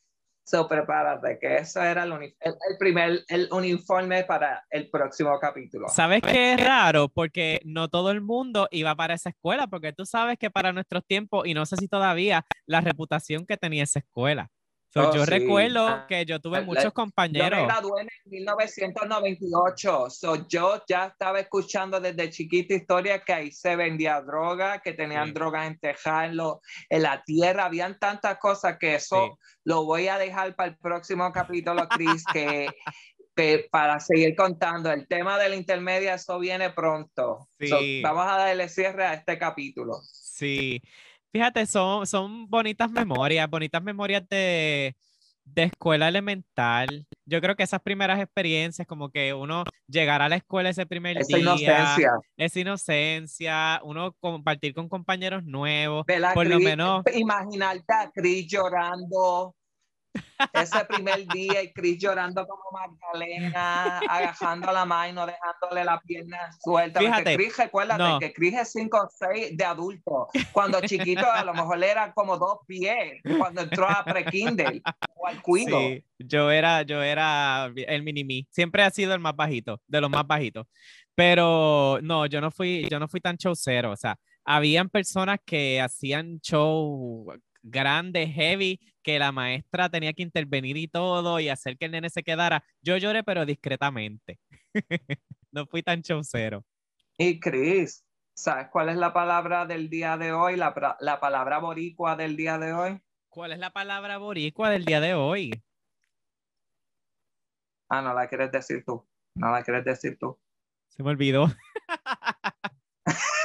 So, 0.45 0.69
prepárate, 0.69 1.39
que 1.41 1.57
eso 1.59 1.81
era 1.81 2.03
el, 2.03 2.13
el, 2.13 2.33
el 2.41 2.79
primer 2.79 3.21
el 3.29 3.49
uniforme 3.53 4.25
para 4.25 4.65
el 4.71 4.91
próximo 4.91 5.39
capítulo. 5.39 5.89
¿Sabes 5.89 6.21
qué 6.21 6.55
es 6.55 6.65
raro? 6.65 7.09
Porque 7.09 7.61
no 7.65 7.89
todo 7.89 8.11
el 8.11 8.21
mundo 8.21 8.69
iba 8.73 8.95
para 8.97 9.15
esa 9.15 9.31
escuela, 9.31 9.69
porque 9.69 9.93
tú 9.93 10.05
sabes 10.05 10.39
que 10.39 10.51
para 10.51 10.73
nuestros 10.73 11.07
tiempos, 11.07 11.47
y 11.47 11.55
no 11.55 11.65
sé 11.65 11.77
si 11.77 11.87
todavía, 11.87 12.45
la 12.67 12.81
reputación 12.81 13.47
que 13.47 13.57
tenía 13.57 13.85
esa 13.85 14.01
escuela. 14.01 14.51
So, 14.93 15.09
Oh, 15.09 15.15
yo 15.15 15.25
sí. 15.25 15.31
recuerdo 15.31 16.07
que 16.07 16.27
yo 16.27 16.39
tuve 16.39 16.61
muchos 16.61 16.85
Yo 16.85 16.89
me 16.91 16.93
compañeros. 16.93 17.67
gradué 17.67 18.03
en 18.03 18.09
1998, 18.27 20.11
so 20.11 20.47
yo 20.49 20.83
ya 20.87 21.07
estaba 21.07 21.41
escuchando 21.41 21.99
desde 21.99 22.29
chiquita 22.29 22.75
historias 22.75 23.23
que 23.25 23.33
ahí 23.33 23.51
se 23.53 23.75
vendía 23.75 24.21
droga, 24.21 24.81
que 24.83 24.93
tenían 24.93 25.29
Sí. 25.29 25.33
drogas 25.33 25.67
en 25.69 25.79
Tejano, 25.79 26.61
en 26.91 27.03
la 27.03 27.23
tierra, 27.25 27.65
habían 27.65 27.99
tantas 27.99 28.37
cosas 28.39 28.77
que 28.79 28.97
eso 28.97 29.17
Sí. 29.29 29.33
lo 29.65 29.85
voy 29.85 30.09
a 30.09 30.19
dejar 30.19 30.55
para 30.57 30.71
el 30.71 30.77
próximo 30.77 31.33
capítulo, 31.33 31.89
Chris, 31.89 32.23
que, 32.27 32.67
que 33.35 33.67
para 33.71 33.99
seguir 33.99 34.37
contando 34.37 34.93
el 34.93 35.09
tema 35.09 35.39
de 35.39 35.49
la 35.49 35.57
intermedia, 35.57 36.15
eso 36.15 36.39
viene 36.39 36.69
pronto. 36.69 37.49
So, 37.67 37.79
vamos 38.03 38.27
a 38.31 38.37
darle 38.37 38.69
cierre 38.69 39.07
a 39.07 39.15
este 39.15 39.39
capítulo. 39.39 40.01
Sí. 40.03 40.83
Fíjate, 41.33 41.65
son, 41.67 42.07
son 42.07 42.49
bonitas 42.49 42.91
memorias, 42.91 43.49
bonitas 43.49 43.83
memorias 43.83 44.29
de, 44.29 44.95
de 45.45 45.63
escuela 45.65 46.09
elemental. 46.09 47.07
Yo 47.25 47.41
creo 47.41 47.57
que 47.57 47.63
esas 47.63 47.81
primeras 47.81 48.21
experiencias, 48.21 48.87
como 48.87 49.09
que 49.11 49.33
uno 49.33 49.65
llegar 49.89 50.21
a 50.21 50.29
la 50.29 50.37
escuela 50.37 50.69
ese 50.71 50.85
primer 50.87 51.17
Esa 51.17 51.29
día, 51.37 51.39
inocencia. 51.39 52.13
esa 52.37 52.61
inocencia, 52.61 53.81
uno 53.85 54.13
compartir 54.21 54.75
con 54.75 54.89
compañeros 54.89 55.43
nuevos, 55.45 56.05
por 56.35 56.47
lo 56.47 56.57
Chris- 56.57 56.65
menos, 56.65 57.03
Imaginarte 57.15 57.93
a 57.95 58.11
Chris 58.13 58.47
llorando 58.47 59.55
ese 60.53 60.85
primer 60.87 61.27
día 61.29 61.63
y 61.63 61.73
Chris 61.73 61.99
llorando 61.99 62.47
como 62.47 62.63
Magdalena, 62.73 63.99
agajando 64.09 64.73
la 64.73 64.85
mano, 64.85 65.27
dejándole 65.27 65.85
la 65.85 66.01
pierna 66.01 66.51
suelta. 66.63 67.01
Porque 67.01 67.13
Fíjate, 67.13 67.37
Chris, 67.37 67.57
recuérdate 67.57 68.03
no. 68.03 68.19
que 68.19 68.33
Chris 68.33 68.55
es 68.55 68.73
5 68.73 68.97
o 68.97 69.09
6 69.11 69.57
de 69.57 69.65
adulto. 69.65 70.29
Cuando 70.53 70.81
chiquito 70.81 71.31
a 71.31 71.45
lo 71.45 71.55
mejor 71.55 71.83
era 71.83 72.13
como 72.13 72.37
dos 72.39 72.59
pies 72.67 73.21
cuando 73.39 73.63
entró 73.63 73.89
a 73.89 74.05
pre-kinder 74.05 74.83
o 75.15 75.27
al 75.27 75.43
cuido. 75.43 75.79
sí, 75.79 76.05
yo 76.19 76.51
era, 76.51 76.83
yo 76.83 77.03
era 77.03 77.71
el 77.75 78.03
mini-me. 78.03 78.47
Siempre 78.51 78.83
ha 78.83 78.91
sido 78.91 79.15
el 79.15 79.21
más 79.21 79.37
bajito, 79.37 79.81
de 79.87 80.01
los 80.01 80.11
más 80.11 80.27
bajitos. 80.27 80.67
Pero 81.15 81.99
no, 82.03 82.27
yo 82.27 82.41
no 82.41 82.51
fui, 82.51 82.89
yo 82.91 82.99
no 82.99 83.09
fui 83.09 83.21
tan 83.21 83.37
showcero. 83.37 83.93
O 83.93 83.97
sea, 83.97 84.19
habían 84.45 84.89
personas 84.89 85.39
que 85.45 85.81
hacían 85.81 86.41
show 86.41 87.33
grande, 87.63 88.27
heavy, 88.27 88.81
que 89.03 89.19
la 89.19 89.33
maestra 89.33 89.89
tenía 89.89 90.13
que 90.13 90.23
intervenir 90.23 90.77
y 90.77 90.89
todo 90.89 91.41
y 91.41 91.49
hacer 91.49 91.77
que 91.77 91.87
el 91.87 91.93
nene 91.93 92.11
se 92.11 92.23
quedara. 92.23 92.65
Yo 92.81 92.97
lloré, 92.97 93.23
pero 93.23 93.45
discretamente. 93.45 94.39
no 95.51 95.67
fui 95.67 95.83
tan 95.83 96.01
showcero. 96.01 96.65
Y 97.19 97.41
Chris, 97.41 98.05
¿sabes 98.35 98.69
cuál 98.71 98.89
es 98.89 98.97
la 98.97 99.13
palabra 99.13 99.67
del 99.67 99.91
día 99.91 100.17
de 100.17 100.33
hoy? 100.33 100.57
La, 100.57 100.97
la 101.01 101.21
palabra 101.21 101.59
boricua 101.59 102.17
del 102.17 102.37
día 102.37 102.59
de 102.59 102.73
hoy. 102.73 103.03
¿Cuál 103.29 103.53
es 103.53 103.59
la 103.59 103.73
palabra 103.73 104.19
boricua 104.19 104.71
del 104.71 104.85
día 104.85 105.01
de 105.01 105.15
hoy? 105.15 105.63
Ah, 107.89 108.01
no 108.01 108.15
la 108.15 108.27
quieres 108.27 108.51
decir 108.51 108.85
tú. 108.85 109.07
No 109.35 109.51
la 109.51 109.63
quieres 109.63 109.85
decir 109.85 110.19
tú. 110.19 110.39
Se 110.89 111.03
me 111.03 111.11
olvidó. 111.11 111.47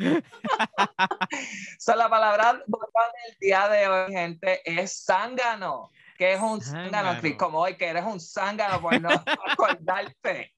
So, 1.78 1.94
la 1.94 2.08
palabra 2.08 2.54
del 2.54 3.36
día 3.40 3.68
de 3.68 3.88
hoy, 3.88 4.12
gente, 4.12 4.60
es 4.64 5.04
zángano. 5.04 5.90
¿Qué 6.16 6.34
es 6.34 6.40
un 6.40 6.60
zángano. 6.60 7.20
Chris? 7.20 7.36
Como 7.36 7.58
hoy, 7.60 7.76
que 7.76 7.86
eres 7.86 8.04
un 8.04 8.20
zángano 8.20 8.80
por 8.80 9.00
no 9.00 9.08
acordarte. 9.46 10.54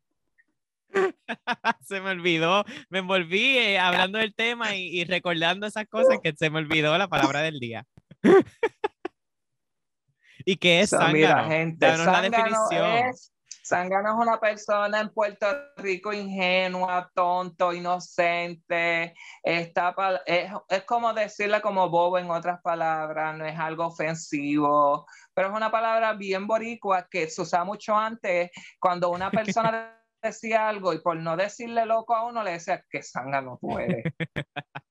se 1.83 2.01
me 2.01 2.11
olvidó, 2.11 2.65
me 2.91 2.99
envolví 2.99 3.59
eh, 3.59 3.79
hablando 3.79 4.19
del 4.19 4.35
tema 4.35 4.75
y, 4.75 5.01
y 5.01 5.05
recordando 5.05 5.67
esas 5.67 5.87
cosas 5.87 6.19
que 6.23 6.35
se 6.37 6.51
me 6.51 6.59
olvidó 6.59 6.97
la 6.99 7.09
palabra 7.09 7.41
del 7.41 7.59
día. 7.59 7.87
¿Y 10.45 10.57
qué 10.57 10.81
es 10.81 10.91
So, 10.91 10.99
mira, 11.09 11.45
gente, 11.45 11.87
la 11.97 12.23
definición. 12.23 13.09
es, 13.09 13.33
zángano 13.73 14.11
es 14.11 14.27
una 14.27 14.39
persona 14.39 15.01
en 15.01 15.09
Puerto 15.09 15.47
Rico 15.77 16.13
ingenua, 16.13 17.11
tonto, 17.15 17.73
inocente. 17.73 19.15
Pal- 19.97 20.21
es, 20.27 20.53
es 20.69 20.83
como 20.85 21.13
decirle 21.15 21.61
como 21.61 21.89
bobo 21.89 22.19
en 22.19 22.31
otras 22.31 22.61
palabras, 22.63 23.37
no 23.37 23.47
es 23.47 23.59
algo 23.59 23.87
ofensivo, 23.87 25.07
pero 25.35 25.49
es 25.49 25.55
una 25.55 25.71
palabra 25.71 26.13
bien 26.13 26.47
boricua 26.47 27.07
que 27.11 27.29
se 27.29 27.43
usaba 27.43 27.65
mucho 27.65 27.97
antes 27.97 28.51
cuando 28.79 29.11
una 29.11 29.31
persona 29.31 29.99
decía 30.23 30.69
algo 30.69 30.93
y 30.93 31.01
por 31.01 31.17
no 31.17 31.37
decirle 31.37 31.87
loco 31.87 32.15
a 32.15 32.27
uno 32.27 32.43
le 32.43 32.53
decía 32.53 32.85
que 32.89 33.03
zángano 33.03 33.59
tú 33.61 33.79
eres. 33.79 34.05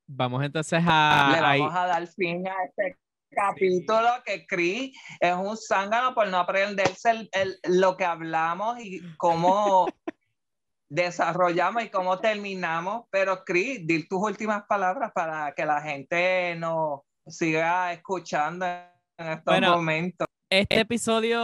Vamos 0.08 0.44
entonces 0.44 0.84
a... 0.86 1.30
Le 1.34 1.42
vamos 1.42 1.74
a 1.76 1.86
dar 1.86 2.08
fin 2.08 2.46
a 2.48 2.64
este 2.66 2.98
capítulo 3.32 4.10
que 4.26 4.46
Cris 4.46 4.98
es 5.20 5.34
un 5.34 5.58
zángano 5.58 6.14
por 6.14 6.28
no 6.28 6.38
aprenderse 6.38 7.10
el- 7.12 7.30
el- 7.32 7.58
lo 7.80 7.98
que 7.98 8.06
hablamos 8.06 8.80
y 8.84 9.02
cómo 9.18 9.88
desarrollamos 10.90 11.84
y 11.84 11.90
cómo 11.90 12.20
terminamos. 12.20 13.06
Pero 13.12 13.44
Cris, 13.44 13.86
di 13.86 14.08
tus 14.08 14.22
últimas 14.22 14.64
palabras 14.68 15.12
para 15.14 15.54
que 15.54 15.66
la 15.66 15.82
gente 15.82 16.56
nos 16.58 17.02
siga 17.28 17.94
escuchando 17.94 18.66
en 18.66 19.28
estos 19.30 19.46
Bueno, 19.46 19.72
momentos. 19.76 20.28
Este 20.50 20.82
episodio 20.82 21.40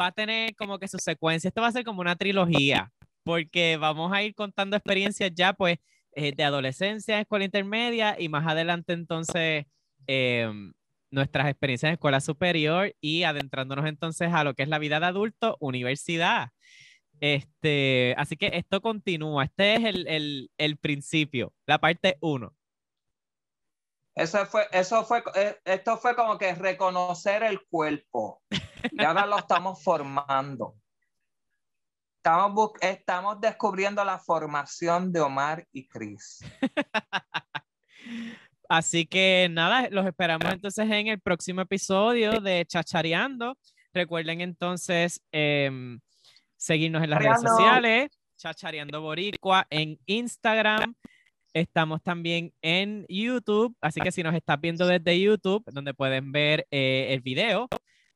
va 0.00 0.06
a 0.06 0.12
tener 0.12 0.54
como 0.56 0.78
que 0.78 0.88
su 0.88 0.96
secuencia. 0.98 1.48
Esto 1.48 1.60
va 1.60 1.68
a 1.68 1.72
ser 1.72 1.84
como 1.84 2.00
una 2.00 2.16
trilogía. 2.16 2.90
porque 3.26 3.78
vamos 3.78 4.12
a 4.12 4.22
ir 4.22 4.34
contando 4.34 4.76
experiencias 4.76 5.30
ya, 5.34 5.54
pues, 5.54 5.78
eh, 6.14 6.32
de 6.36 6.44
adolescencia, 6.44 7.18
escuela 7.20 7.46
intermedia 7.46 8.16
y 8.20 8.28
más 8.28 8.46
adelante 8.46 8.92
entonces 8.92 9.64
em, 10.06 10.74
nuestras 11.14 11.48
experiencias 11.48 11.88
en 11.88 11.94
escuela 11.94 12.20
superior 12.20 12.94
y 13.00 13.22
adentrándonos 13.22 13.86
entonces 13.86 14.32
a 14.32 14.44
lo 14.44 14.54
que 14.54 14.64
es 14.64 14.68
la 14.68 14.78
vida 14.78 15.00
de 15.00 15.06
adulto, 15.06 15.56
universidad. 15.60 16.50
Este, 17.20 18.14
así 18.18 18.36
que 18.36 18.50
esto 18.54 18.82
continúa. 18.82 19.44
Este 19.44 19.76
es 19.76 19.84
el, 19.84 20.06
el, 20.08 20.50
el 20.58 20.76
principio, 20.76 21.54
la 21.66 21.78
parte 21.78 22.18
uno. 22.20 22.54
Eso 24.14 24.46
fue, 24.46 24.66
eso 24.70 25.04
fue, 25.04 25.24
eh, 25.34 25.58
esto 25.64 25.96
fue 25.96 26.14
como 26.14 26.38
que 26.38 26.54
reconocer 26.54 27.42
el 27.42 27.64
cuerpo. 27.66 28.42
Y 28.92 29.02
ahora 29.02 29.26
lo 29.26 29.38
estamos 29.38 29.82
formando. 29.82 30.76
Estamos, 32.18 32.70
estamos 32.80 33.40
descubriendo 33.40 34.04
la 34.04 34.18
formación 34.18 35.12
de 35.12 35.20
Omar 35.20 35.66
y 35.72 35.88
Chris. 35.88 36.40
Así 38.68 39.06
que 39.06 39.48
nada, 39.50 39.88
los 39.90 40.06
esperamos 40.06 40.52
entonces 40.52 40.88
en 40.90 41.08
el 41.08 41.20
próximo 41.20 41.60
episodio 41.60 42.40
de 42.40 42.64
Chachareando. 42.66 43.58
Recuerden 43.92 44.40
entonces 44.40 45.20
em, 45.32 46.00
seguirnos 46.56 47.02
en 47.04 47.10
las 47.10 47.22
redes 47.22 47.42
sociales, 47.42 48.10
Chachareando 48.36 49.00
Boricua 49.00 49.66
en 49.70 49.98
Instagram. 50.06 50.94
Estamos 51.52 52.02
también 52.02 52.52
en 52.62 53.06
YouTube, 53.08 53.76
así 53.80 54.00
que 54.00 54.10
si 54.10 54.22
nos 54.22 54.34
estás 54.34 54.60
viendo 54.60 54.86
desde 54.86 55.20
YouTube, 55.20 55.62
donde 55.66 55.94
pueden 55.94 56.32
ver 56.32 56.66
eh, 56.70 57.08
el 57.10 57.20
video. 57.20 57.68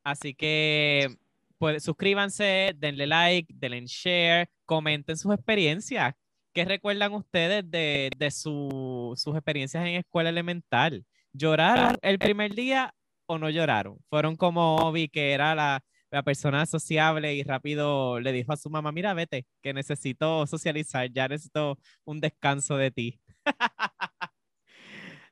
Así 0.02 0.34
que 0.34 1.16
pues, 1.58 1.84
suscríbanse, 1.84 2.74
denle 2.76 3.06
like, 3.06 3.52
denle 3.54 3.84
share, 3.86 4.48
comenten 4.64 5.16
sus 5.16 5.32
experiencias. 5.34 6.14
¿Qué 6.52 6.64
recuerdan 6.64 7.12
ustedes 7.14 7.70
de, 7.70 8.10
de 8.16 8.30
su- 8.30 9.14
sus 9.16 9.34
experiencias 9.34 9.84
en 9.86 9.96
escuela 9.96 10.30
elemental? 10.30 11.04
¿Lloraron 11.32 11.96
el 12.02 12.18
primer 12.18 12.54
día 12.54 12.94
o 13.26 13.38
no 13.38 13.50
lloraron? 13.50 13.98
Fueron 14.10 14.36
como 14.36 14.76
Obi, 14.76 15.08
que 15.08 15.32
era 15.32 15.54
la, 15.54 15.84
la 16.10 16.22
persona 16.22 16.66
sociable 16.66 17.34
y 17.34 17.42
rápido 17.42 18.18
le 18.20 18.32
dijo 18.32 18.52
a 18.52 18.56
su 18.56 18.70
mamá, 18.70 18.90
mira, 18.92 19.14
vete, 19.14 19.46
que 19.62 19.72
necesito 19.74 20.46
socializar, 20.46 21.10
ya 21.12 21.28
necesito 21.28 21.78
un 22.04 22.20
descanso 22.20 22.76
de 22.76 22.90
ti. 22.90 23.20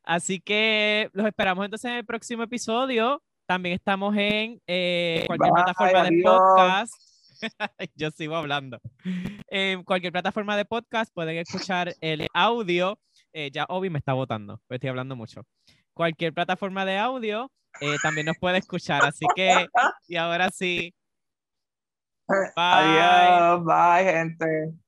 Así 0.05 0.41
que 0.41 1.11
los 1.13 1.27
esperamos 1.27 1.65
entonces 1.65 1.91
en 1.91 1.97
el 1.99 2.05
próximo 2.07 2.43
episodio. 2.45 3.23
También 3.47 3.75
estamos 3.75 4.15
en 4.17 4.61
eh, 4.67 5.25
cualquier 5.27 5.53
Bye, 5.53 5.65
plataforma 5.65 6.05
de 6.05 6.23
podcast. 6.23 6.95
Yo 7.95 8.11
sigo 8.11 8.37
hablando. 8.37 8.81
En 9.49 9.85
cualquier 9.85 10.13
plataforma 10.13 10.57
de 10.57 10.65
podcast 10.65 11.13
pueden 11.13 11.37
escuchar 11.39 11.95
el 12.01 12.27
audio. 12.33 12.99
Eh, 13.33 13.51
ya 13.53 13.67
Obi 13.69 13.91
me 13.91 13.99
está 13.99 14.13
votando, 14.13 14.61
pues 14.67 14.79
estoy 14.79 14.91
hablando 14.91 15.17
mucho. 15.17 15.43
Cualquier 15.95 16.33
plataforma 16.33 16.85
de 16.85 16.99
audio 16.99 17.51
eh, 17.81 17.97
también 18.03 18.27
nos 18.27 18.39
puede 18.39 18.59
escuchar. 18.59 19.05
Así 19.05 19.27
que, 19.35 19.69
y 20.09 20.17
ahora 20.17 20.51
sí. 20.51 20.95
Bye. 22.29 22.53
Adiós, 22.57 23.65
bye, 23.65 24.13
gente. 24.13 24.86